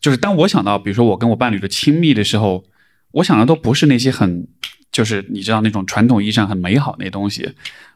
[0.00, 2.64] 就是当我想到比如说我跟我伴侣的亲密的时候，
[3.10, 4.48] 我想的都不是那些很
[4.90, 7.50] 就是你知道那种传统意义上很美好那些东西，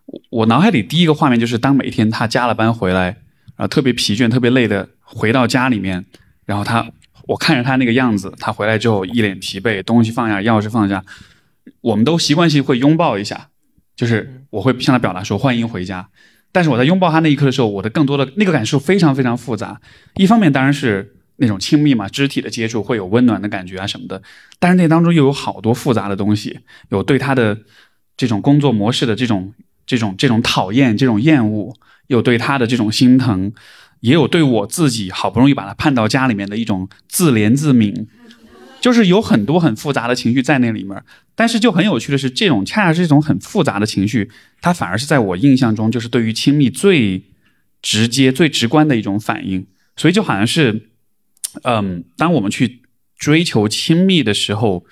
[0.05, 3.05] 我我脑海里第一个画面就是当每天他加了班回来，
[3.57, 6.05] 然后特别疲倦、特别累的回到家里面，
[6.45, 6.87] 然后他。
[7.27, 11.05] 我看着他那个样子，他回来之后一脸疲惫，东西放下，钥匙放下，
[11.81, 13.49] 我们都习惯性会拥抱一下，
[13.95, 16.09] 就是我会向他表达说欢迎回家。
[16.51, 19.81] 但是我在拥抱他那一刻的时候，我的更多的那个感受非常非常复杂。
[20.17, 24.23] 一方面当然是那种亲密嘛，肢体的接触会有温暖的感觉啊什么的，
[24.59, 27.59] 但是那当中又有好多复杂的东西，有对他的
[28.17, 29.55] 这种工作模式的这种
[29.87, 31.75] 这种这种讨厌、这种厌恶，
[32.09, 33.53] 有对他的这种心疼。
[34.03, 38.07] 也有对我自己好不容易把他盼到家里面的一种自怜自悯，
[38.81, 41.03] 就是有很多很复杂的情绪在那里面。
[41.35, 44.31] 但是就很有趣的是，这种恰恰是一种很复杂的情绪，
[44.61, 47.23] 它反而是在我印象中就是对于亲密最
[47.81, 49.67] 直接、最直观的一种反应。
[49.97, 50.89] 所以就好像是，
[51.63, 52.83] 嗯，当我们去
[53.19, 54.85] 追求亲密的时候。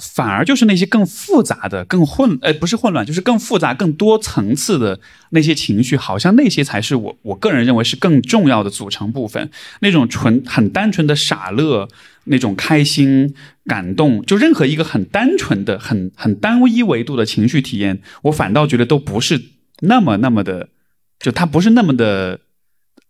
[0.00, 4.98] 反而就是那些更复杂的、更混，呃，不是混乱，就是更复杂、更多层次的
[5.30, 9.50] 那些情绪，好像那些才是我我个人认为是更重要的组成部分。
[9.80, 11.88] 那种纯、很单纯的傻乐，
[12.24, 13.34] 那种开心、
[13.66, 19.40] 感动，就任何一个很单纯的、很很单一维度的情绪体验，我反倒觉得都不是
[19.80, 20.70] 那么那么的，
[21.18, 22.40] 就它不是那么的，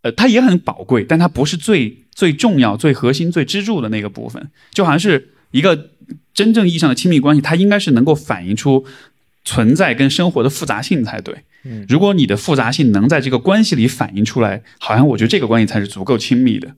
[0.02, 5.90] 呃，它也很宝贵，但它不是最最重要、最核心、最支柱的那个部分，就好像是一个。
[6.34, 8.84] 真正意义上的亲密关系，它应该是能够反映出
[9.44, 11.34] 存在跟生活的复杂性才对。
[11.64, 16.74] 嗯，如果你的复杂性能在这个关系里反映出来，好像我觉得这个关系才是足够亲密的。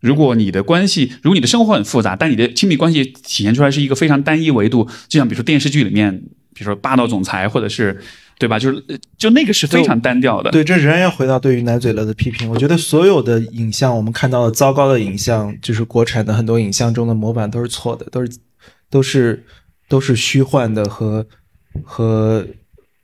[0.00, 6.14] 如果你的关系，如果你的生活很复杂，但你的亲密关系体现出来是一个非常单一维度，就像比如说电视剧里面，
[6.52, 7.98] 比如说霸道总裁，或者是
[8.38, 8.58] 对吧？
[8.58, 8.84] 就是
[9.16, 10.50] 就那个是非常单调的。
[10.50, 12.50] 对，这仍然要回到对于奶嘴乐的批评。
[12.50, 18.30] 我觉得所有的影像，我们看到的糟糕的影像，就是国产的很多影像中的模板都是错的，都是。
[18.90, 19.44] 都是
[19.88, 21.26] 都是虚幻的和
[21.84, 22.46] 和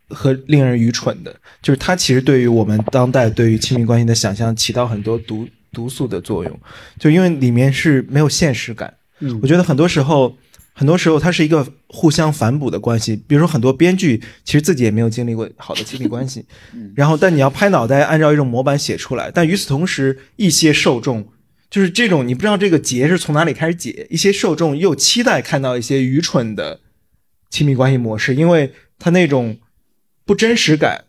[0.08, 6.60] 和令人愚蠢的，就是它其实对于我们当代对于亲密关系的想象起到很多毒毒素的作用，
[6.98, 8.92] 就因为里面是没有现实感。
[9.20, 10.36] 嗯，我觉得很多时候
[10.72, 16.44] 很多时候它是一个互相反哺的关系，比如说很多编剧其实自己也没有经历过好的亲密关系，
[16.94, 21.26] 然后但你要拍脑袋按照一种模板写出来，但与此同时一些受众。
[21.72, 24.06] 就是这种，你不知道这个结是从哪里开始解。
[24.10, 26.80] 一些受众又期待看到一些愚蠢的
[27.48, 29.56] 亲密关系模式，因为它那种
[30.26, 31.04] 不真实感，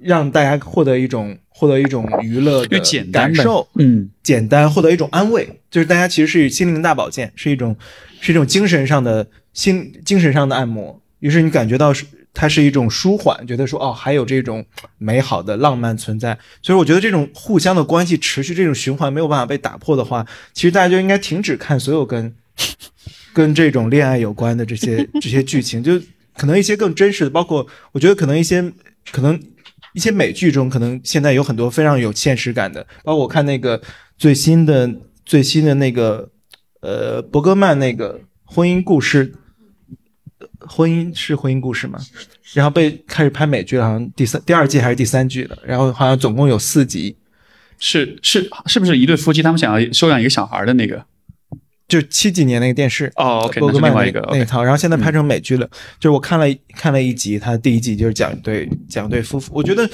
[0.00, 2.80] 让大家获得一种获得一种娱乐的
[3.12, 7.76] 感受，嗯，简单获得一种安慰，就是大家其实是心灵大保健，是一种
[8.22, 14.64] 是一种精神上的心精神上的按摩，于是你感觉到是它是一种舒缓，觉得说哦还有这种
[14.98, 22.34] 美好的浪漫存在，所以我觉得这种互相的关系持续这种循环没有办法被打破的话，其实大家就应该停止看所有跟
[23.32, 26.00] 跟这种恋爱有关的这些这些剧情，就
[26.36, 28.72] 可能一些更真实的，包括我觉得可能一些
[29.10, 29.40] 可能。
[29.92, 33.80] 一些美剧中，可能现在有很多非常有现实感的，包括我看那个
[34.18, 34.94] 最新的
[35.24, 36.28] 最新的那个，
[36.80, 39.32] 呃，伯格曼那个婚姻故事，
[40.60, 41.98] 婚姻是婚姻故事吗？
[42.54, 47.16] 然后被开始拍美剧了，好像第三第二季还是第三季的，然后好像总共有四集，
[47.78, 51.04] 是是是不是一对夫妻他们想要收养一个小孩的那个？
[51.88, 55.64] 就七几年那个电视哦，OK，伯格曼那个那套，然后现在拍成美剧了。
[56.00, 59.52] 就是我看了看了一集，他第一集就是讲对讲对夫妇。
[59.54, 59.88] 我觉得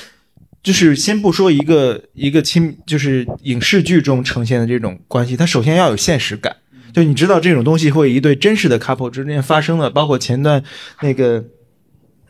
[0.62, 6.56] 就是先不说一个一个亲，就是影视剧中呈现的这种关系，它首先要有现实感。
[6.92, 10.62] 就你知道这种东西会一对真实的 couple 之间发生的，包括前段
[11.00, 11.44] 那个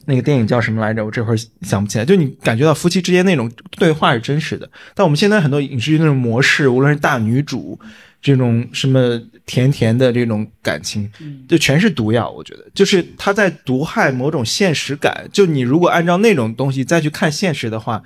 [0.06, 1.04] 那个电影叫什么来着？
[1.04, 2.04] 我这会儿想不起来。
[2.04, 7.78] 就你感觉到夫妻之间那种对话是真实的，但我们现在很多影视剧那种模式，无论是大女主。
[8.24, 11.10] 这种什么甜甜的这种感情，
[11.48, 12.30] 就全是毒药。
[12.30, 15.28] 我觉得，就是他在毒害某种现实感。
[15.32, 18.00] 就你如果按照那种东西再去看现实的话，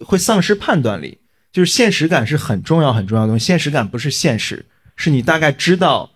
[0.00, 1.16] 会丧失判断力。
[1.50, 3.46] 就是现实感是很重要很重要的东西。
[3.46, 4.62] 现实感不是现实，
[5.02, 6.12] 是你大概知道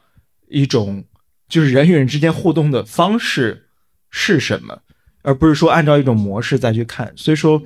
[0.48, 1.04] 一种
[1.48, 3.66] 就是人与人之间互动的方式
[4.10, 4.82] 是什么，
[5.22, 7.12] 而不是说按照一种模式再去看。
[7.16, 7.60] 所以说，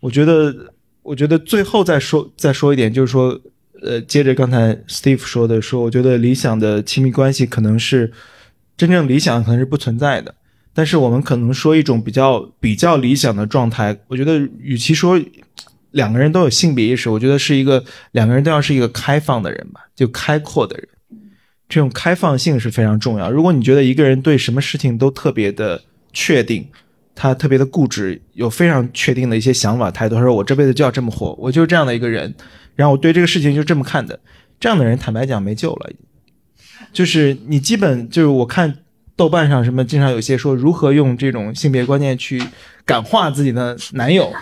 [0.00, 0.72] 我觉得，
[1.02, 3.40] 我觉得最后再说再说一点，就是说。
[3.84, 8.12] 呃，接着刚才 Steve 说的，说我觉得理想的亲密关系可能是
[8.76, 10.32] 真正理想，可能是不存在的。
[10.72, 15.20] 但是我们可能说一种比较比较理想的状态，我觉得与其说
[15.92, 20.88] 两个人都有性别意识，我觉得是一个两个人都要是一个开放的人吧，就开阔的人。
[21.68, 23.30] 这种开放性是非常重要。
[23.30, 25.82] 如果你觉得一个人对什么事情都特别的
[26.12, 26.66] 确定，
[27.14, 32.34] 他特别的固执，有非常确定的一些想法态度，他说我这辈子就要这么活，我就是这样的一个人。
[32.74, 34.18] 然后我对这个事情就这么看的，
[34.60, 35.90] 这样的人坦白讲没救了，
[36.92, 38.78] 就是你基本就是我看
[39.22, 42.42] 豆瓣上什么经常有些说如何用这种性别观念去
[42.84, 44.32] 感化自己的男友，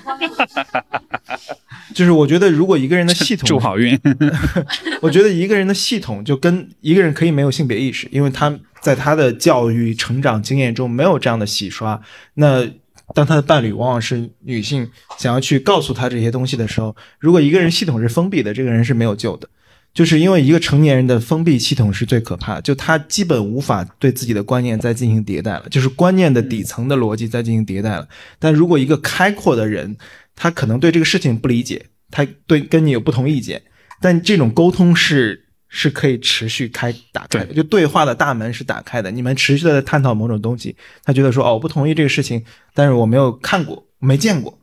[1.95, 4.01] 就是我觉得如果一个人的系统祝好运，
[5.03, 12.01] 我觉得一个人的系统就跟一个人可以没有性别意识，因为他在他的教育成长经验中没有这样的洗刷，
[12.33, 12.67] 那。
[13.13, 14.89] 当他的伴侣往往是女性，
[15.19, 19.49] 想要去告诉他这些东西的时候，如果一个人系统是封闭的，这个人是没有救的。
[19.93, 28.09] 就是因为一个成年人的封闭系统是最可怕，就他基本无法对自己的观念再进行迭代了，就是观念的底层的逻辑再进行迭代了。
[28.39, 29.97] 但如果一个开阔的人，
[30.35, 33.63] 他可能对这个事情不理解，他对跟你有不同意见，
[34.01, 35.47] 但这种沟通是。
[35.73, 39.09] 是可以持续开打开的，就对话的大门是打开的。
[39.09, 42.45] 你们持续的在探讨某种东西，他觉得说哦，我不同意这个事情，
[42.75, 44.59] 但是我没有看过，没见过。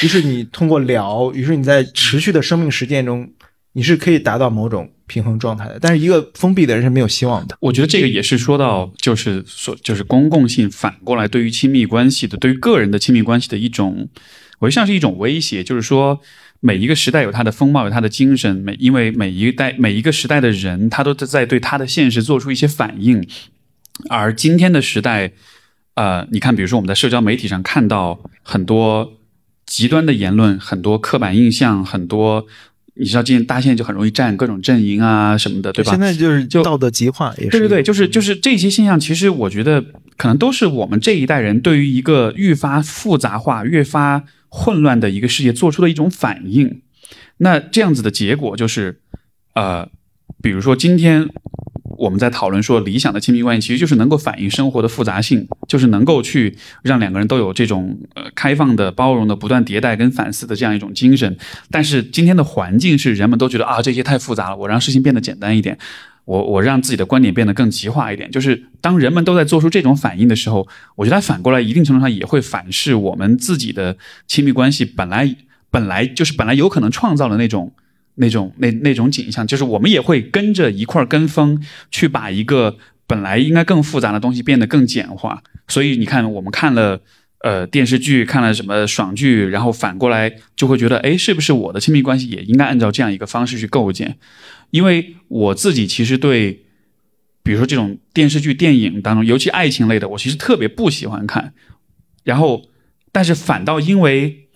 [0.00, 3.28] 于是你通过聊，于是你在持续的生命实践中，
[3.78, 5.78] 你是可以达到某种平衡状态的。
[5.80, 7.56] 但是一个封闭的人是没有希望的。
[7.60, 14.08] 我觉得这个也是说到，就是说，就是公共性反过来对于亲密关系的，对于个人的亲密关系的一种，
[14.58, 16.20] 我觉得像是一种威胁，就是说。
[16.60, 18.56] 每一个时代有它的风貌，有它的精神。
[18.56, 23.24] 每因为每一代每一个时代的人，他都在对他的现实做出一些反应。
[24.08, 25.30] 而今天的时代，
[25.94, 29.12] 呃，你看，比如说我们在社交媒体上看到很多
[29.66, 32.44] 极端的言论，很多刻板印象，很多
[32.98, 35.92] 你知道，今天大家现在就很容易站各种阵营啊什么的，对吧？
[35.92, 39.84] 现在就是就道德极化，也对对对，就是就是这些现象，其实我觉得
[40.16, 44.24] 可能都是我们这一代人对于一个愈发复杂化、越发。
[44.50, 46.80] 混乱的一个世界做出的一种反应，
[47.36, 48.98] 那这样子的结果就是，
[49.54, 49.86] 呃，
[50.40, 51.28] 比如说今天
[51.98, 61.36] 我们在讨论说理想的亲密关系，其实就是能够反映生活的复杂性，就是能够去让两个人都有这种呃开放的、包容的、不断迭代跟反思的这样一种精神。
[61.70, 65.76] 但是今天的环境是人们都觉得啊这些太复杂了，我让事情变得简单一点。
[66.24, 73.96] 我我让自己的观点变得更极化一点，就是当人们都在做出这种反应的时候，我觉得反过来一定程度上也会反噬我们自己的
[74.26, 75.34] 亲密关系本来
[75.70, 77.72] 本来就是本来有可能创造的那种
[78.18, 82.76] 那种那那种景象，就是我们也会跟着一块儿跟风去把一个
[83.06, 85.42] 本来应该更复杂的东西变得更简化。
[85.66, 87.00] 所以你看，我们看了
[87.42, 94.18] 呃电视剧，看了什么爽剧，然后反过来就会觉得，哎，是不是我的亲密关系也应该按照这样一个方式去构建？
[94.70, 96.64] 因为我自己其实对，
[97.42, 101.54] 比如说这种电视剧、电影当中，尤其爱情类的，我其实特别不喜欢看。
[102.24, 102.68] 然后，
[103.12, 104.48] 但是反倒因为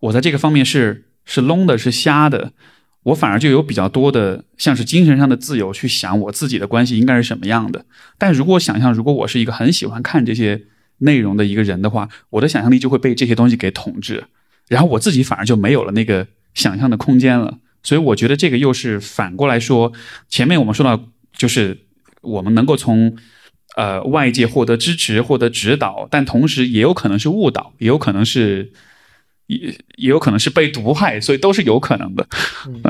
[0.00, 2.52] 我在这个方面是是聋的，是瞎的，
[3.04, 7.84] 我反而就有比较多的像是精神上的自由去想我自己的关系应该是什么样的。
[8.18, 10.62] 但如果想象，如果我是一个很喜欢看这些
[10.98, 14.24] 内容的一个人的话，我的想象力就会被这些东西给统治，
[14.68, 17.58] 然后我自己反而就没有了那个想象的空间了。
[17.82, 19.92] 所以我觉得这个又是反过来说，
[20.28, 21.04] 前面我们说到
[21.36, 21.78] 就是
[22.22, 23.14] 我们能够从
[23.76, 28.72] 呃外界获得支持、获得指导，但同时也有可能是误导，也有可能是
[29.46, 32.26] 也也有可能是被毒害，所以都是有可能的。
[32.66, 32.82] 嗯，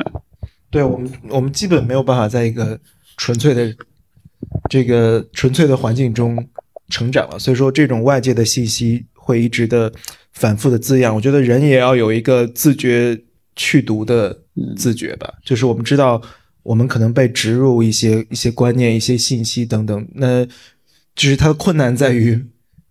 [0.70, 2.78] 对我们我们基本没有办法在一个
[3.16, 3.74] 纯粹的
[4.68, 6.48] 这个纯粹的环境中
[6.88, 9.92] 成长了，所以说这种外界的信息会一直的
[10.32, 11.14] 反复的滋养。
[11.14, 13.20] 我觉得人也要有一个自觉
[13.56, 14.40] 去毒的。
[14.76, 16.22] 自觉吧，就是我们知道，
[16.62, 20.08] 我们可能被植入一些一些观念、一些信息等等。
[20.14, 20.46] 那
[21.16, 22.40] 就是它的困难在于，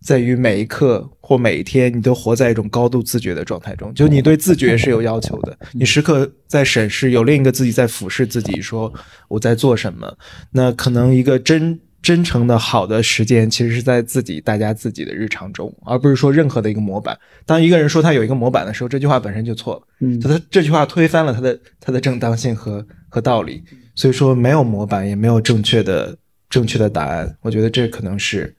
[0.04, 3.92] 在于每一刻或每一天，你都活在一种高度自觉的状态中。
[3.94, 8.92] 就你对自觉是有要求的，你时刻在审视，有另一个自己在俯视自己，说
[9.28, 10.16] 我在做什么。
[10.52, 11.80] 那可能一个真。
[12.04, 17.18] 真诚的好的时间，其实是在自己大家自己的日常中，而不是说任何的一个模板。
[17.46, 19.82] 当一个人说他有一个模板的时候，这句话本身就错了。
[20.00, 23.64] 嗯，他这句话推翻了他的他的正当性和和道理。
[23.94, 26.14] 所以说，没有模板，也没有正确的
[26.50, 27.34] 正确的答案。
[27.40, 28.54] 我觉得这可能是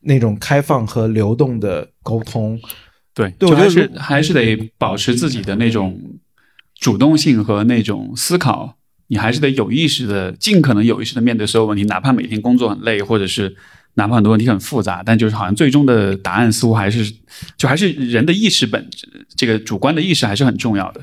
[0.00, 2.60] 那种开放和流动的沟通。
[3.14, 6.00] 对，我觉得是还是得保持自己的那种
[6.78, 8.76] 主动性和那种思考。
[9.10, 13.56] 你还是得有意识的，尽可能有意识的面对所有问题，哪怕每天工作很累，或者是
[13.94, 17.10] 哪怕很多问题很复杂，但就是好像最终的答案似乎还是，
[17.56, 21.02] 就还是人的意识本质，这个主观的意识还是很重要的。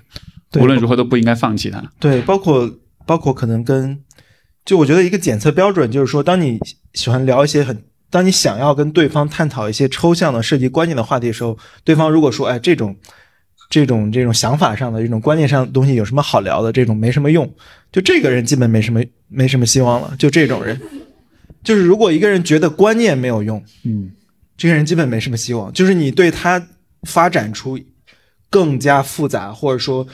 [0.59, 1.84] 无论如何都不应该放弃它。
[1.99, 2.72] 对，包括
[3.07, 3.99] 包括可能跟，
[4.63, 6.59] 就我觉得一个检测标准就是说，当你
[6.93, 7.84] 喜欢聊一些很，
[8.15, 12.95] 当你想要跟对方探讨一些抽象的、涉及观念的话题的时候，对方如果说，哎，这种。
[13.67, 16.71] 这种这种想法上的这种观念上的东西有什么好聊的？
[16.71, 17.51] 这种没什么用，
[17.91, 20.13] 就这个人基本没什么没什么希望了。
[20.19, 20.79] 就这种人，
[21.63, 24.11] 就是如果一个人觉得观念没有用，嗯，
[24.55, 25.73] 这个人基本没什么希望。
[25.73, 26.63] 就是你对他
[27.07, 27.77] 发展出
[28.51, 30.05] 更加复杂，或者说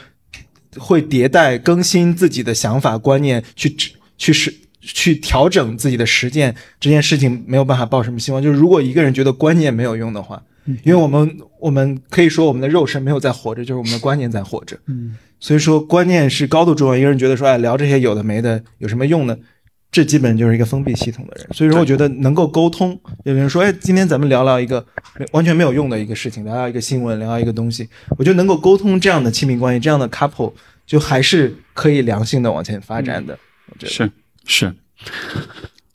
[0.78, 3.76] 会迭代更新自己的想法观念，去
[4.18, 8.42] 去使去调整自己的实践这件事情，没有办法抱什么希望。
[8.42, 10.44] 就是如果一个人觉得观念没有用的话。
[10.84, 14.78] 因为我们我们可以说我们的肉身没有在活着，就是我们的观念在活着。
[14.86, 16.96] 嗯，所以说观念是高度重要。
[16.96, 19.36] 一个人觉得说，哎，聊这些有的没的有什么用呢？
[19.92, 21.48] 这基本就是一个封闭系统的人。
[21.52, 22.98] 所以说，我觉得能够沟通。
[23.24, 24.86] 有人说，哎，今天咱们聊聊一个
[25.32, 27.90] 完全没有用的一个事情，聊聊一个新闻，聊聊一个东西。
[28.20, 30.54] 我觉得能够沟通这样的亲密关系，这样的 couple
[30.86, 33.36] 就还是可以良性的往前发展的。
[33.68, 34.12] 我觉得是
[34.46, 34.74] 是。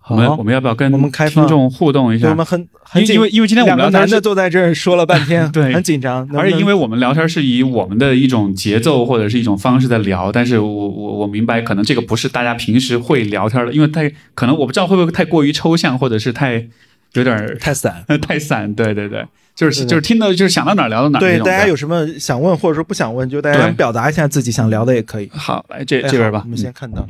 [0.09, 2.31] 我们我们要不要跟我们开听众互动一下？
[2.31, 6.29] 我们很很因为因为今天我们聊天的坐在这儿说了半天， 对，很紧张。
[6.33, 16.69] 而且因为我们聊天是以我们的一种节奏或者是一种方式在聊，但是我我我明白，可能这个不是大家平时会聊天的，因为太可能我不知道会不会太过于抽象，或者是太
[17.15, 18.73] 有点太散， 太散。
[18.73, 19.27] 对对对。
[19.57, 21.19] 就是就是听到就是想到哪聊到哪。
[21.19, 25.29] 对，大家有什么想问或者说不想问，就大家表达一下自己想聊的也可以。
[25.33, 26.43] 好，来这这边吧。
[26.45, 27.05] 我们先看到，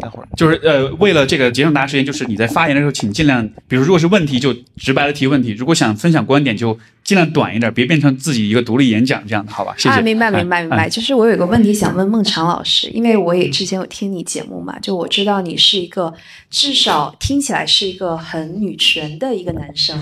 [0.00, 6.76] 待会儿就是呃，为了这个节省大家时间，就是你在发言的时候，请尽量，比如如果是问题就直白的提问题，如果想分享观点就。
[7.04, 9.74] 尽量短一点，别变成自己一个独立演讲这样的，好吧？
[9.76, 9.94] 谢谢。
[9.94, 10.88] 啊，明白，明白，明白。
[10.88, 16.14] 就是我有一个问题想问孟尝老师，因为我也之前有听你节目嘛，就我知道你是一个
[16.48, 19.94] 至少听起来是一个很女权的一个男生，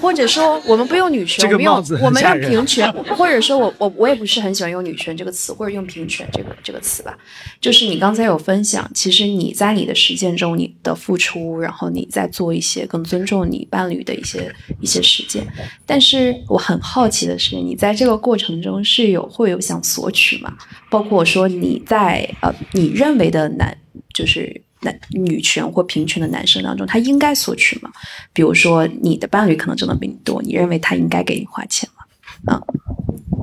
[0.00, 7.14] 或者说我们不用女权，我们用我们用平权， 或者说我我我也不是很喜欢用女权这个词，或者用平权这个这个词吧。
[7.60, 14.50] 就是你刚才有分享，其实你在你的实践中，你的付出，然后你在做一些更尊重你伴侣的一些
[14.80, 15.46] 一些实践，
[15.84, 16.14] 但是。
[16.14, 20.54] 是我很好奇的是，你在这个过程中是有会有想索取吗？
[20.88, 23.76] 包括说你在呃，你认为的男
[24.12, 27.90] 就是男女权或平权的男生当中，他应该索取吗？
[28.32, 32.54] 比如说你的伴侣可能挣的比你多，你认为他应该给你花钱吗？
[32.54, 32.62] 啊，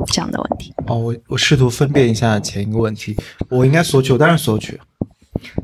[0.07, 0.73] 这样的问题。
[0.87, 3.17] 哦，我我试图分辨一下前一个问题，
[3.49, 4.79] 我应该索取，我当然索取。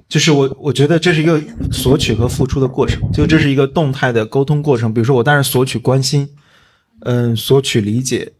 [0.10, 1.42] 就是我我觉得这是一个
[1.72, 4.94] 索取和付出的过程，就这是一个动态的沟通过程。
[4.94, 6.28] 比如说我当然索取关心。
[7.02, 8.34] 嗯，索取理解，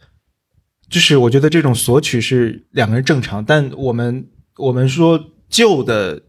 [0.90, 4.28] 就是我觉得这种索取是两个人正常，但我们
[4.58, 6.20] 我们说旧的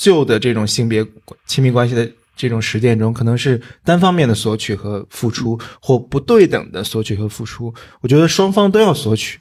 [0.00, 1.06] 旧的这种性别
[1.44, 7.72] 亲密关系的这种实践中，可能是单方面的索取和付出，或不对等的索取和付出。
[8.00, 9.38] 我觉得双方都要索取，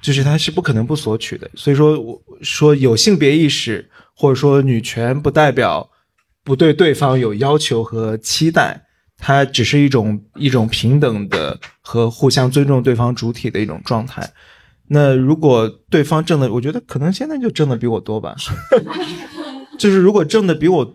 [0.00, 1.50] 就是他是不可能不索取的。
[1.56, 5.90] 所以说，我说有性别意识或者说女权不代表
[6.44, 8.80] 不对对方有要求和期待，
[9.18, 14.30] 它只是一种一种平等的和互相尊重对方主体的一种状态。
[14.86, 18.36] 那如果对方挣的，我觉得可能现在就挣的比我多吧。
[19.78, 20.94] 就是如果挣的比我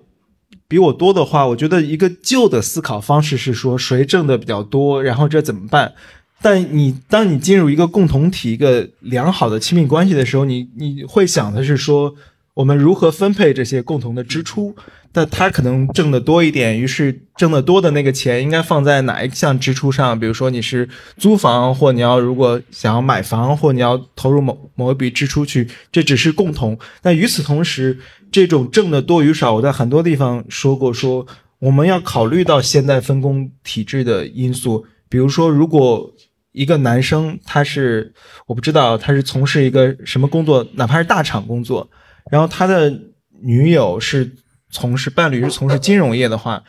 [0.68, 5.94] 比我多的话，我觉得一个旧的思考方式是说谁挣的比较多，然后这怎么办？
[6.42, 12.16] 但你当你进入一个共同体、一个良好的亲密关系的时候，你你会想的是说。
[12.56, 14.76] 我们如何分配这些共同的支出？
[15.14, 20.20] 但他可能挣得多一点，于是挣得多的那个钱应该放在哪一项支出上？
[20.20, 26.78] 比如说你是租房，或你要如果想要买房，或你要投入某某一笔支出去，这只是共同。
[27.02, 27.98] 但与此同时，
[28.32, 31.26] 这种挣的多与少，我在很多地方说过，说
[31.60, 34.86] 我们要考虑到现代分工体制的因素。
[35.10, 36.14] 比如说，如果
[36.52, 38.14] 一个男生他是
[38.48, 41.90] 我不知道他是从事一个什么工作，哪怕是大厂工作。
[42.32, 42.94] 然后他的
[43.42, 44.32] 女友是
[44.70, 46.64] 从事伴侣是从事金融业的话，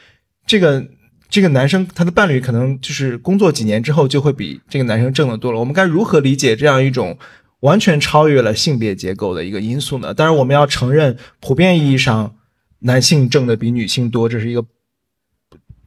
[0.46, 0.84] 这个
[1.28, 5.58] 这个男生他的伴侣可能就是工作几年之后就会比这个男生挣得多了。
[5.58, 7.18] 我们该如何理解这样一种
[7.60, 10.12] 完全超越了性别结构的一个因素呢？
[10.12, 12.36] 当然，我们要承认普遍意义上
[12.80, 14.64] 男性挣的比女性多，这是一个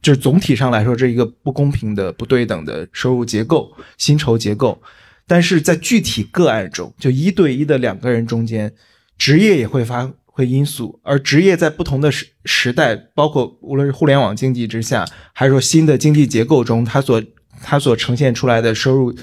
[0.02, 4.80] 就是总体上来说这一个不公平的、不对等的收入结构、薪酬结构。
[5.26, 8.72] 但是在具体个案中，就一对一的两个人中间。
[9.16, 17.22] 职业也会发挥因素，而职业在不同的时时代，包括无论是互联网经济之下，还是说新的经济结构中，它所
[17.62, 19.14] 它所呈现出来的收入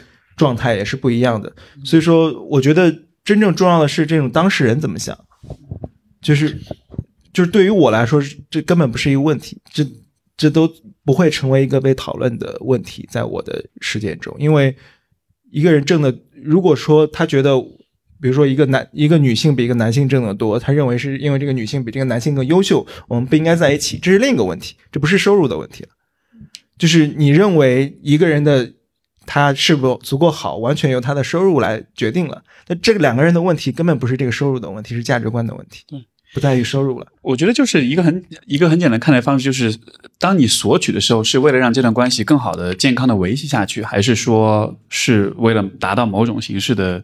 [0.41, 1.53] 状态也是不一样的。
[1.85, 2.91] 所以说，我觉得
[3.23, 5.15] 真正重要的是这种当事人怎么想，
[6.19, 6.57] 就是
[7.31, 8.19] 就是对于我来说，
[8.49, 9.85] 这根本不是一个问题，这
[10.35, 10.67] 这都
[11.05, 14.75] 不会成为一个被讨论的问题，在我的实践中，因为
[15.51, 17.53] 一个人挣的，如果说他觉得。
[18.21, 25.89] 比如说，一个男一个女性比一个男性挣得多，他认为是因为这个女性比这个男性更优秀，我们不应该在一起，这是另一个问题，这不是收入的问题了。
[26.77, 28.71] 就是你认为一个人的
[29.25, 32.43] 他是否足够好，完全由他的收入来决定了。
[32.67, 35.83] 那这个两个人的问题根本不是这个收入的问题，是价值观的问题，
[36.33, 37.07] 不在于收入了。
[37.21, 39.77] 我觉得就是一个很一个很简单看待方式，就是
[40.19, 47.03] 当你索取的时候，是为了让这段关系更好的、健康的维系下去，还是说是为了达到某种形式的？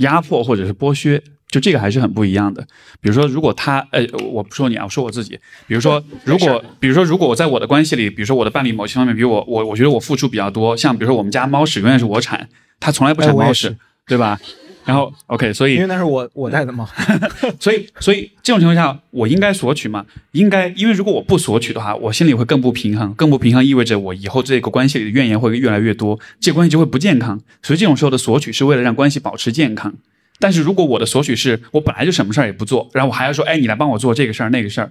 [0.00, 2.62] 压迫或者是剥削，就这个还是很不一样的。
[3.00, 5.38] 比如说，如果他，呃，我不说你啊，我说我自己。
[5.66, 12.48] 比如说，如果，比如说，如果我在我的关系里，比如说我的伴侣某些方面比我，我我觉得我付出比较多，像比如说我们家猫屎永远是我铲，
[12.78, 14.40] 他从来不铲猫屎，对吧？
[14.84, 16.88] 然后， OK，所以因为那是我我带的猫，
[17.60, 20.06] 所以所以这种情况下，我应该索取吗？
[20.32, 27.38] 应该，因为如果我不索取的话，我心里会更不平衡，更不平衡意味着我以后这个关系里的怨言会越来越多，这关系就会不健康。
[27.62, 29.92] 所以这种时候的索取是为了让关系保持健康。
[30.40, 34.90] 但是如果我的索取是我本来就什么事儿也不做，然后我还要说，哎，你来帮我做这个事儿那个事儿，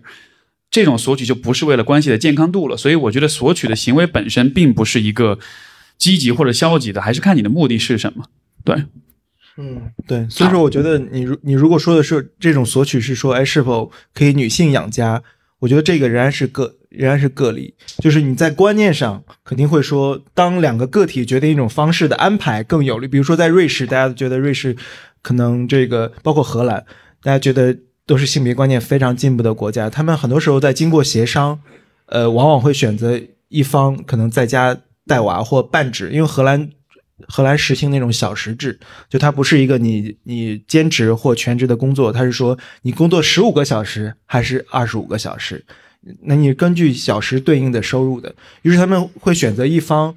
[0.72, 2.78] 这种索取就不是为了关系的健康度了。
[2.78, 5.40] 所以我觉得索取的行为本身并不是一个
[5.98, 8.26] 积极或者消极的，还是看你的目的是什么。
[8.64, 8.86] 对。
[9.58, 15.22] 嗯，对，所以说我觉得你如你如果说的是这种索取是说，哎，是否可以女性养家？
[15.60, 23.10] 我觉得这个仍然是个仍然是个例，就是你在观念上肯定会说，当两个个体决定一种方式的安排更有利。
[23.10, 24.74] 比如说在瑞士，大家都觉得瑞士
[25.22, 26.86] 可能这个包括荷兰，
[27.22, 31.60] 大家觉得都是性别观念非常进步的国家，他们很多时候在经过协商，
[32.06, 36.70] 呃，往往会选择一方可能在家带娃或半职，因为荷兰。
[37.28, 38.80] 荷兰实行那种小时制，
[39.10, 45.66] 就它不是一个你你兼职或全职的工作，它是说你工作十五个小时还是二十五个小时，
[46.22, 48.34] 那你根据小时对应的收入的。
[48.62, 50.16] 于是他们会选择一方，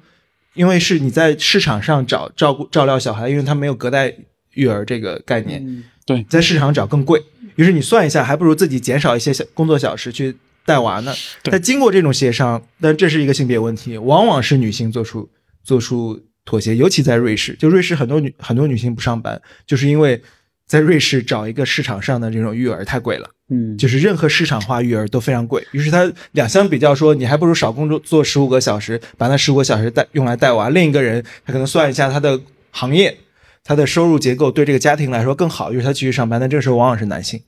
[0.53, 4.15] 因为是你在市场上找照顾照料小孩，因为他没有隔代
[4.53, 7.21] 育儿这个概念，对，在市场找更贵。
[7.55, 10.35] 于是你算一下，还不如自己减少一些小工作小时去
[10.65, 11.13] 带娃呢。
[11.43, 15.29] 但经过这种协商，但这是一个性别问题，往往是女性做出
[15.63, 16.21] 做出。
[16.45, 20.21] 妥协，尤其在瑞士，就瑞士很多女很多女性不上班，就是因为
[20.67, 25.65] 在瑞士找一个市场上的这种育儿太贵了，嗯，就是任何市场化育儿都非常贵。
[25.71, 30.67] 于是他两相比较说，你还不如少工作做十五个小时，把那十五个小时带用来带娃。
[30.69, 32.37] 另一个人他可能算一下他的
[32.71, 33.17] 行业，
[33.63, 36.39] 他的收入结构对这个家庭来说更好，于是他继续上班。
[36.39, 37.39] 但这个时候往往是男性，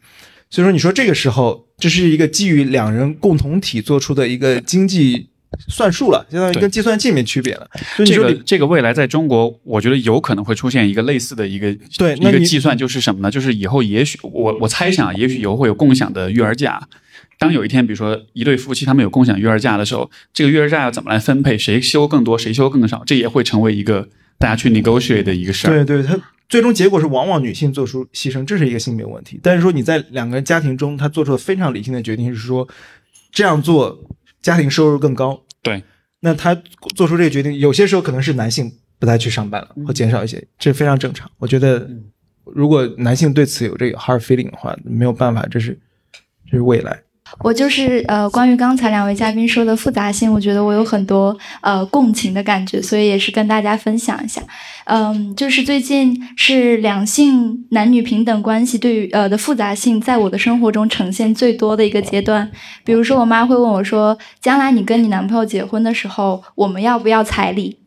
[0.49, 5.29] 所以说你说这个时候这是一个基于两人共同体做出的一个经济。
[5.69, 7.65] 算术了，相当于跟计算器没区别了。
[8.05, 13.31] 这个这个未来在中国，我觉得有可能会出现一个类似的一个对一个计算，就是什么呢？
[13.31, 16.85] 就是以后也许我我猜想，也许以后会有共享的育儿假。
[17.39, 21.57] 当有一天，比如说一对夫妻他们有共享育儿假的时候，这个育儿假要怎么来分配？
[21.57, 23.03] 谁休更多，谁休更少？
[23.05, 25.83] 这也会成为一个大家去 negotiate 的一个事儿。
[25.83, 29.39] 对对，他最终结果是往往女性做出牺牲，这是一个性别问题。
[29.41, 32.67] 但是说你在两个人家庭中，他做出了非常理性的决定，是说。
[33.31, 34.01] 这样做
[34.41, 35.43] 家庭收入更高。
[35.61, 35.83] 对，
[36.21, 36.55] 那他
[36.95, 41.29] 做出这个决定，有些时候可能是男性不再去上班了，或减少一些，这非常正常。
[41.37, 41.85] 我觉得，
[42.45, 45.77] 如果男性对此有这个 hard feeling 的话，没有办法，这是
[46.49, 46.97] 这是未来。
[47.39, 54.41] 我就是呃，关于刚才两位嘉宾说的复杂性，我觉得我有很多呃共情的感觉，所以也是跟大家分享一下。
[54.85, 62.49] 嗯，就是最近是两性男女平等关系对于呃的复杂性，在我的生活中呈现最多的一个阶段。
[62.83, 67.77] 比如说，我妈会问我说：“将来你跟你男朋友结婚的时候，我们要不要彩礼？”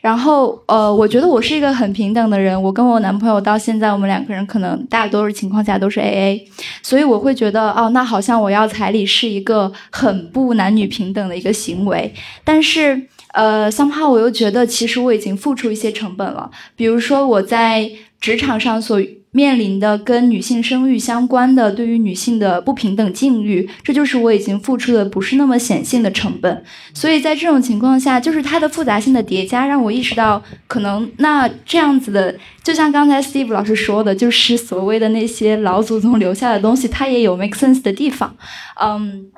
[0.00, 6.48] 然后呃，我觉得我是一个很平等的人，我跟我男朋友到现在，我们两个人可能大多数情况下都是 A A，
[6.84, 12.14] 所以我会觉得哦，那好像我要彩彩礼是一个很不男女平等的一个行为，
[12.44, 13.08] 但是。
[13.34, 16.50] 呃三胖我又觉得，其实我已经付出一些成本了。
[16.74, 17.88] 比如说，我在
[18.18, 18.98] 职场上所
[19.38, 26.64] 面临的跟女性生育相关的，对于女性的不平等境遇，这就是我已经付出的不是那么显性的成本。
[26.92, 32.34] 所以在这种情况下，就是它的复杂性的叠加，让我意识到，可能那这样子的，
[32.64, 38.34] 就像刚才 Steve 老师说的，就是所谓的那些老祖宗留下的东西，它也有 make sense 的地方。
[38.82, 39.30] 嗯。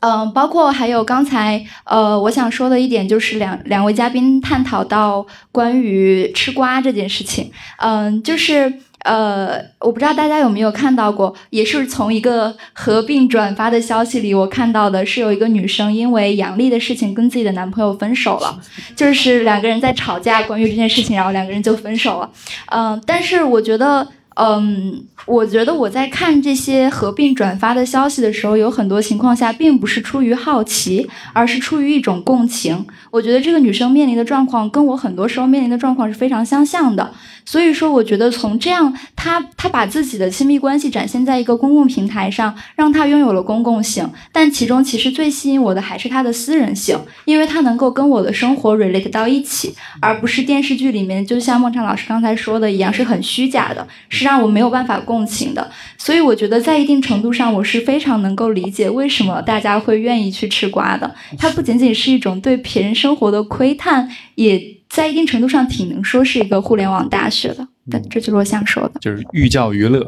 [0.00, 18.58] 嗯，包括还有刚才，呃，我想说的一点就是两两位嘉宾探讨到关于吃瓜这件事情，嗯，就是呃，我不知道大家有没有看到过，也是从一个合并转发的消息里，我看到的是有一个女生因为杨笠的事情跟自己的男朋友分手了，
[18.96, 22.30] 就是两个人在吵架，关于这件事情，然后两个人就分手了，
[22.72, 24.08] 嗯，但是我觉得。
[24.34, 32.84] 嗯，我觉得我在看这些合并转发的消息的时候，有很多情况下并不是出于好奇，而是出于一种共情。
[33.10, 37.12] 我觉得这个女生面临的状况跟我很多时候面临的状况是非常相像的。
[37.46, 44.10] 所以说，我觉得从这样，她她把自己的亲密关系展现在一个公共平台上，让她拥有了公共性。
[44.32, 55.70] 但其中其实最吸引我的还是她的私人性，因为她能够跟我的生活 relate 到一起，而不是电视剧里面就像孟畅老师刚才说的一样是很虚假的，是让我没有办法共情的。
[55.96, 61.14] 所以我觉得在一定程度上，我是非常能够理解为什么大家会愿意去吃瓜的。
[61.38, 64.60] 它不仅仅是一种对别人生活的窥探，也。
[64.94, 70.06] 在一定程度上，挺能说是一个互联网大学的，但，这就是我想说的，就是寓教于乐。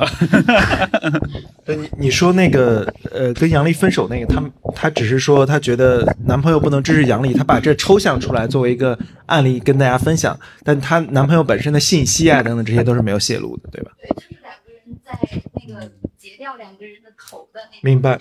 [1.66, 4.40] 对，你你说那个呃，跟杨笠分手那个，他
[4.76, 8.96] 他只是说他觉得男朋友不能支持杨笠，他把这抽象出来作为一个
[9.26, 13.90] 案例跟大家分享，但他男朋友本身的信息啊等等这些都是没有泄露的，对吧？
[14.00, 15.18] 对，就是两个人在
[15.54, 17.82] 那个截掉两个人的头的那个。
[17.82, 18.16] 明白，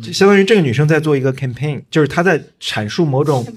[0.00, 3.44] 就相当于这个女生在做一个 campaign，就是她在阐述某种。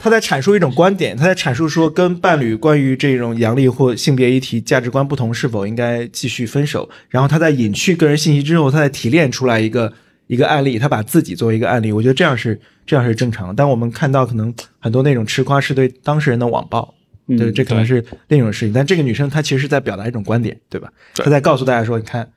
[0.00, 6.88] 他在阐述一种观点，他在阐述说跟伴侣关于这种阳历或性别议题价值观不同是否应该继续分手。
[7.08, 9.92] 然后他在隐去个人信息之后，他在提炼出来一个
[10.28, 11.90] 一个案例，他把自己作为一个案例。
[11.90, 13.54] 我觉得这样是这样是正常的。
[13.56, 16.94] 但我们看到可能很多那种吃瓜是对当事人的网暴，
[17.26, 18.72] 对，这可能是另一种事情。
[18.72, 20.88] 但这个女生她其实是在表达一种观点，对吧？
[21.16, 22.28] 她在告诉大家说，你看，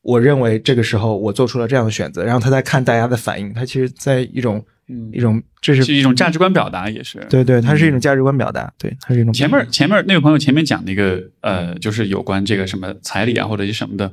[0.00, 2.24] 我认为这个时候我做出了这样的选择。
[2.24, 4.64] 然后她在看大家的反应，她其实在一种。
[5.12, 9.32] 一种，这是一种价值观表达，也是对对，它是一种价值观表达，对，它是一种。
[9.32, 14.12] 前面前面那位朋友前面讲那个呃，就是有关这个什么彩礼啊或者一什么的，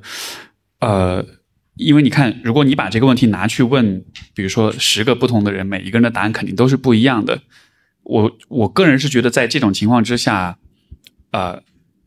[0.80, 1.26] 呃，
[1.76, 7.42] 因为你看，如果你把这个问题拿去问，比如说十个不同的人，每一个人的答案肯定都是不一样的。
[8.04, 10.58] 我我个人是觉得，在这种情况之下，
[11.32, 11.62] 呃，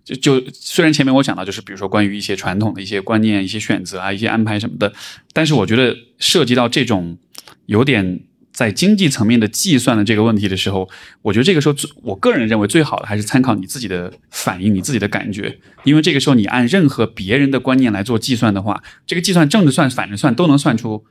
[0.04, 4.92] 就就虽然前面我讲到，就是比如说关于一些传统的一些观念、一些选择啊、一些安排什么的，
[5.32, 7.18] 但是我觉得涉及到这种
[7.66, 8.20] 有点。
[8.52, 10.88] 在经济层面的计算的这个问题的时候，
[11.22, 21.04] 我觉得这个时候，我个人认为最好的还是参考你自己的反应、你自己的感觉，因为这个时候你按任何别人的观念来做计算的话，这个计算正着算、反着算都能算出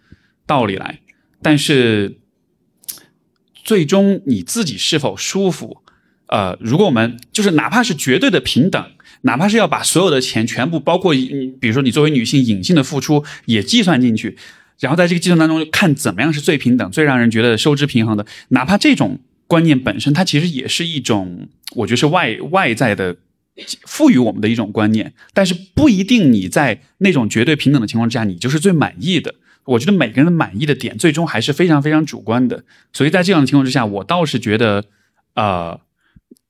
[0.45, 0.99] 道理来。
[1.41, 2.19] 但是，
[3.63, 5.81] 最终你自己是否舒服？
[6.27, 8.91] 呃，如果我们就是哪怕是绝对的平等，
[9.21, 14.37] 哪怕是要把所有的钱全部包括，比如说你作为女性隐性的付出也计算进去。
[14.79, 23.17] 然后在这个计算当中看怎么样是最平等、最让人觉得收支平衡的，哪怕这种观念本身它其实也是一种，我觉得是外外在的
[23.85, 29.35] 赋予我们的一种观念，但是不一定你在那种绝对平等的情况之下，你就是最满意的。
[29.65, 32.63] 我觉得每个人的满意的点最终还是非常非常主观的。
[32.93, 34.85] 所以在这样的情况之下，我倒是觉得，
[35.35, 35.79] 呃，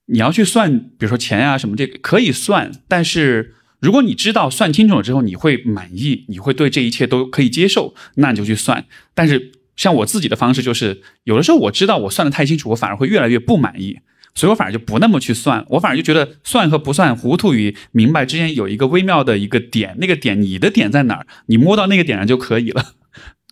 [0.05, 3.55] 你要去算，比如说钱啊什么这个可以算，但是。
[3.79, 8.85] 如果你知道算清楚了之后你会满意，你会对这一切都可以接受，那你就去算。
[9.13, 13.99] 但是像我自己的方式就是，有的时候我知道我算的太清楚，我反而会越来越不满意，
[14.35, 15.65] 所以我反而就不那么去算。
[15.69, 22.93] 我反而就觉得算和不算、糊涂与明白之间有一个微妙的一个点，那个点你的点在哪儿，你摸到那个点上就可以了。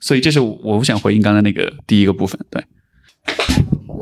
[0.01, 2.39] 所以这是我想回应刚才那个第一个部分。
[2.51, 2.63] 对，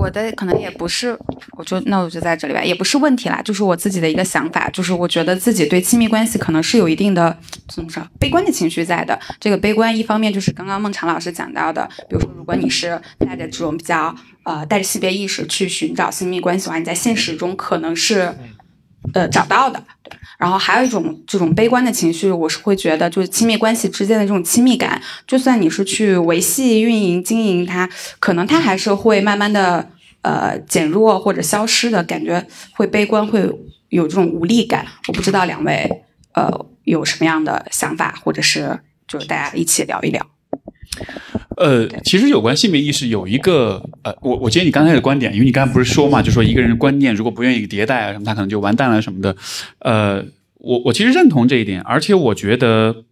[0.06, 1.18] 我的可能也不是，
[1.58, 7.36] 我就那我就在这里吧，也不是问题啦，就是我自己的一个想法，就是我觉得自己对亲密关系可能是有一定的
[7.68, 9.20] 怎么说悲观的情绪在的。
[9.40, 18.32] 这个悲观一方面就是刚刚孟尝老师讲到的，比如说如果你是带着这种比较呃带着性别意识去寻找亲密关系的话，你在现实中可能是
[19.14, 19.84] 呃找到的。
[20.38, 29.90] 然后还有一种这种悲观的情绪，我是会觉得，就是亲密关系之间的这种亲密感，就算你是去维系、运营、经营它，可能它还是会慢慢的
[30.26, 32.44] 呃减弱或者消失的感觉，
[32.74, 33.40] 会悲观，会
[33.90, 34.88] 有这种无力感。
[35.08, 35.88] 我不知道两位
[36.34, 36.50] 呃
[36.84, 40.26] 有什么样的想法，或者是就是大家一起聊一聊。
[41.58, 49.36] 呃，其实有关性别意识有一个呃，我我接你刚才的观点，因为你刚才不是说嘛，就说一个人观念如果不愿意迭代啊什么，他可能就完蛋了什么的。
[49.80, 50.26] 呃，
[50.56, 53.06] 我我其实认同这一点，而且我觉得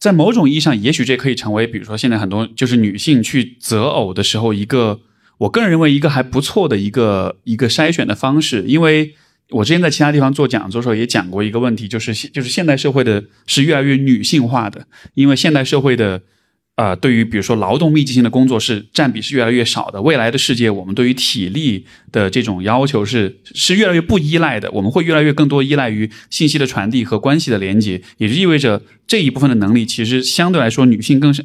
[0.00, 5.00] 在某种意义上，也许这可以成为，比如说现在很多就是女性去择偶的时候，一个
[5.38, 9.14] 我个人认为一个还不错的一个一个筛选的方式，因为
[9.50, 16.22] 我之前在其他地方做讲座的时候也讲过一个问题，就是就是现代社会的是越来越女性化的，因为现代社会的。
[16.78, 20.00] 啊，对于比如说劳动密集性的工作是占比是越来越少的。
[20.00, 24.70] 未来的世界，我们对于体力的这种要求是是越来越不依赖的。
[24.70, 31.44] 我们会越来越更多依赖于信息的传递和关系的连接，也就意味着这一部分的能力其实相对来说女性更是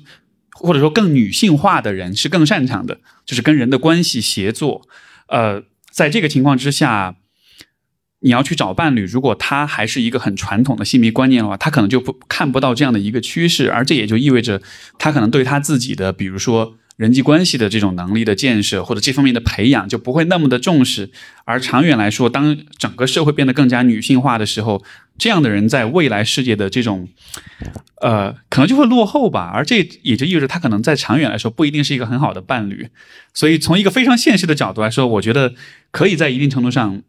[0.54, 4.88] 或者说更女性化的人是更擅长的，就是跟人的关系协作。
[5.28, 7.16] 呃，在这个情况之下。
[8.26, 14.62] 你要去找伴侣，如果他还是一个很传统的性别观念的话，他可能就不看不到这样的一个趋势，而这也就意味着
[14.98, 21.10] 他可能对他自己的，比如说人际关系的这种能力的建设或者这方面的培养就不会那么的重视。
[21.46, 24.84] 而长远来说，当整个社会变得更加女性化的时候，
[25.18, 27.08] 这样的人在未来世界的这种，
[28.02, 29.52] 呃，可能就会落后吧。
[29.54, 32.88] 而这也就意味着他可能在长远来说不一定是一个很好的伴侣。
[33.34, 35.54] 所以从一个非常现实的角度来说，我觉得
[35.92, 37.02] 可以在一定程度上。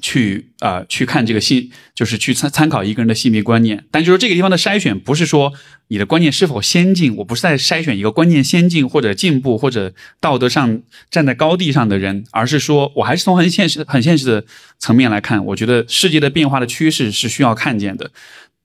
[0.00, 3.84] 去啊，去看这个性，就是去参参考一个人的性别观念。
[3.90, 5.52] 但就是这个地方的筛选，不是说
[5.88, 14.44] 你的观念是否先进，我不是在筛选一个观念先进或者进步或者道德上站在高地上的人，而是说我还是从很现实、很现实的
[14.78, 18.10] 层面来看，我觉得世界的变化的趋势是需要看见的。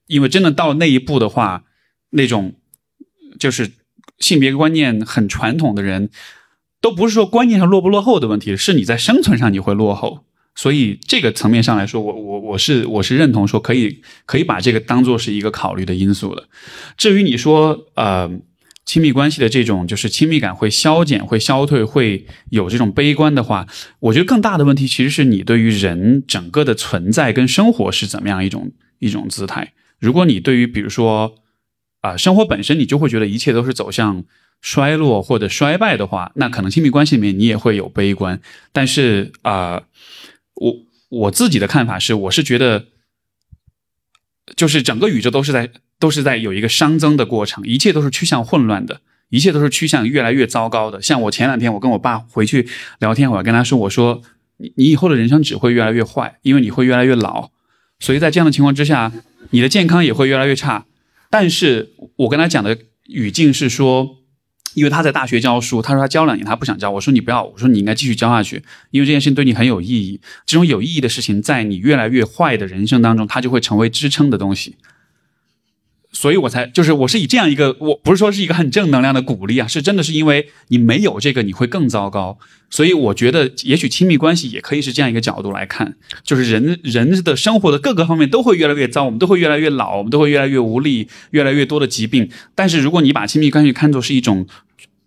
[0.08, 1.64] 因为真的到那一步的话，
[2.10, 2.56] 那种
[3.38, 3.72] 就是
[4.18, 6.10] 性别观念很传统的人，
[6.82, 10.26] 都不是说观念上落不落后的问题，是你在生存上你会落后。
[10.62, 16.50] 所以这个层面上来说，我我我是我是认同说可以可以把这个当做是一个考虑的因素的。
[16.98, 18.30] 至于你说呃
[18.84, 23.66] 亲密关系的这种就是亲密感会消减、会消退、会有这种悲观的话，
[24.02, 29.72] 我觉得更大的问题其实是你对于人整个的存在跟生活是怎么样一种一种姿态。
[29.98, 31.36] 如果你对于比如说
[32.02, 34.26] 啊生活本身你就会觉得一切都是走向
[34.60, 38.42] 衰落或者衰败的话，那可能亲密关系里面你也会有悲观。
[38.74, 39.84] 但是啊。
[40.60, 40.76] 我
[41.10, 42.88] 我自己的看法是，我是觉得，
[44.56, 51.02] 就是整个宇宙都是在都是在有一个熵增的过程，一切都是趋向混乱的，一切都是趋向越来越糟糕的。
[51.02, 52.68] 像我前两天我跟我爸回去
[53.00, 54.22] 聊天，我要跟他说，我说
[54.58, 57.50] 你你以后的人生只会越来越坏，因为你会越来越老，
[58.00, 59.12] 所以在这样的情况之下，
[59.52, 60.86] 你的健康也会越来越差。
[61.30, 64.19] 但是我跟他讲的语境是说。
[64.74, 66.90] 因为他在大学教书，他说他教两年，他不想教。
[66.92, 70.20] 我说你不要，我说你应该继续教下去，因为这件事情对你很有意义。
[70.46, 74.76] 这种有意义的事情，在你越来越坏的人生当中，它就会成为支撑的东西。
[76.20, 82.38] 所以我才就是我是以这样一个，我不是说是一个很正能量的鼓励啊，是真的是因为你没有这个，你会更糟糕。
[82.70, 92.30] 所以我觉得，也许亲密关系也可以是这样一个角度来看，就是人人的生活的各个方面都会越来越糟，我们都会越来越老，我们都会越来越无力，越来越多的疾病。
[92.54, 94.46] 但是如果你把亲密关系看作是一种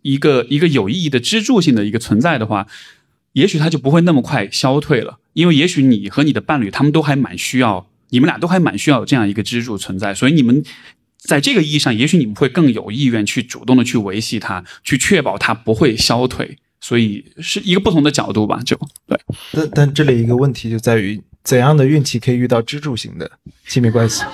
[0.00, 2.66] 一个一个有意义的支柱性的一个存在的话，
[3.34, 7.86] 也许它就不会那么快消退了，因为也许你和你的伴侣他们都还蛮需要。
[8.14, 10.62] 你们俩都还蛮需要这样一个支柱存在，所以你们
[11.24, 16.58] 在这个意义上，也许你们会更有意愿去主动的去维系它，去确保它不会消退。
[16.80, 18.76] 所以是一个不同的角度吧，就
[19.06, 19.16] 对。
[19.52, 23.30] 但但这里一个问题就在于，怎样的运气可以遇到支柱型的
[23.68, 24.24] 亲密关系？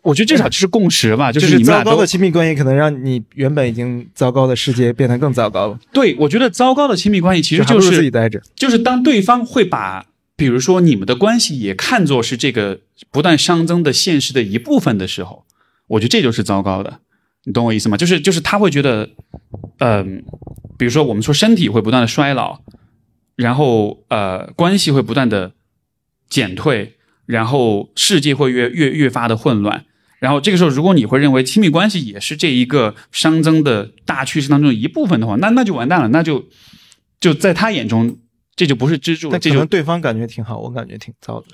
[0.00, 5.78] 我觉得至少就是共识吧，就是你们糟糕的亲密关系可能让你原本已经糟糕的世界变得更糟糕了。
[5.92, 10.06] 对，我觉得糟糕的亲密关系其实就是自己待着，就是当对方会把。
[10.36, 15.44] 比如说，你们的关系也看作是这个不断熵增的现实的一部分的时候，
[15.90, 17.00] 我觉得这就是糟糕的。
[17.44, 17.96] 你懂我意思吗？
[17.96, 19.10] 就是就是他会觉得，
[19.78, 20.24] 嗯，
[20.78, 22.60] 比如说我们说身体会不断的衰老，
[23.34, 25.52] 然后呃关系会不断的
[26.28, 26.96] 减退，
[27.26, 29.84] 然后世界会越越越发的混乱。
[30.20, 36.46] 然后这个时候，如果你会认为亲密关系也是这一个熵增的大趋势当中一部分的话，那那就完蛋了，那就
[37.18, 38.18] 就在他眼中
[38.54, 41.46] 这就不是支柱，这就对方感觉挺好，我感觉挺糟的，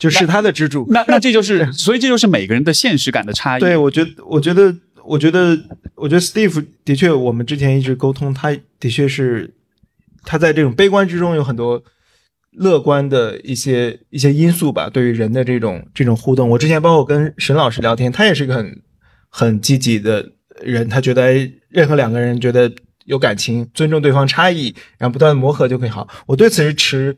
[0.00, 0.84] 就是他的支柱。
[0.90, 3.60] 那那这就 是，所以这就是每个人的现实感的差异。
[3.60, 4.74] 对，我觉得，我觉得，
[5.04, 5.56] 我觉得，
[5.94, 8.50] 我觉得 Steve 的确，我们之前一直沟通，他
[8.80, 9.54] 的确是
[10.24, 11.84] 他在这种悲观之中有很多。
[12.52, 18.82] 乐观的一些一些因素吧，对于人的这种这种互动，我之前包括跟沈老师聊天，他也是一个很
[19.28, 21.32] 很积极的人，他觉得
[21.68, 22.68] 任何两个人觉得
[23.04, 26.08] 有感情，尊重对方差异，然后不断磨合就可以好。
[26.26, 27.16] 我对此是持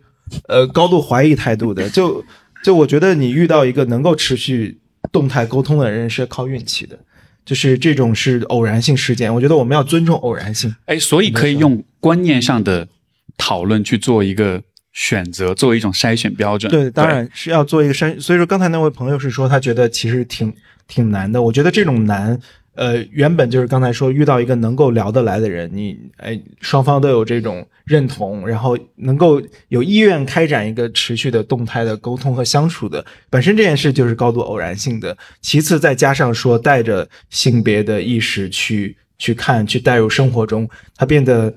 [0.48, 2.22] 呃高度怀疑态度的，就
[2.62, 4.78] 就我觉得你遇到一个能够持续
[5.10, 6.98] 动态沟通的人是靠运气的，
[7.44, 10.74] 就是这种是偶然性事件，我觉得我们要尊重偶然性。
[10.86, 12.88] 哎，所以可以用观念上的
[13.36, 14.62] 讨论去做一个。
[14.94, 18.20] 选择作为一种筛选标准，对，当然是要做一个筛。
[18.20, 20.52] 所以说，刚才那位朋友是说他觉得其实挺
[20.86, 21.40] 挺难的。
[21.40, 22.38] 我觉得这种难，
[22.74, 35.16] 呃，原本就是刚才说遇到一个能够聊得来的人，你哎，双方都有这种认同，然后能够有意愿开展一个持续的动态的沟通和相处的，本身这件事就是高度偶然性的。
[35.40, 41.52] 其次再加上说带着性别的意识去去看，去带入生活中，它变得。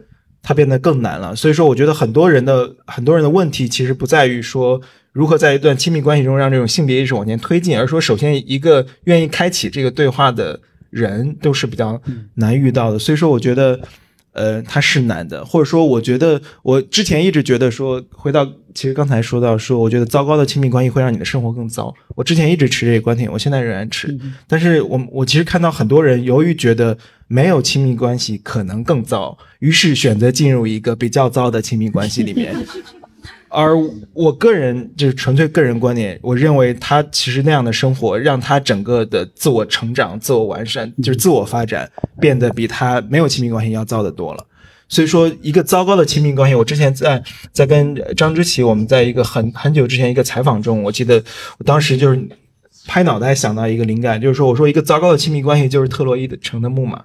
[0.47, 4.79] 它变得更难了，所以说我觉得很多人的很多人的问题其实不在于说
[5.11, 10.61] 如何在一段亲密关系中让这种性别意识往前推进，而说首先一个愿意开启这个对话的
[10.95, 12.01] 人都是比较
[12.35, 12.97] 难遇到的。
[12.97, 13.79] 所以说我觉得，
[14.31, 21.93] 呃，它是难的，或者说我觉得我之前一直觉得说，回到其实刚才说到说，我觉得糟糕的亲密关系会让你的生活更糟。
[22.15, 24.17] 我之前一直持这个观点，我现在仍然持。
[24.47, 26.97] 但是我我其实看到很多人由于觉得。
[27.27, 32.55] 没有亲密关系可能更糟，于是选择进入一个比较糟的亲密关系里面。
[33.55, 33.73] 而
[34.13, 44.45] 我个人就是纯粹个人观点，我认为他其实那样的生活让他整个的自我成长、自我完善，就是自我发展变得比他没有亲密关系要糟的多了。
[44.89, 51.23] 所以说，一个糟糕的亲密关系，我之前在在跟张之奇，我们在一个很很久之前一个采访中，我记得
[51.57, 52.27] 我当时就是。
[52.87, 57.03] 拍脑袋想到一个灵感，就是说，我说一个糟糕的亲密关系就是特洛伊的城的木马，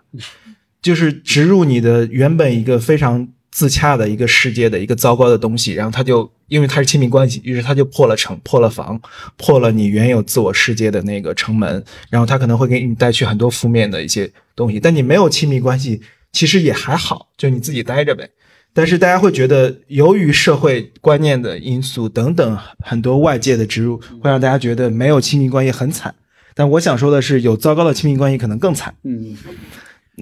[0.82, 9.00] 就是植入你的原本一个非常自洽的一个世界的一个糟糕的东西，然后他就因为他是亲密关系，于是他就破了城、破了防、
[9.36, 14.78] 破了你原有自我世界的那个城门，然后他可能会给你带去很多负面的一些东西。
[14.78, 16.00] 但你没有亲密关系，
[16.32, 18.28] 其实也还好，就你自己待着呗。
[18.72, 26.14] 但是大家会觉得，由于社会观念的因素等等很多外界的植入，会让大家觉得没有亲密关系很惨。
[26.54, 28.94] 但我想说的是，有糟糕的亲密关系可能更惨。
[29.02, 29.36] 嗯，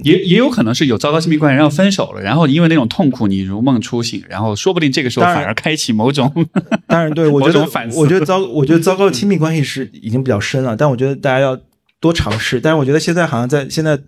[0.03, 6.31] 也也有可能是有糟糕亲密关系，然后分手了，然后因为那种痛苦，你如梦初醒，然后说不定这个时候反而开启某种。
[6.87, 10.75] 当然，对我觉得，我觉得糟，我觉得糟糕的亲密关系是已经比较深了。
[10.75, 11.59] 但我觉得大家要
[11.99, 12.59] 多尝试。
[12.59, 13.99] 但是我觉得现在好像在现在。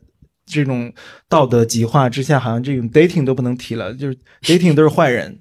[0.48, 0.92] 这种
[1.30, 5.38] 道德极化之下，好像这种 dating 都不能提了，就是 dating 都是坏人，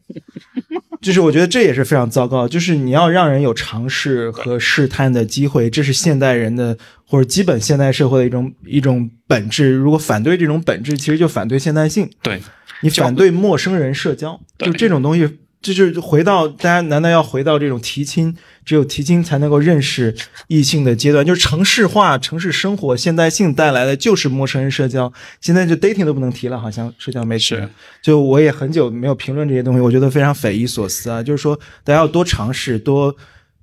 [1.01, 2.47] 就是我觉得这也是非常糟糕。
[2.47, 9.73] 就是你要让人有尝试和试探的机会，这是现代人的或者基本现代社会的一种一种本质。
[9.73, 12.09] 如果反对这种本质，其实就反对现代性。
[12.23, 12.41] 对
[12.83, 15.39] 你反对陌生人社交，就这种东西。
[15.63, 18.35] 就是回到大家，难道要回到这种提亲？
[18.65, 20.15] 只有提亲才能够认识
[20.47, 25.13] 异性的阶段，就是城市化、城市生活、现代性带来的就是陌生人社交。
[25.41, 27.57] 现在就 dating 都不能提了，好像社交媒体。
[28.01, 31.23] 就我也很久没有评论这些东西，我觉得非常匪夷所思啊。
[31.23, 33.15] 就是说，大家要多尝试，多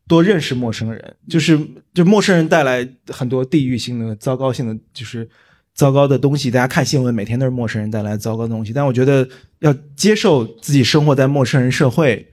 [0.08, 1.16] 多认识陌生人。
[1.30, 1.60] 就是
[1.94, 5.28] 就陌生人带来很多地域性的、糟糕性的，就是。
[5.78, 8.74] 糟糕的东西，大家看新闻，每天都是陌生人带来糟糕的东西。
[8.74, 9.26] 但我觉得
[9.60, 12.26] 要接受自己生活在陌生人社会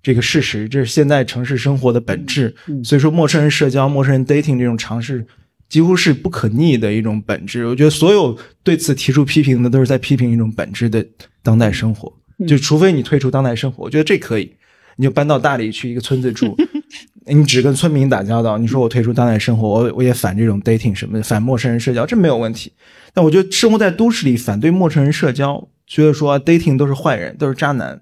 [0.00, 2.54] 这个事实，这是现在城市生活的本质。
[2.84, 5.26] 所以说，陌生人社交、陌生人 dating 这种尝试，
[5.68, 7.66] 几乎是不可逆的一种本质。
[7.66, 11.04] 我觉得所有对此提出批评的，都是在批评一种本质的
[11.42, 12.12] 当代生活。
[12.46, 14.52] 就除非你退出当代生活，我觉得这可以，
[14.96, 16.56] 你就搬到大理去一个村子住。
[17.24, 22.72] 你只跟村民打交道，你说我退出当代生活，我我也反这种 dating 什么的，反陌生人社交，这没有问题。
[23.14, 28.00] 但我觉得生活在都市里，反对陌生人社交，觉得说 dating 都是坏人，都是渣男，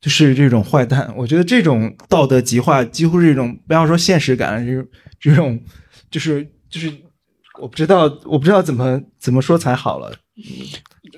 [0.00, 1.14] 就是这种坏蛋。
[1.16, 4.88] 我觉得这种道德极化，几乎是一种不要说现实感，就是
[5.20, 5.60] 这种，
[6.10, 6.92] 就是就是，
[7.60, 10.12] 我不知道，我不知道怎么怎么说才好了。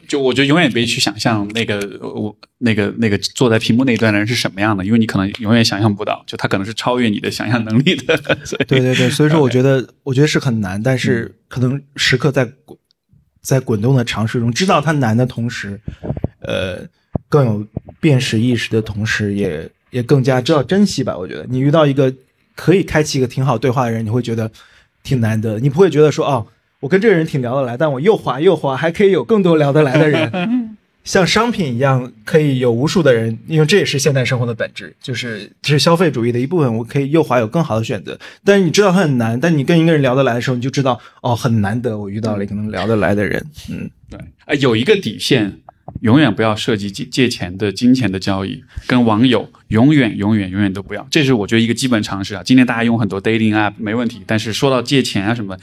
[0.07, 8.17] 就我觉得永远别去想象那个我那个那个坐在屏幕那一端的人是什么样的，因为你可能永远想象不到，就他可能是超越你的想象能力的。
[8.69, 12.47] 对对对，所以说我觉得 我觉得是很难，但是可能时刻在
[13.41, 15.81] 在滚动的尝试中，知道它难的同时，
[16.41, 16.87] 呃，
[17.29, 17.67] 更有
[18.01, 21.17] 辨识意识的同时，也也更加知道珍惜吧。
[21.17, 22.13] 我觉得你遇到一个
[22.55, 24.51] 可以开启一个挺好对话的人，你会觉得
[25.03, 26.47] 挺难得，你不会觉得说哦，
[26.85, 36.77] 我跟这个人挺聊得来，但我又滑又滑，还可以有更多聊得来的人， 像商品一样可以有无数的人，因为这也是现代生活的本质，就是这是消费主义的一部分。
[36.77, 43.43] 我可以右滑有更好的选择，但是你知道它很难，但你跟一个人聊得来的时候，你就知道哦，很难得我遇到了一个能聊得来的人。
[43.73, 45.61] 嗯，对，啊，有一个底线，
[46.03, 52.43] 永远不要涉及借借钱的金钱的交易，跟网友永远永远永远都不要，这是我觉得一个基本常识啊。
[52.45, 55.57] 今天大家用很多 dating app 没问题，但是说到借钱啊什么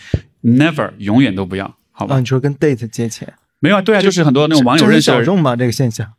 [0.44, 2.16] ，never 永远都不要，好吧？
[2.16, 5.56] 啊，你说跟 date 借钱，没有啊，对啊，就是很多那种网友认识小众吗？
[5.56, 6.12] 这个现象？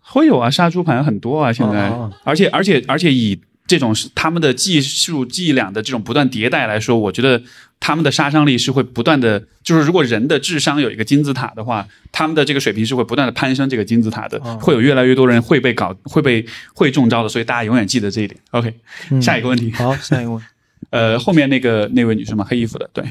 [0.00, 7.42] 会有啊，杀猪盘很多啊，现在，哦而且而且而且以这种他们的技术伎俩的这种不断迭代来说，我觉得
[7.80, 18.38] 他们的杀伤力是会不断的，就是如果人的智商有一个金字塔的话，他们的这个水平是会不断的攀升这个金字塔的，哦会有越来越多人会被搞会被会中招的，所以大家永远记得这一点。
[18.50, 18.72] OK，、
[19.10, 20.46] 嗯下一个问题，好，下一个问题。
[20.90, 23.02] 呃，后面那个那位女生嘛，黑衣服的，对，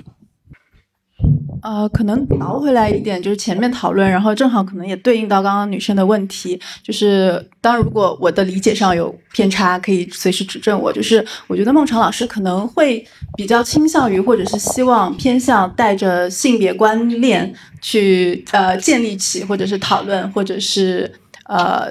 [1.62, 10.92] 呃，可能倒回来一点，就是前面讨论，然后正好可能也对应到刚刚女生的问题，就是当然如果我的理解上有偏差，可以随时指正我。
[10.92, 13.06] 就是我觉得孟尝老师可能会
[13.38, 21.10] 比较倾向于，或者是希望偏向带着性别观念去呃建立起，或者是讨论，或者是
[21.46, 21.88] 呃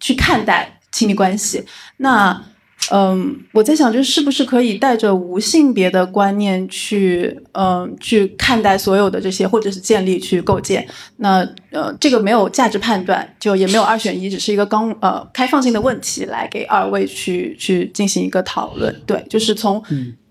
[0.00, 1.64] 去看待亲密关系。
[1.98, 2.42] 那
[2.92, 10.86] 嗯，我在想，就是是不是可以带着无性别的观念去，嗯，去看待所有的这些，或者是建立去构建。
[11.16, 18.94] 那呃，这个没有价值判断，就也没有二选一，只是一个刚呃开放性的问题，来给二位去去进行一个讨论。
[19.06, 19.82] 对，就是从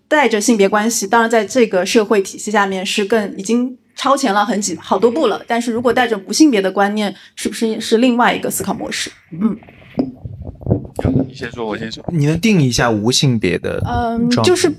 [0.07, 5.41] 带着性别关系，当然在这个社会体系下面是更已经超前了很几好多步了。
[5.47, 9.09] 但是如果带着无性别的观念，是不是是另外一个思考模式？
[9.31, 9.57] 嗯。
[11.27, 12.03] 你先说，我先说。
[12.11, 14.72] 你能定义一下无性别的嗯，就是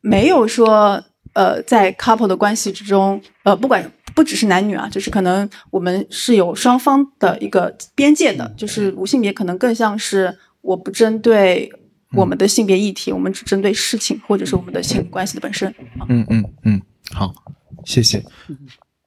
[0.00, 1.02] 没有说
[1.34, 11.70] 呃，在 couple 的关系之中，呃，不管不只是男女啊，就是可能我们是有双方的一个边界的，就是无性别可能更像是我不针对
[12.14, 15.68] 我们的性别议题，我们只针对事情或者是我们的性关系的本身。
[16.08, 16.80] 嗯嗯嗯，
[17.12, 17.34] 好，
[17.84, 18.24] 谢谢。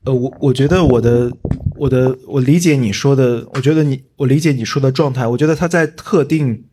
[0.06, 1.32] 呃，我我觉得我的
[1.80, 6.66] 我的我理解你说的，我觉得你我理解你说的状态，我觉得他在特定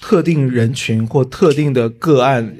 [0.00, 2.56] 特定人群或特定的个案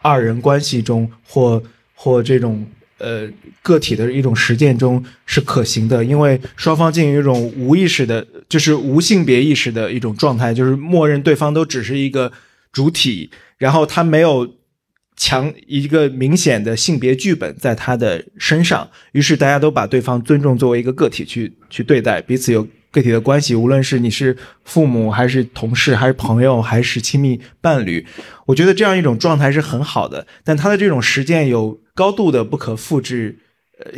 [0.00, 1.62] 二人关系中，或
[1.94, 2.66] 或这种
[2.98, 3.28] 呃
[3.62, 12.32] 个体的一种实践中是可行的，因为双方进入一种无意识的，就是无性别意识的一种状态，就是默认对方都只是一个
[12.72, 14.54] 主体，然后他没有
[15.16, 28.06] 强一个明显的性别剧本在他的身上，于是大家都把对方尊重作为一个个体去去对待，彼此有个体的关系，无论是你是父母还是同事还是朋友还是亲密伴侣，
[28.46, 33.38] 我觉得这样一种状态是很好的，但他的这种实践有高度的不可复制。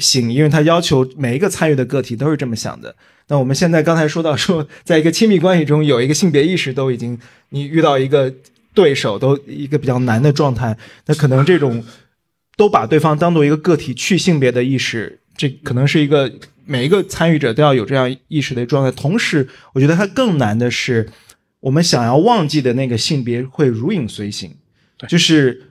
[0.00, 2.96] 性，因为他要求每一个参与的个体都是这么想的。
[3.28, 7.16] 那我们现在刚才说到说，在一个亲密关系中有一个性别意识，都已经
[7.50, 8.34] 你遇到一个
[8.74, 10.76] 对手都一个比较难的状态，
[11.06, 11.84] 那可能这种
[12.56, 16.32] 都把对方当做一个个体去性别的意识，这可能是一个
[16.64, 18.90] 每一个参与者都要有这样意识的状态。
[18.92, 21.08] 同时，我觉得它更难的是，
[21.60, 24.56] 我们想要忘记的那个性别会如影随形，
[25.08, 25.64] 就是。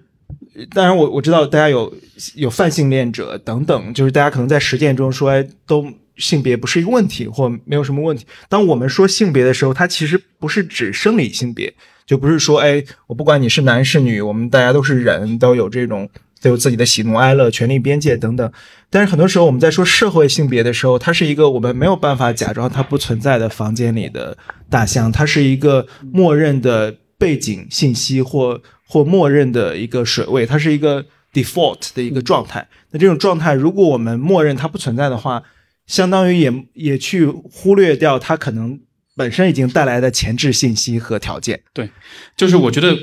[0.72, 1.94] 当然我，我知道大家有
[2.36, 5.86] 有泛性恋者等等，就是大家可能在实践中说，哎，都
[6.18, 8.26] 性别不是一个问题，或没有什么问题。
[8.50, 11.72] 当我们说性别的时候，它其实不是指生理性别，
[12.08, 16.10] 就不是说，哎，我不管你是男是女，我们大家都是人，都有这种
[16.42, 18.52] 都有自己的喜怒哀乐、权利边界等等。
[18.90, 24.38] 但是很多时候我们在说社会性别的时候，它是一个我们没有办法假装它不存在的房间里的
[24.70, 32.66] 大象，它是一个默认的背景信息或或默认的一个水位，它是一个 default 的一个状态。
[32.92, 35.44] 那这种状态，如果我们默认它不存在的话，
[35.86, 38.80] 相当于也也去忽略掉它可能
[39.18, 41.62] 本身已经带来的前置信息和条件。
[41.74, 41.90] 对，
[42.38, 42.98] 就是我觉得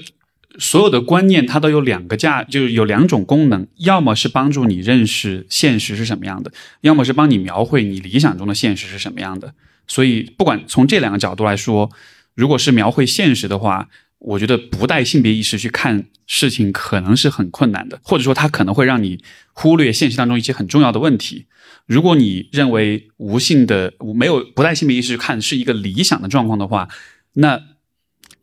[0.59, 9.53] 所有的观念它都有两个价，就是有两种功能，要么是帮助你认识现实是什么样的，要么是帮你描绘你理想中的现实是什么样的。
[9.89, 11.91] 所以不管从这两个角度来说，
[12.35, 13.89] 如果是描绘现实的话，
[14.21, 19.23] 我觉得不带性别意识去看事情可能是很困难的，或者说它可能会让你
[19.53, 21.47] 忽略现实当中一些很重要的问题。
[21.87, 26.89] 如果你认为无性的没有不带性别意识去看是一个理想的状况的话，
[27.35, 27.61] 那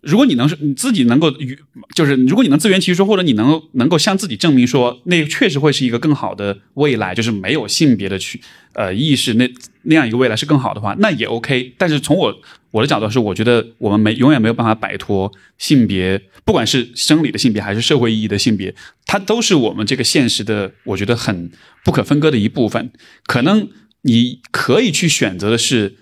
[0.01, 1.57] 如果你能是你自己能够与，
[1.95, 8.41] 就是如果你能自圆其说，或者你能能够向自己证明说，那确实会是一个更好的未来，就是没有性别的去
[8.73, 9.51] 呃意识，那
[9.83, 11.73] 那样一个未来是更好的话，那也 OK。
[11.77, 12.41] 但是从我
[12.71, 18.73] 我的角度是，我觉得我们没永远没有办法摆脱性别，不管是生理的性别还是社会意义的性别，
[19.05, 21.51] 它都是我们这个现实的，我觉得很
[21.83, 22.91] 不可分割的一部分。
[23.25, 23.69] 可能
[24.01, 25.95] 你可以去选择的是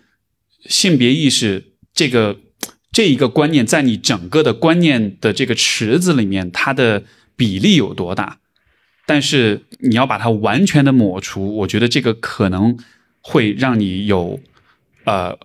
[0.65, 2.37] 性别意识这个。
[2.91, 7.03] 这一个观念在你整个的观念的这个池子里面，它的
[7.35, 8.39] 比例有多大？
[9.05, 12.75] 但是你要把它完全的抹除，我觉得这个可能
[13.21, 14.39] 会让你有
[15.05, 15.37] 呃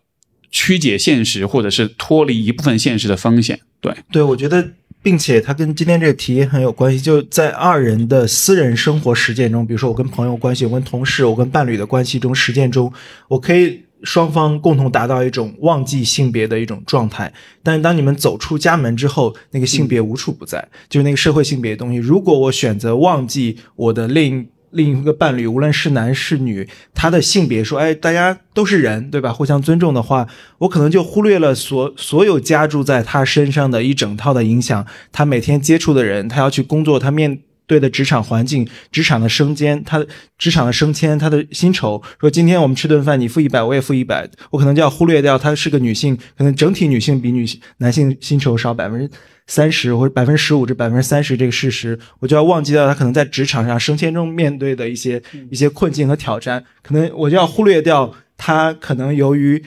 [0.51, 3.61] 曲解现实，或者是脱离一部分现实的风险。
[3.81, 4.73] 对，对，我觉得，
[5.03, 12.93] 并且它跟今天这个题很有关系，就在二人的私人生活实践中，比如说我跟朋友关系，我跟同事，我跟伴侣的关系中，实践中，
[13.29, 13.83] 我可以。
[14.05, 17.33] 双方共同达到一种忘记性别的一种状态，
[17.63, 21.97] 但是当你们走出家门之后，那个性别无处不在，就是那个社会性别的东西。
[21.97, 29.33] 如果我选择忘记我的另另一个伴侣，无论是男是女，他的性别说，哎，大家都是人，对吧？
[29.33, 30.29] 互相尊重的话，
[30.59, 34.85] 我可能就忽略了所所有加注在他身上的一整套的影响。
[35.11, 37.41] 他每天接触的人，他要去工作，他面。
[37.67, 40.05] 对的职场环境、职场的升迁、他
[40.37, 49.11] 职场的升迁、他的薪酬，说今天我们吃顿饭，你付一百，我也付一百，我可能就要忽略掉她是个女性，可能整体女性比女性男性薪酬少百分之
[49.47, 59.63] 三十或者百分之十五至百分之三十这个事实，我就要忘记掉她可能在职场上升迁中面对的一些一些困境和挑战，可能我就要忽略掉她可能由于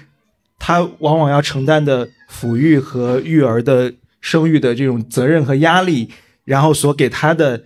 [0.59, 3.91] 她往往要承担的抚育和育儿的
[4.21, 6.09] 生育的这种责任和压力，
[6.43, 7.63] 然后所给她的。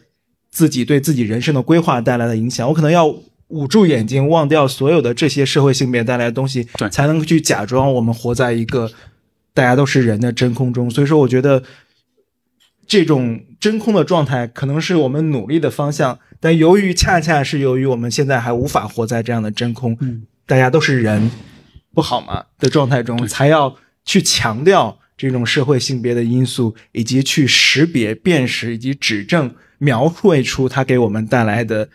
[0.52, 3.08] 自己对自己人生的规划带来的影响，我可能要
[3.48, 8.92] 捂住眼睛，忘掉所有的这些社会性别带来的东西，对，才能去假装我们活在一个
[9.54, 10.92] 大家都是人的真空中。
[10.92, 11.64] 所以说，我觉得
[12.86, 21.32] 这种真空的状态可能是我们努力的方向，但由于恰恰是由于我们现在还无法活在这样的真空，嗯，大家都是人，
[21.94, 29.56] 不好吗的状态中，才要去强调这种社会性别的因素，以及去识别、辨识以及指正。
[29.82, 31.90] 描绘出它给我们带来的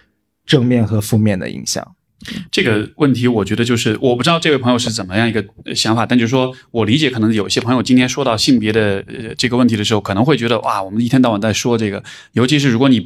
[0.44, 1.94] 正面和负面的影响。
[2.50, 5.44] 这个问题，我觉得就是我不知道这位朋友是怎么样一个
[5.76, 9.04] 想法，但就是说我理解，可能有些朋友今天说到性别的
[9.38, 12.02] 这个问题的时候，可能会觉得哇，我们一天到晚在说这个，
[12.32, 12.98] 尤其是如果你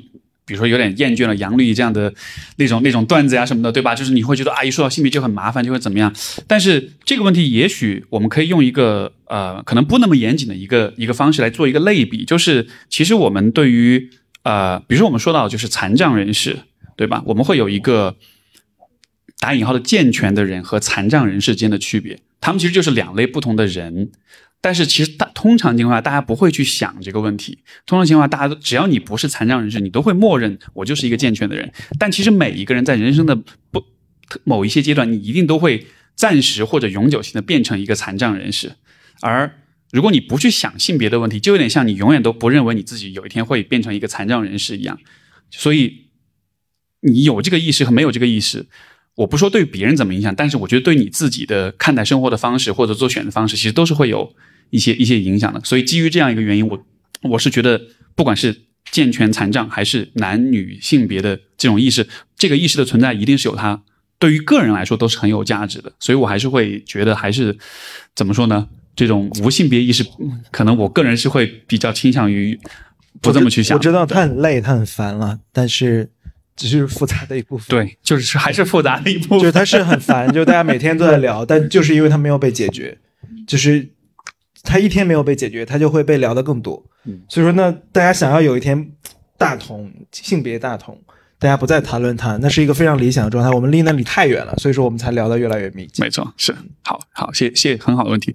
[0.46, 2.14] 比如说有点厌倦了杨丽这样的
[2.56, 3.94] 那种那种段子呀什么的，对吧？
[3.94, 6.14] 就是你会觉得啊，一说到性别就很麻烦，就会怎么样？
[6.46, 14.08] 但是这个问题，也许我们可以用一个呃，可能不那么严谨的一个一个方式来做一个类比，就是其实我们对于
[14.42, 16.60] 呃，比如说我们说到就是残障人士，
[16.96, 17.22] 对吧？
[17.26, 18.16] 我们会有一个
[19.38, 24.10] 打引号的健全的人和残障人士间的区别，他们其实就是两类不同的人。
[24.62, 27.58] 但是其实大通常情况下，大家不会去想这个问题。
[27.86, 31.72] 通常情况下，大家都只要你不是残障人士，你都会默认我就是一个健全的人。
[31.98, 33.84] 但其实每一个人在人生的不
[34.44, 38.72] 某一些阶段，你一定都会暂时或者永久性的变成一个残障人士，
[39.20, 39.54] 而。
[39.92, 44.98] 如果你不去想性别的问题，就有点像你永远都不认为你自己有一天会变成一个残障人士一样。
[45.50, 46.06] 所以，
[47.00, 48.66] 你有这个意识和没有这个意识，
[49.16, 54.34] 我不说对别人怎么影响，但是我觉得对你自己的看待生活的方式或者做选的方式，其实都是会有
[54.70, 55.60] 一些一些影响的。
[55.64, 56.86] 所以，基于这样一个原因，我
[57.22, 57.80] 我是觉得，
[58.14, 62.06] 不管是健全残障还是男女性别的这种意识，
[62.36, 63.82] 这个意识的存在一定是有它
[64.20, 65.92] 对于个人来说都是很有价值的。
[65.98, 67.58] 所以我还是会觉得，还是
[68.14, 68.68] 怎么说呢？
[68.96, 70.04] 这种无性别意识，
[70.50, 72.58] 可能我个人是会比较倾向于
[73.20, 73.76] 不这么去想。
[73.76, 76.10] 我知道他很累，他很烦了，但是
[76.56, 77.66] 只是复杂的一部分。
[77.68, 79.38] 对，就是还是复杂的一部分。
[79.40, 82.98] 就是他是很烦，就大家每天都在聊，但就是因为他没有被解决，
[83.46, 83.88] 就是
[84.62, 86.84] 他一天没有被解决，他就会被聊的更多。
[87.28, 88.92] 所以说，那大家想要有一天
[89.38, 91.00] 大同性别大同，
[91.38, 93.50] 大家不再谈论他，那是一个非常理想的状态。
[93.50, 96.02] 我们离那里太远了，所以说我们才聊得越来越密集。
[96.02, 96.54] 没错，是
[96.84, 98.34] 好好谢谢，很好的问题。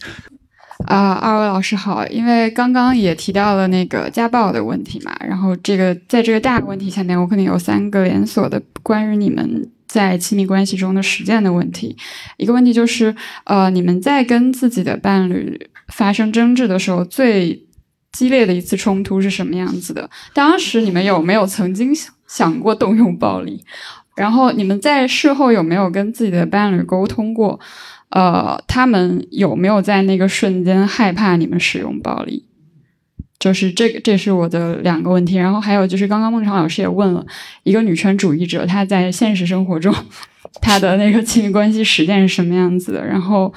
[0.88, 2.06] 啊，二位老师好！
[2.08, 11.96] 因为刚刚也提到了那个家暴的问题嘛，然后这个在这个大问题下面，我可能有三个连锁的关于你们在亲密关系中的实践的问题。
[12.38, 17.64] 一个问题就是，呃，你们在跟自己的伴侣发生争执的时候，最
[18.12, 20.10] 激烈的一次冲突是什么样子的？
[20.34, 21.94] 当时你们有没有曾经
[22.28, 23.64] 想过动用暴力？
[24.16, 27.60] 然后你们在事后有没有跟自己的伴侣沟通过？
[28.16, 32.46] 呃，他们有没有在那个瞬间害怕你们使用暴力？
[33.38, 35.36] 就是这个，这是我的两个问题。
[35.36, 37.26] 然后还有就是，刚刚孟尝老师也问了
[37.64, 39.94] 一个女权主义者，她在现实生活中
[40.62, 43.06] 她的那个亲密关系实践是什么样子的？
[43.06, 43.54] 然后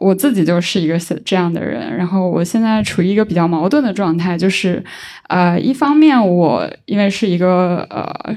[0.00, 4.82] 我自己就是一个这样的人，然后我现在处于一个比较矛盾的状态，就是
[5.28, 8.36] 呃，一方面我因为是一个呃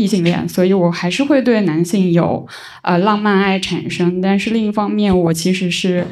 [0.00, 2.46] 异性恋，所以我还是会对男性有
[2.82, 6.06] 呃浪漫爱产生，但是另一方面我其实是。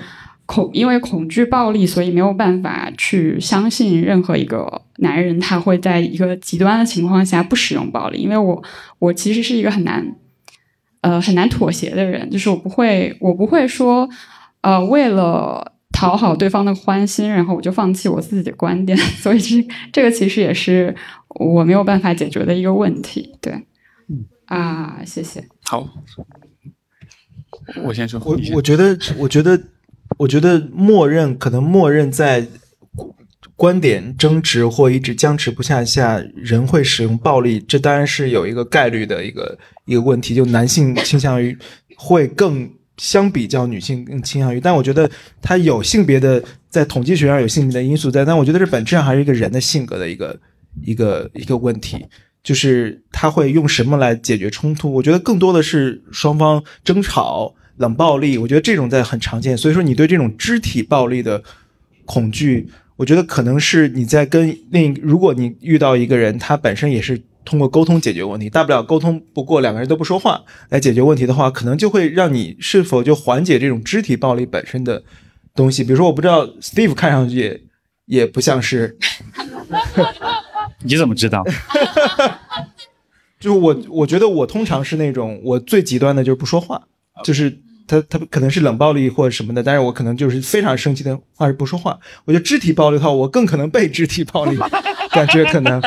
[0.51, 8.19] 恐因为恐惧暴力，所以没有办法去相信任何一个男人，他会在一个极端的情况下不使用暴力。
[8.19, 8.63] 因为我
[8.99, 10.03] 我其实是一个很难，
[11.03, 14.09] 呃很难妥协的人，就是我不会我不会说，
[14.63, 18.97] 呃为了讨好对方的欢心，然后我就放弃我自己的观点。
[19.21, 19.63] 所以这
[19.93, 20.97] 这个其实也是
[21.29, 23.35] 我没有办法解决的一个问题。
[23.43, 23.53] 对，
[24.49, 25.43] 啊，谢谢。
[25.63, 25.89] 好，
[27.85, 28.21] 我先说。
[28.25, 29.59] 我我觉得，我觉得。
[30.17, 32.45] 我觉得默认可能默认在
[33.55, 40.35] 观点争执或一直僵持不下下，人会使用暴力，这当然是有一个概率的一个一个问题。
[40.35, 41.57] 就男性倾向于
[41.95, 45.09] 会更相比较女性更倾向于，但我觉得
[45.43, 50.41] 它有性别的在统计学上有性别的因素在，但我觉得这本质上还是一个人的性格的一个
[50.83, 52.05] 一个一个问题，
[52.43, 54.93] 就是他会用什么来解决冲突？
[54.93, 57.55] 我觉得更多的是双方争吵。
[57.79, 61.41] 冷暴力，我觉得这种在很常见，所以说你对这种肢体暴力的
[62.05, 75.05] 恐惧，我觉得可能是你在跟另，如果你遇到一个人，他本身也是通过沟通解决问题，大不了沟通不过两个人都不说话来解决问题的话，可能就会让你是否就缓解这种肢体暴力本身的
[75.55, 75.85] 东西。
[75.85, 77.69] 比如说，我不知道 Steve 看上去
[78.07, 78.99] 也不像是，
[80.83, 81.45] 你怎么知道？
[83.41, 86.83] 就我，我觉得我通常是那种我最极端的就是不说话，
[87.25, 87.61] 就是。
[87.91, 91.99] 他他可能是冷暴力或者什么的，但是我可能就是非常生气的话是不说话。
[92.27, 94.55] 我觉得肢体暴力的话，我更可能被肢体暴力，
[95.11, 95.81] 感觉可能，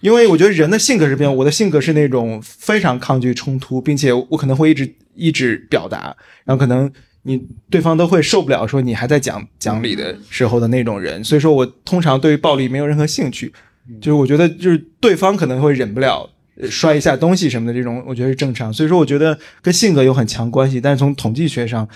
[0.00, 6.92] 因为我觉得人的性格是变，我的性格是那种非常抗拒冲突，并且我可能会一直一直表达，然后可能
[7.22, 7.40] 你
[7.70, 11.22] 对方都会受不了，说你还在讲讲理的时候的那种人。
[11.22, 13.52] 所以说我通常对于暴力没有任何兴趣，
[14.00, 16.28] 就是我觉得就是对方可能会忍不了。
[16.70, 18.72] 摔一下东西什么的这种，我觉得是正常。
[18.72, 20.80] 所以说，我觉得跟性格有很强关系。
[20.80, 21.86] 但是从统计学上，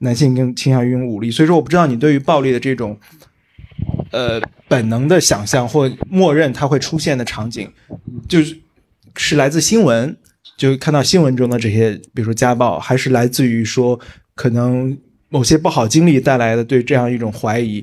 [0.00, 1.30] 男性更倾向于用武力。
[1.30, 2.98] 所以说，我不知道你对于暴力的这种，
[4.10, 7.66] 呃，本能的想象或默认它会出现的场景，
[8.28, 8.54] 就是
[9.16, 10.14] 是来自新闻，
[10.58, 13.98] 就看到新闻中的这些，比如说家暴，还是来自于说
[14.34, 14.94] 可能
[15.30, 17.82] 某些不好经历带来的对这样一种怀疑。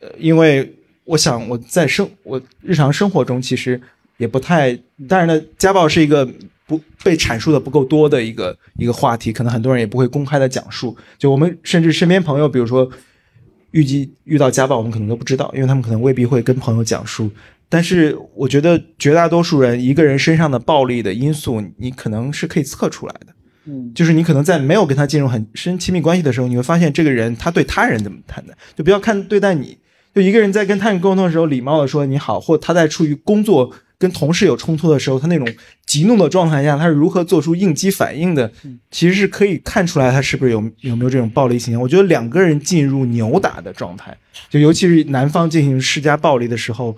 [0.00, 0.70] 呃，因为
[1.10, 3.80] 我想我在生我日常生活中其实。
[4.20, 4.78] 也不太，
[5.08, 6.30] 当然呢，家暴是一个
[6.66, 10.94] 不被阐述的不够多的一个一个话题，可能很多人也不会公开的讲述。
[11.16, 12.86] 就我们甚至身边朋友，比如说
[13.70, 17.30] 预计遇到家暴，我们可能都不知道，因为他们可能未必会跟朋友讲述。
[17.70, 23.32] 但是我觉得绝大多数人，一个人身上的暴力的因素，你可能是可以测出来的。
[23.64, 29.78] 嗯，就是你可能在没有跟他进入很深亲密关系的时候，你会发现这个人他对他人怎么看待，就不要看对待你，
[30.14, 33.72] 就一个人在跟他人沟通的时候，礼貌的说你好，或他在处于工作。
[34.00, 35.46] 跟同事有冲突的时候，他那种
[35.84, 38.50] 急怒的状态下，他是如何做出应激反应的？
[38.90, 41.78] 其实是可以看出来他是不是有有没有这种暴力倾向。
[41.78, 44.16] 我觉得两个人进入扭打的状态，
[44.48, 46.96] 就尤其是男方进行施加暴力的时候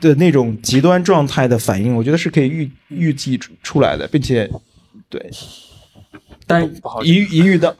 [0.00, 4.50] 的那种极端状态的反应，我觉得是可以预预计出来的，并且
[5.10, 5.30] 对，
[6.46, 6.68] 但是
[7.04, 7.74] 一一遇到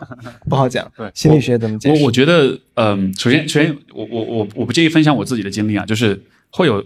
[0.48, 0.90] 不好讲。
[0.96, 2.00] 对，心理学怎么解释？
[2.00, 6.84] 我我觉得，嗯，首先首先，我我我我不介意分享我自己的经历啊，就是会有。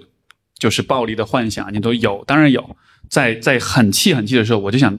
[0.61, 2.77] 就是暴力的幻想，你都有，当然有。
[3.09, 4.99] 在在很气很气的时候，我就想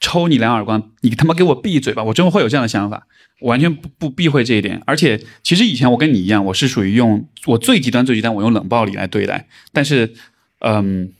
[0.00, 2.02] 抽你两耳光，你他妈给我闭嘴吧！
[2.02, 3.06] 我真的会有这样的想法，
[3.42, 4.80] 我完全不不避讳这一点。
[4.86, 9.46] 而且，其实以前我跟你一样，我是属于用我最极端最极端，我用冷暴力来对待。
[9.70, 10.14] 但是，
[10.60, 11.12] 嗯，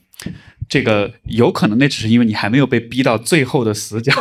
[0.69, 4.13] 这个有可能那只是因为你还没有被逼到最后的死角。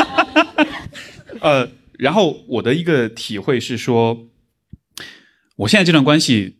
[1.40, 4.28] 呃，然后我的一个体会是说，
[5.56, 6.56] 我现在这段关系，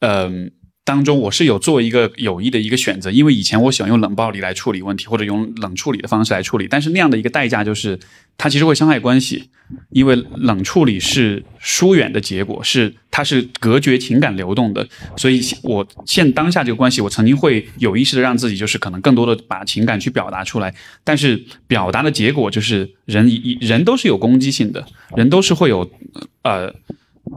[0.00, 0.52] 嗯。
[0.84, 7.98] 当中我是有做一个有意的一个选择，因为以前我喜欢用冷暴力来处理问题，或者用冷处理的方式来处理，但是那样的一个代价就是，
[8.36, 9.48] 它其实会伤害关系，
[9.88, 14.86] 因为冷处理是疏远的结果，是它是隔绝情感流动的，
[15.16, 23.26] 所以我现当下这个关系，我曾经会有意识的让自己就是可能更多的把情感去表达出来，但是表达的结果就是人
[23.62, 24.86] 人都是有攻击性的，
[25.16, 25.90] 人都是会有
[26.42, 26.74] 呃。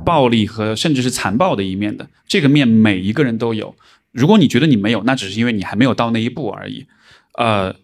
[0.06, 3.76] 暴力和甚至是残暴的一面的这个面，每一个人都有。
[4.12, 6.86] 如果你觉得你没有，那只是因为你还没有到那一步而已。
[7.38, 7.76] 呃，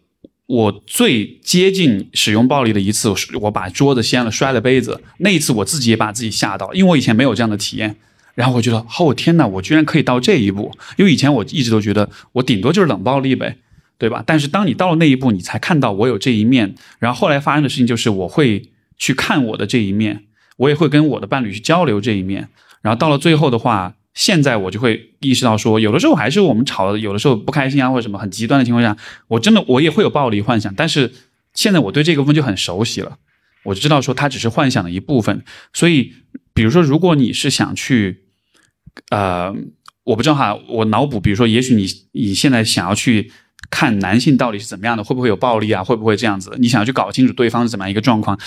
[0.47, 5.01] 我最接近使用暴力的一次，我把桌子掀了，摔了杯子。
[5.19, 7.95] 那一次我自己也把自己吓到，因为我以前没有这样的体验。
[8.35, 10.71] 然后我觉得，哦天哪，我居然可以到这一步！
[10.97, 13.57] 因为以前我一直都觉得，我顶多就是冷暴力呗，
[13.99, 14.23] 对吧？
[14.25, 16.73] 但是当你到了那一步，你才看到我有这一面。
[16.97, 20.23] 然后后来发生的事情就是，我会去看我的这一面，
[20.57, 22.49] 我也会跟我的伴侣去交流这一面。
[22.81, 28.95] 然后到了最后的话，现在我就会意识到说，有的时候还是我们吵，有的时候不开心啊或者什么很极端的情况下，
[29.27, 30.73] 我真的我也会有暴力幻想。
[30.75, 31.11] 但是
[31.53, 33.17] 现在我对这个部分就很熟悉了，
[33.63, 35.43] 我就知道说它只是幻想的一部分。
[35.73, 36.13] 所以，
[36.53, 38.25] 比如说，如果你是想去，
[39.09, 39.55] 呃，
[40.03, 43.31] 我不知道哈，我脑补，比如说，也许你你现在想要去
[43.69, 46.53] 看男性到底是怎么样的，会不会有暴力啊，会不会这样子？
[46.59, 48.37] 你想要去搞清楚对方是怎么样一个状况，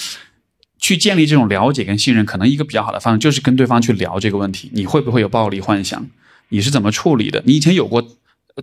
[0.78, 6.06] 去建立这种了解跟信任，可能一个比较好的方式就是跟对方去聊这个问题，你会不会有暴力幻想？
[6.50, 7.42] 你是怎么处理的？
[7.46, 8.06] 你以前有过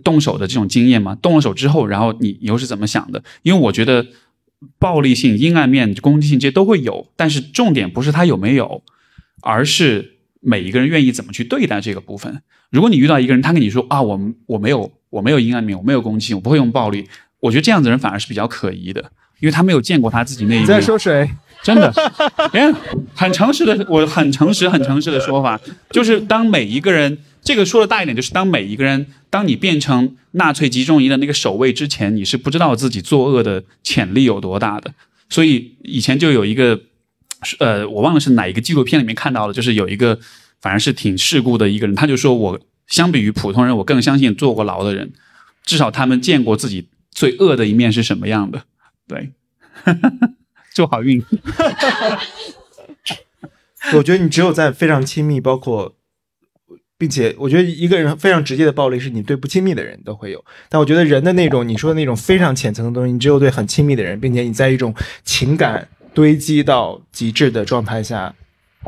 [0.02, 1.16] 动手的这种经验吗？
[1.20, 3.22] 动了手之后，然后你又是怎么想的？
[3.42, 4.06] 因为我觉得
[4.78, 8.82] 暴力性、阴暗面、攻击性这些都会有，但是重点不是他有没有，
[9.42, 12.40] 而是每一个人愿意怎么去对待这个部分。
[12.70, 17.06] 如果你遇到一个人，他跟你说啊，我我没有我没有阴暗面，我没有攻击性，我不会用暴力，
[17.40, 20.62] 我觉得这样子的人反而是比较可疑的，因为他没有见过他自己那一面。
[20.62, 21.30] 你在说谁？
[21.64, 21.90] 真的，
[22.52, 22.70] 哎，
[23.14, 25.58] 很诚实的，我很诚实、很诚实的说法，
[25.90, 34.92] 就是当每一个人，这个说的大一点，就是当每一个人，当你变成纳粹集中营的那个守卫之前，你是不知道自己作恶的潜力有多大的。
[35.30, 36.78] 所以以前就有一个，
[37.58, 40.18] 呃，我忘了是哪一个纪录片里面看到的，就是有一个
[40.60, 45.10] 反正是挺世故的一个人，他就说我相比于普通人，我更相信坐过牢的人，
[45.64, 48.64] 至少他们见过自己最恶的一面是什么样的。
[49.08, 49.32] 对。
[49.72, 50.30] 哈哈哈
[50.74, 51.24] 祝好运。
[53.94, 55.94] 我觉得你只有在非常亲密，包括，
[56.98, 68.34] 并且我觉得一个人非常直接的暴力是你对不亲密的人都会有，但我觉得人的那种你说的那种非常浅层的东西，你只有对很亲密的人，并且你在一种情感堆积到极致的状态下。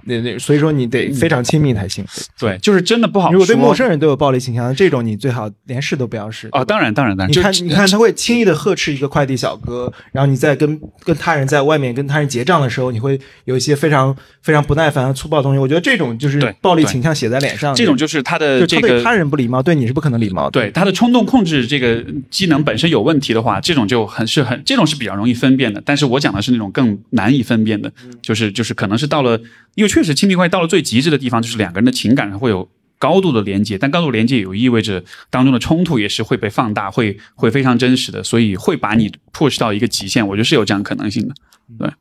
[0.04, 2.04] 那那，所以说你得非常亲密才行。
[2.38, 3.32] 对，就是真的不好。
[3.32, 6.48] 如果对陌生人都有暴力倾向，这种你最好连试都不要试。
[6.52, 7.30] 啊，当然，当然，当然。
[7.30, 15.58] 你看，你看，他会轻易的呵斥一个快递小哥，然后你在跟跟他人在外面跟他人结账的时候，你会有一些非常非常不耐烦和粗暴的东西。
[15.58, 17.74] 我觉得这种就是暴力倾向写在脸上。
[17.74, 20.50] 这种就是他的这个对他人不礼貌，对你是不可能礼貌的。
[20.50, 25.82] 对他的冲动控制这个机能本身有问题的话，这种就很是很这种是比较容易分辨的。
[25.84, 27.92] 但是我讲的是那种更难以分辨的，
[28.22, 29.40] 就是就是可能是到了，
[29.74, 30.66] 因为确实亲密关系到了。
[30.66, 32.68] 最极致的地方就是两个人的情感上会有
[32.98, 40.26] 高度的连接，但高度连接也意味着当中的冲突也是会被放大，会会非常真实的，所以会把你 push 到一个极限。
[40.26, 41.34] 我觉得是有这样可能性的。
[41.78, 41.92] 对。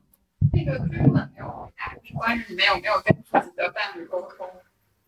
[0.53, 1.71] 那个追问没有
[2.13, 4.47] 关于你们有没有跟自己的伴侣沟通，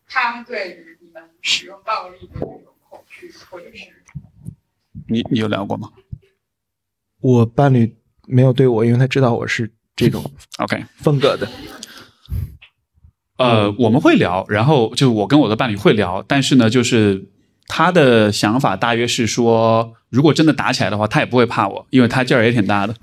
[0.08, 3.84] 他们对于你们使用暴力的这种恐惧，或者是
[5.06, 5.90] 你你有聊过吗？
[7.20, 7.96] 我伴侣
[8.26, 10.22] 没有对我，因为他知道我是这种
[10.58, 11.48] OK 风格的。
[13.38, 17.24] 呃，我们会聊，然后就我跟我的伴侣会聊，但是呢，就是
[17.68, 22.94] 他的想法大约是说，如果真的打起来的话，他也不会怕我，因为他劲儿也挺大的。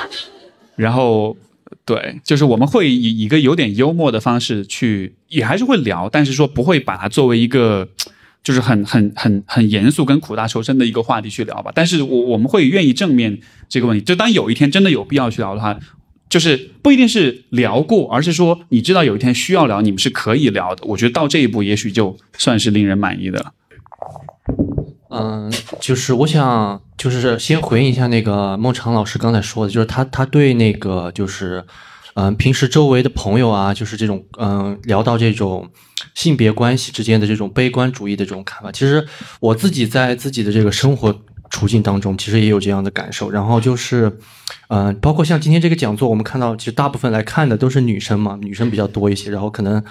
[0.74, 1.36] 然后，
[1.84, 7.86] 对，就是我们会以一个有点幽默的方式去，也还是会聊，但是说不会把它作为一个
[8.42, 11.70] 就是很很很很严肃跟苦大仇深的一个话题去聊吧。
[11.74, 13.38] 但是我我们会愿意正面
[13.68, 15.78] 这个问题，就当有一天真的有必要去聊的话。
[16.28, 20.84] 就是不一定是聊过，而是说你知道有一天需要聊，你们是可以聊的。
[20.86, 23.52] 我觉得到这一步，也许就算是令人满意的了。
[25.10, 25.50] 嗯，
[25.80, 31.64] 就是我想，就是先回应一下那个孟尝老师刚才说的，就是他他对那个就是
[32.14, 35.70] 嗯平时周围的朋友啊，就是这种嗯聊到这种
[36.14, 38.70] 性别关系之间的这种悲观主义的这种看法。
[38.70, 39.06] 其实
[39.40, 41.22] 我自己在自己的这个生活。
[41.50, 43.30] 处境当中，其实也有这样的感受。
[43.30, 44.18] 然后就是，
[44.68, 49.30] 嗯，包括像今天这个讲座，我们看到其实大部分来看的都是女生嘛，女生比较多一些。
[49.30, 49.82] 然后可能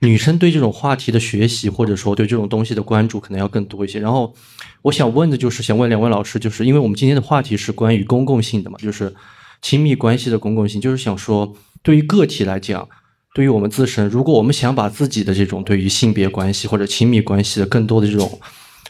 [0.00, 3.98] 女生对这种话题的学习，或者说对这种东西的关注，可能要更多一些。
[3.98, 4.34] 然后
[4.82, 9.14] 我想问的就是，想问两位老师，就是因为我们今天的话题是关于公共性的嘛，就是
[9.62, 12.88] 亲密关系的公共性，就是想说，对于个体来讲，
[13.34, 18.38] 对于我们自身，如果我们想把自己的这种对于性别关系或者亲密关系的更多的这种。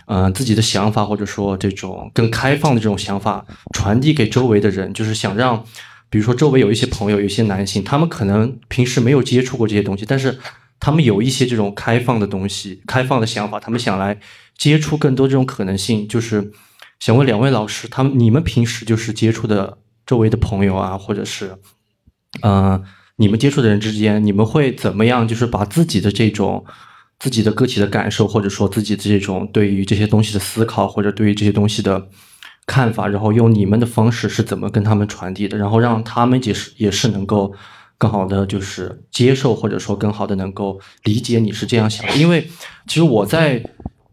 [0.08, 5.64] 嗯，自己的想法或者说这种更开放的这种想法传递给周围的人，就是想让，
[6.08, 10.38] 比如说周围有一些朋友，有一些男性，他们可能平时没有接触过这些东西，但是
[10.78, 14.16] 他们有一些这种开放的东西、开放的想法，他们想来
[14.56, 16.06] 接触更多这种可能性。
[16.06, 16.52] 就是
[17.00, 21.56] 想问两位老师，他们你们平时就是接触的周围的朋友啊，或者是
[22.42, 22.80] 嗯，
[23.16, 25.26] 你们接触的人之间，你们会怎么样？
[25.26, 26.64] 就是把自己的这种。
[27.18, 32.08] 自己的个体的感受，或者说自己这种对于这些东西的思考，或者对于这些东西的
[32.66, 37.54] 看法，然后用你们的方式是怎么跟他们传递的，然后让他们也是也是能够
[37.96, 42.14] 更好的就是接受，或者说更好的能够理解你是这样想的。
[42.16, 42.46] 因为
[42.86, 43.64] 其实我在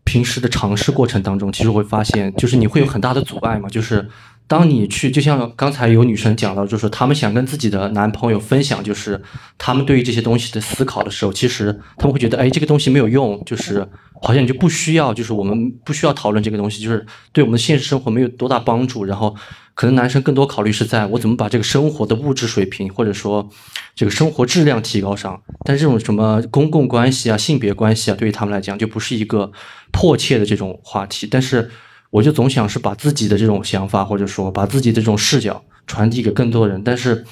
[0.05, 4.07] 平时的尝试过程当中，其实会发现，就是你会有很大的阻碍嘛，就是
[4.53, 9.19] 当你去，就像刚才有女生讲到，就是他们想跟自己的男朋友分享，就是
[9.57, 13.89] 他们对于这些东西的思考的时候，其实他们会觉得，哎，这个东西没有用，就是
[14.21, 19.35] 好像你就不需要，就是我们不需要讨论这个东西，就是对我们的现实生活没有多大帮助，然后。
[19.75, 23.49] 可能男生更多考虑是在我怎么把这个生活的物质水平或者说
[23.95, 29.51] 这个生活质量提高上，但这种什么公共关系啊、性别关系啊，对于他们来讲就不是一个
[29.91, 31.25] 迫切的这种话题。
[31.25, 31.71] 但是
[32.13, 36.79] 我就总想是把自己的这种想法或者说把自己的这种视角传递给更多人。
[36.83, 37.25] 但是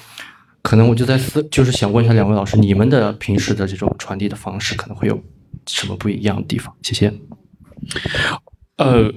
[0.60, 5.22] 可能我就在思，就是想问一下两位老师，你们的平时的这种传递的方式可能会有
[5.66, 6.74] 什么不一样的地方？
[6.82, 7.14] 谢谢。
[8.76, 9.12] 呃。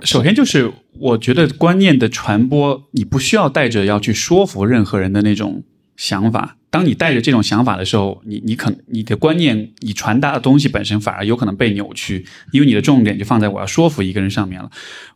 [0.00, 5.62] 首先就是，我觉得观念的传播，你不需要带着要去说服任何人的那种
[5.96, 6.56] 想法。
[6.74, 14.68] 当你带着这种想法的时候，你你可你的观念，你传达的东西本身反而有可能被扭曲，因为你的重点就放在我要说服一个人上面了。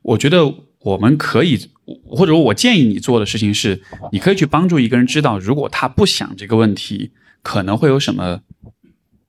[0.02, 1.58] 我觉得我们可以，
[2.04, 3.82] 或者说我建议你做的事情是，
[4.12, 7.10] 你可以去帮助一个人知道，如果他不想这个问题，
[7.42, 8.42] 可能会有什么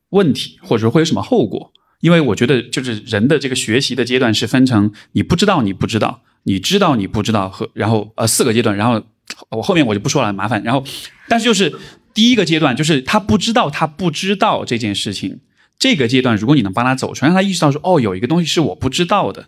[0.09, 1.73] 问题，或者说会有什么后果。
[2.01, 9.03] 因为我觉得，就是人的这个学习的阶段是分成你不知道你不知道，你知道你不知道和然后呃四个阶段，然后
[9.49, 10.63] 我后面我就不说了，麻烦。
[10.63, 10.83] 然后，
[11.27, 11.73] 但是就是
[12.19, 15.39] 第一个阶段，就是他不知道他不知道这件事情，
[15.77, 19.47] 这个阶段如果你能帮他走出来，让他意识到说哦有一个东西是我不知道的，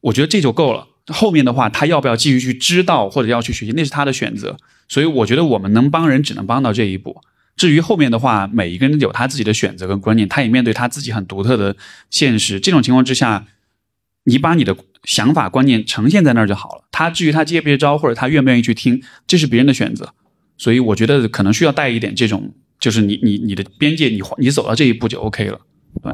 [0.00, 0.86] 我觉得这就够了。
[1.08, 4.56] 后面的话他要不要继续去知道或者要去学习，那是他的选择。
[4.88, 7.20] 所以我觉得我们能帮人只能帮到这一步。
[7.54, 11.76] 至于后面的话，每一个人有他自己的选择跟观念，他也面对他自己很独特的
[12.08, 12.58] 现实。
[12.58, 13.44] 这种情况之下，
[14.24, 14.74] 你把你的
[15.04, 16.84] 想法观念呈现在那儿就好了。
[16.90, 20.14] 他至于他接不接招，或者他愿不愿意去听，这是别人的选择。
[20.60, 25.58] 所以我觉得可能需要带一点这种，就是你你你的边界，你你走到这一步就 OK 了。
[26.02, 26.12] 对，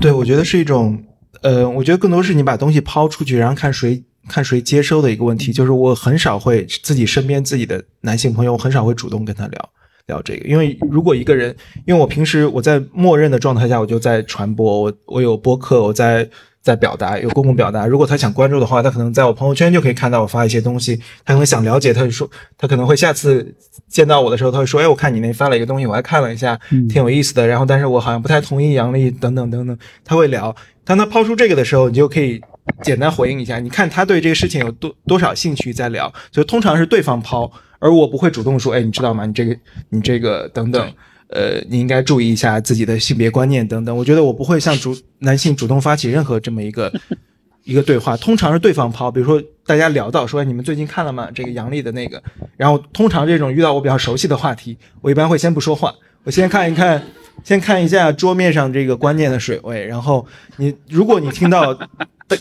[0.00, 1.04] 对，我觉得是一种，
[1.42, 5.52] 呃，我觉得更多是你把东西抛出去，然后看谁看谁接收的一个问题。
[5.52, 9.70] 就是我很少会自己身边自己的男性朋友，我很少会主动跟他聊。
[10.06, 11.54] 聊这个，因为如果一个人，
[11.86, 16.28] 因为我平时我在默认的状态下，我就在传播，我我有播客，我在
[16.64, 17.86] 在表达，有公共表达。
[17.86, 20.96] 如果他想关注的话，他可能在我朋友圈就可以看到我发一些东西。
[21.22, 23.54] 他可能想了解，他就说，他可能会下次
[23.86, 26.58] 见到我的时候，他会说，哎，我看你那发了一个东西，我还看了一下，
[26.88, 27.46] 挺有意思的。
[27.46, 29.78] 然后，但是我好像不太同意杨笠等等等等。
[30.02, 32.40] 他会聊，当他抛出这个的时候，你就可以
[32.82, 36.10] 简单回应一下，你看他对这个事情有多多少兴趣在聊。
[36.32, 37.52] 所以通常是对方抛。
[37.80, 39.26] 而我不会主动说，哎，你知道吗？
[39.26, 39.54] 你这个，
[39.90, 40.90] 你这个等等，
[41.34, 43.94] 呃，你应该注意一下自己的性别观念等等。
[43.94, 46.92] 我觉得我不会向主男性主动发起任何这么一个
[47.64, 49.10] 一个对话，通常是对方抛。
[49.10, 51.28] 比如说大家聊到说，你们最近看了吗？
[51.34, 52.22] 这个杨笠的那个，
[52.56, 55.92] 然后通常这种遇到我比较熟悉的话题，我一般会先不说话，
[56.22, 57.02] 我先看一看，
[57.42, 60.24] 先看一下桌面上这个观念的水位，然后
[60.58, 61.76] 你如果你听到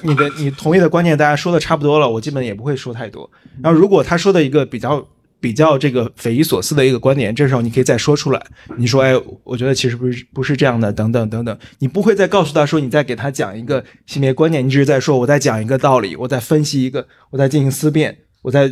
[0.04, 3.28] 你的你同意的观念，大家说的差不多了，我基本也不会说太多。
[3.64, 5.04] 然后如果他说的一个比较。
[5.44, 8.42] 比较这个匪夷所思的一个观点，这时候你可以再说出来。
[8.78, 9.12] 你说，哎，
[9.44, 11.60] 我觉得其实不是不是这样的，等等等等。
[11.80, 18.72] 你不会再告诉他说，你再给他讲一个性别观念，你只是在说，我在讲一个道理，我在分析一个，我在进行思辨，我在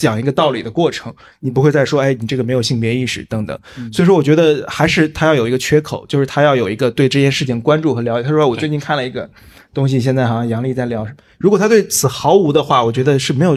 [0.00, 1.14] 讲一个道理的过程。
[1.38, 3.56] 你不会再说，哎，你这个没有性别意识，等等。
[3.92, 8.26] 所以说，我觉得还是他要有一个缺口，就是他要有一个对这件事情关注和了解。
[8.26, 9.30] 他说，我最近看了一个。
[9.72, 13.56] 东西现在好像杨丽在聊什么，如果他对此毫无的话，我觉得是没有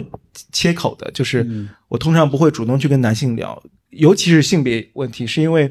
[0.52, 1.10] 切口的。
[1.10, 1.44] 就是
[1.88, 3.60] 我通常不会主动去跟男性聊，
[3.90, 5.68] 尤其是性别问题，是因为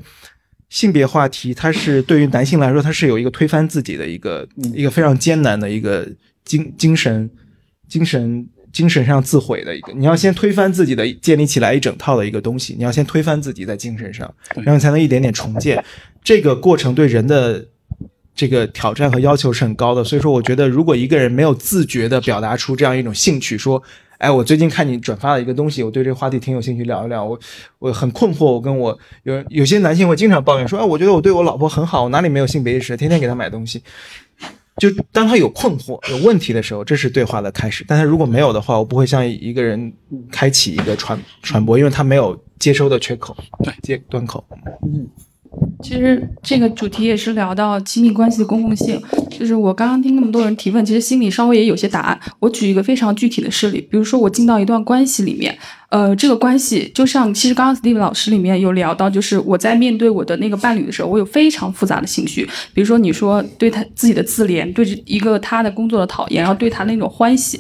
[0.68, 6.06] 性别话题它是对于男性来说，它是有一个推翻自己的一个一个非常艰难的一个
[6.44, 7.30] 精精神
[7.88, 9.94] 精神精神上自毁的一个。
[9.94, 15.82] 你要先推翻自己的，建立起来一整套的一个东西，你要先推翻自己在精神上，然后才能一点点重建。
[16.22, 17.66] 这个过程对人的。
[18.36, 23.80] 这个挑战和要求是很高的，所以说我觉得，如果一个人没有自觉的表达出这样一种兴趣，说，
[24.18, 27.24] 哎，我最近看你转发了一个东西，我对这个话题挺有兴趣，聊一聊。
[27.24, 27.40] 我
[27.78, 33.84] 我很困惑，我跟我有有些男性会经常抱怨说，哎，我觉得我对我老婆很好，我哪里没有性别意识，天天给她买东西。
[34.78, 37.86] 就当他有困惑、有问题的时候，这是对话的开始。
[37.88, 39.94] 但他如果没有的话，我不会向一个人
[40.32, 44.44] 开启一个传传播，因为他没有接收的缺口，对接端口。
[44.82, 45.08] 嗯。
[45.82, 52.20] 其实这个主题也是聊到亲密关系的公共性，就是我刚刚听那么多人提问，其实心里稍微也有些答案。
[52.40, 55.58] 我举一个非常具体的事例，比如说我进到一段关系里面，
[55.90, 67.60] 呃，这个关系就像其实刚刚 Steve 老师里面有聊到，就是我在面对我的那个伴侣的时候，我有非常复杂的情绪，比如说你说对他自己的自怜，对一个他的工作的讨厌，然后对他那种欢喜。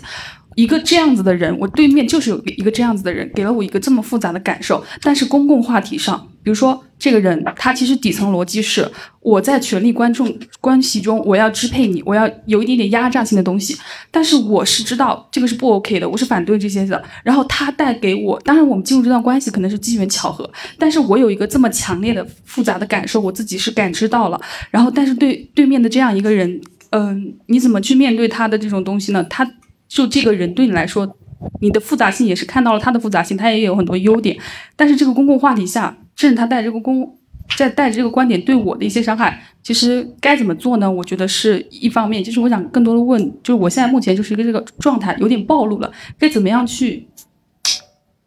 [0.56, 4.84] 一个这样子的人，我对面就是有一个这样子的人，给了我一个这么复杂的感受。
[5.02, 8.90] 但是公共话题上，比如说这个人，他其实底层逻辑是
[9.22, 13.78] 我在权力观众关系中，我要支配你，我要有一点点压榨性的东西。
[14.12, 17.04] 但是我是知道这个是不 OK 的，我是反对这些的。
[17.24, 24.40] 然后他带给我，当然我们进入这段关系可能是机缘巧合，但是我有一个这么强烈的复杂的感受，我自己是感知到了。
[24.70, 29.24] 然后，但是对对面的这样一个人，嗯、你怎么去面对他的这种东西呢？
[29.26, 29.50] 他
[29.94, 31.18] 就这个人对你来说，
[31.62, 34.36] 你的复杂性也是看到了他的复杂性，他也有很多优点。
[34.76, 37.16] 但是这个公共话题下，甚至他带这个公
[37.56, 40.92] 在带着这个观点对我的一些伤害，其实该怎么做呢？
[40.92, 47.08] 我觉得是一方面，就是我想更多的问，就是我现在目前就是一个这个状态有点暴露了，该怎么样去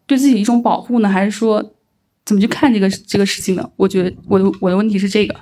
[0.07, 1.09] 对自己一种保护呢？
[1.09, 1.75] 还是说
[2.25, 3.69] 怎么去看这个这个事情呢？
[3.75, 5.35] 我觉得我的我的问题是这个。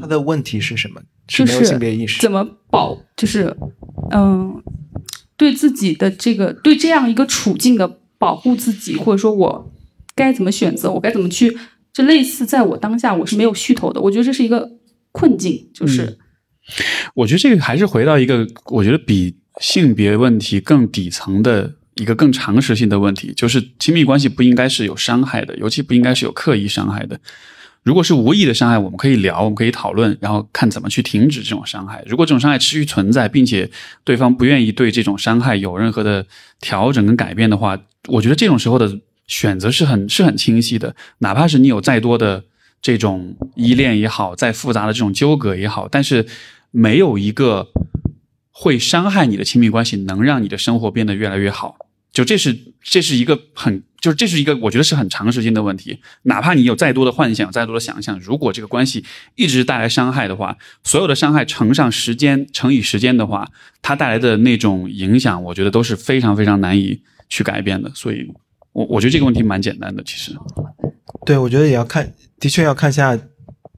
[0.00, 1.02] 他的问题是什么？
[1.26, 2.22] 就是没有性别意识。
[2.22, 3.54] 怎么保，就是
[4.12, 4.62] 嗯，
[5.36, 9.72] 对自己的这个对这样一个处境的保护自己，或者说我
[10.14, 11.56] 该怎么选择，我该怎么去，
[11.92, 14.70] 就类似在我当下我是没有噱头的，我觉得这是一个
[15.12, 16.18] 困境，就是、
[17.14, 27.20] 我觉得这个还是回到一个，我觉得比性别问题更底层的一个更常识性的问题，就是亲密关系不应该是有伤害的，尤其不应该是有刻意伤害的。
[27.86, 32.02] 如果是无意的伤害，我们可以聊，我们可以讨论，然后看怎么去停止这种伤害。
[32.04, 33.70] 如果这种伤害持续存在，并且
[34.02, 36.26] 对方不愿意对这种伤害有任何的
[36.60, 38.98] 调整跟改变的话，我觉得这种时候的
[39.28, 40.96] 选择是很是很清晰的。
[41.18, 42.42] 哪怕是你有再多的
[42.82, 46.26] 这种依恋也好，再复杂的这种纠葛也好，但是
[46.72, 47.68] 没有一个
[48.50, 51.76] 会伤害你的亲密关系能让你的生活变得越来越好。
[52.12, 55.98] 就这是这是一个很就是这是一个我觉得是很长时间的问题。
[56.22, 59.04] 哪怕你有再多的幻想、再多的想象，如果这个关系
[59.34, 63.50] 一直带来伤害的话，所有的伤害乘上时间乘以时间的话，
[63.82, 67.90] 它带来的那种影响，我觉得都是非常非常难以去改变的。
[67.96, 68.32] 所以，
[68.72, 70.32] 我我觉得这个问题蛮简单的，其实。
[71.24, 73.18] 对，我觉得也要看，的确要看一下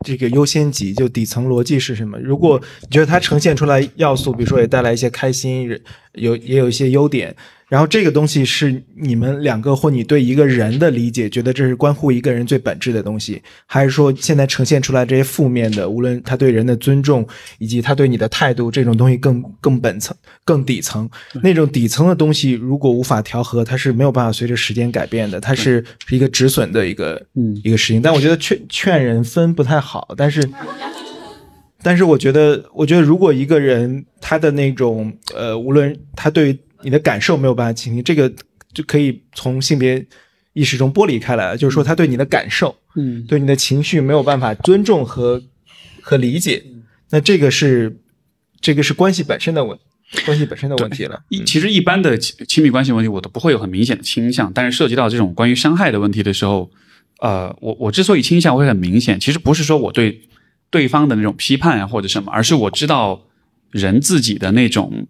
[0.04, 2.18] 这个优先级，就底层逻辑是什么。
[2.18, 5.68] 如果你觉得它呈现出来要素，比如说也带来一些开心，
[6.12, 7.34] 有也有一些优点，
[7.68, 17.26] 然后这个东西是你们两个或你对一个人的理解，觉得这是关乎一个人最本质的东西，还是说现在呈现出来这些负面的，无论他对人的尊重
[17.58, 21.08] 以及他对你的态度，这种东西更更本层、更底层。
[21.42, 28.00] 那种底层的东西，如果无法调和，它是没有办法随着时间改变的，它是是一个止损的一个嗯一个事情。
[28.00, 30.48] 但我觉得劝劝人分不太好，但是。
[31.80, 38.32] 但是我觉得，我觉得如果一个人他的那种呃，无论他对你的感受没有办法倾听，这个
[38.72, 40.04] 就可以从性别
[40.52, 41.56] 意识中剥离开来了。
[41.56, 45.42] 就是说，他对你的感受，嗯，对你的情绪没有办法尊重和
[46.00, 46.64] 和理解，
[47.10, 47.98] 那这个是
[48.60, 49.78] 这个是关系本身的问
[50.24, 51.20] 关系本身的问题了。
[51.28, 56.70] 一其实一般的亲亲密关系问题，我都不会有很明显的倾向，但是涉及到这种关于伤害的问题的时候，
[57.20, 60.22] 呃，我我之所以倾向会很明显，其实不是说我对
[60.70, 63.26] 对方的那种批判啊或者什么，而是我知道
[63.70, 65.06] 人自己的那种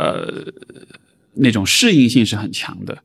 [0.00, 0.52] 呃
[1.34, 2.98] 那种适应性是很强的，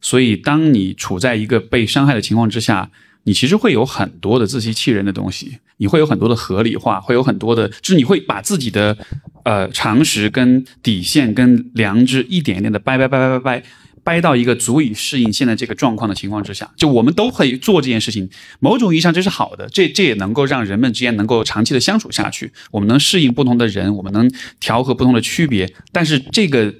[0.00, 2.90] 所以当你处在一个被伤害的情况之下，
[3.24, 8.96] 你其实会有很多的自欺欺人的东西，你会有很多的合理化，会有很多的，就是你会把自己的
[9.44, 13.66] 呃常识跟底线跟良知一点一点的掰掰掰掰掰掰。
[14.02, 18.28] 掰到一个足以适应现在这个状况的情况之下，就我们都可以做这件事情。
[18.58, 22.52] 某种意义上这是好的，这这也能够让人们之间能够长期的相处下去。
[22.70, 25.72] 我们能适应不同的人，我们能调和不同的区别。
[25.92, 26.74] 但是这个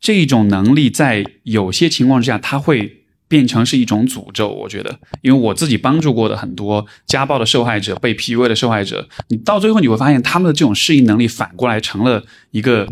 [0.00, 4.48] 这种能力在有些情况之下，它会变成是一种诅咒。
[4.48, 12.88] 我觉得，因为我自己帮助过的很多家暴的受害者、被 PUA 的受害者，你到最后你会发现，他们的这种适应能力反过来成了一个。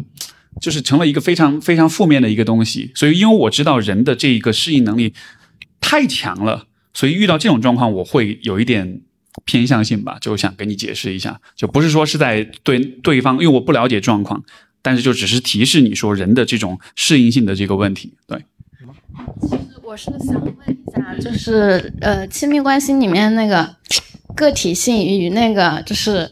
[0.60, 5.12] 就是成了一个非常非常负面的一个东西，所以因为我知道人的这一个适应能力
[5.80, 9.00] 太强了，所以遇到这种状况我会有一点
[9.44, 14.42] 偏向性吧，就想给你解释一下，就不是说是在对对方，因为我不了解状况，
[14.80, 18.42] 但是就只是提示你说人的这种适应性的这个问题，对。
[19.42, 23.76] 其实我是想问一下，就是呃，亲密关系里面那个
[24.34, 26.30] 个体性与那个就是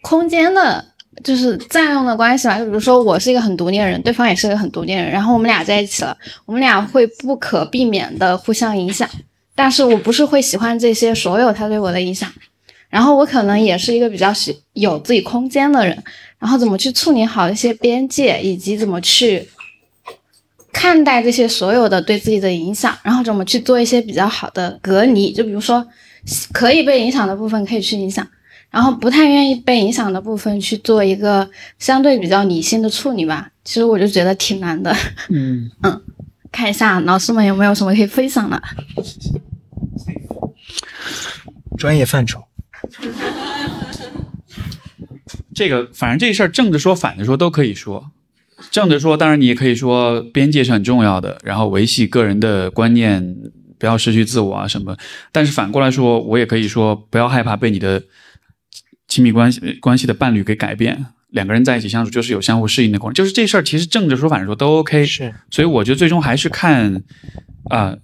[0.00, 0.86] 空间的，
[1.22, 2.58] 就是占用的关系吧。
[2.58, 6.16] 就比如说，我是一个很独立的人，对方也是一个很独立的人，然后我们俩在一起了，
[6.46, 9.08] 我们俩会不可避免的互相影响。
[9.54, 12.30] 但是我不是会喜欢这些所有他对我的影响，
[12.88, 16.02] 然后我可能也是一个比较喜有自己空间的人，
[16.38, 19.48] 然后怎么去处理好一些边界，以及怎么去。
[20.72, 25.84] 看待这些所有的对自己的影响，然后怎么去做一些比较好的隔离，就比如说
[26.52, 28.26] 可以被影响的部分可以去影响，
[28.70, 33.50] 然后不太愿意被影响的部分去做一个相对比较理性的处理吧。
[33.64, 34.94] 其实我就觉得挺难的。
[35.28, 36.02] 嗯 嗯，
[36.50, 38.62] 看一下老师们有没有什么可以分享的。
[41.76, 42.42] 专业范畴。
[45.54, 48.10] 这个反正这事儿正着说反着说都可以说。
[48.70, 53.36] 正着说，当然你也可以说边界是很重要的，然后维系个人的观念，
[53.78, 54.96] 不要失去自我啊什么。
[55.32, 58.02] 但是反过来说，我也可以说不要害怕被你的
[59.10, 61.04] 亲密关系关系的伴侣给改变。
[61.28, 65.04] 两个人在一起相处就是有相互适应的过程，就是这事儿其实正着说反着说都 OK。
[65.04, 67.02] 是，所以我觉得最终还是看
[67.68, 67.94] 啊、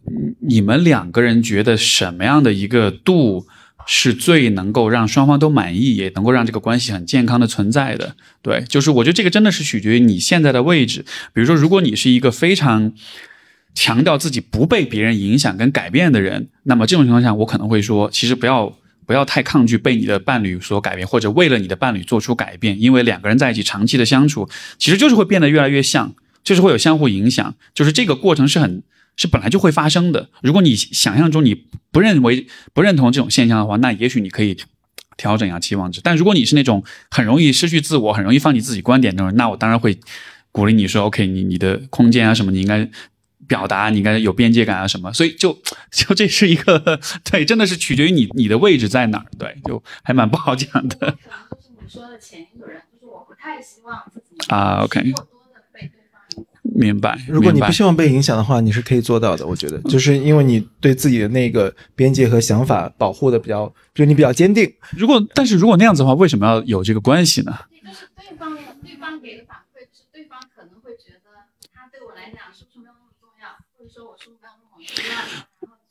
[0.41, 3.47] 你们两个人觉得什么样的一个度
[3.85, 8.15] 是最能够让双方都满意，也能够让这个关系很健康的存在的。
[8.43, 11.05] 对，就是我觉得这个真的是取决于你现在的位置。
[11.33, 12.93] 比如说，如果你是一个非常
[13.75, 18.77] 强调自己不被别人影响跟改变的人，那么这种情况下，我可能会说，其实不要
[19.07, 28.83] 不要太抗拒被你的伴侣所改变，或者为了你的伴侣做出改变，因为两个人在一起长期的相处，其实就是会变得越来越像，就是会有相互影响，就是这个过程是很。
[29.19, 30.29] 是本来就会发生的。
[30.43, 34.55] 如果你想象中你不认为、不认同这种现象的话，那也许你可以
[35.17, 36.03] 调整一下期望值。
[36.05, 39.99] 但如果你是那种很容易失去自我、很容易放弃自己观点的人，那我当然会
[40.53, 42.87] 鼓励你说：“OK，你你的空间啊什么，你应该
[43.47, 45.57] 表达，你应该有边界感啊什么。”所以就
[45.91, 46.99] 就这是一个
[47.31, 49.27] 对，真的是取决于你你的位置在哪儿。
[49.39, 54.83] 对，就还蛮不好讲的就是你说的前一个人，就是我不太希望自己啊。
[54.85, 55.13] OK，
[56.63, 57.17] 明白。
[57.29, 59.47] 如果你不希望被影响的话，你是可以做到的。
[59.47, 64.75] 我觉得，就是因为你对自己的那个边界和想法保护的比较，就你比较坚定。
[64.91, 67.57] 如果但是如果那样子的话，为什么要有这个关系呢？
[67.81, 71.31] 就是对方对方给的反馈，就是对方可能会觉得
[71.73, 73.47] 他对我来讲是不是没有那么重要，
[73.79, 74.76] 或者说我是不是没有那么需要，然后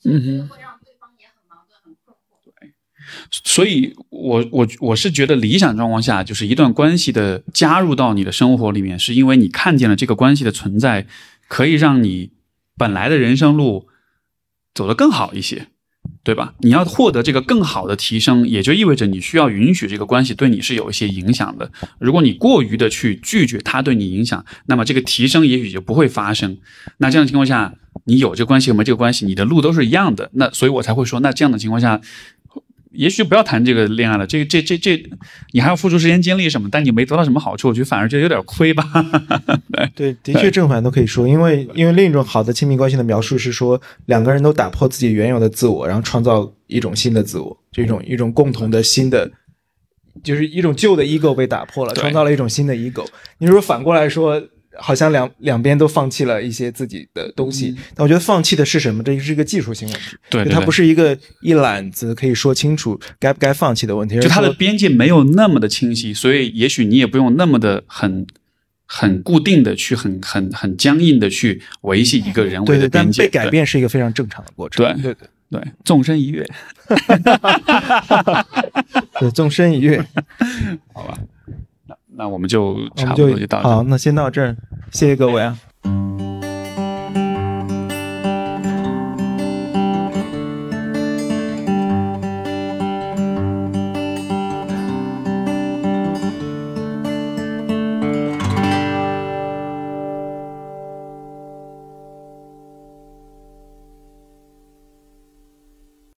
[0.04, 2.72] 嗯哼会让对方也很矛盾、很困惑。
[3.32, 11.08] 所以我我我是觉得理想状况下，就是一段关系的加入到你的生活里面，是因为你看见了这个关系的存在，
[11.48, 12.32] 可以让你
[12.78, 13.88] 本来的人生路
[14.74, 15.68] 走得更好一些，
[16.24, 16.54] 对吧？
[16.60, 21.72] 你要获得这个更好的提升，也就意味着你需要允许这个关系对你是有一些影响的。
[22.00, 26.58] 如果你过于的去拒绝它对你影响，那么这个提升也许就不会发生。
[26.98, 27.76] 那这样的情况下，
[28.06, 30.30] 你有这个关系我没这个关系，你的路都是一样的。
[30.34, 32.02] 那所以我才会说，那这样的情况下。
[32.98, 34.96] 也许不要谈这个恋爱了，这个这这这，
[35.52, 38.86] 你还要付出时间精力什么，但你没得到什么好处，我觉得反而觉得有点亏吧。
[39.94, 49.30] 对，的确正反都可以说，因为因为另一种好的亲密关系的描述是说，两个人都打破自己原有的自我，然后创造一种新的自我，这种一种共同的新的，
[50.24, 53.06] 就是一种旧的 ego 被打破了，创造了一种新的 ego。
[53.40, 54.42] 你如果反过来说，
[54.78, 59.04] 好像两两边都放弃了一些自己的东西，但我觉得放弃的是什么？
[59.04, 68.26] 这是一个技术性问题，对对对它不是一个一揽子可以说清楚该不该放弃的问题，就它的边界没有那么的清晰，所以也许你也不用那么的很
[68.86, 73.24] 很固定的去很很很僵硬的去维系一个人为对对，但的边界。
[73.24, 74.86] 被改变是一个非常正常的过程。
[74.86, 76.44] 对对对对，纵身一跃，
[79.20, 80.04] 对，纵身一跃。
[80.92, 81.18] 好吧，
[82.18, 83.76] 那那我们就我差不多就到这儿。
[83.76, 84.56] 好，那先到这儿，
[84.92, 85.58] 谢谢各位啊。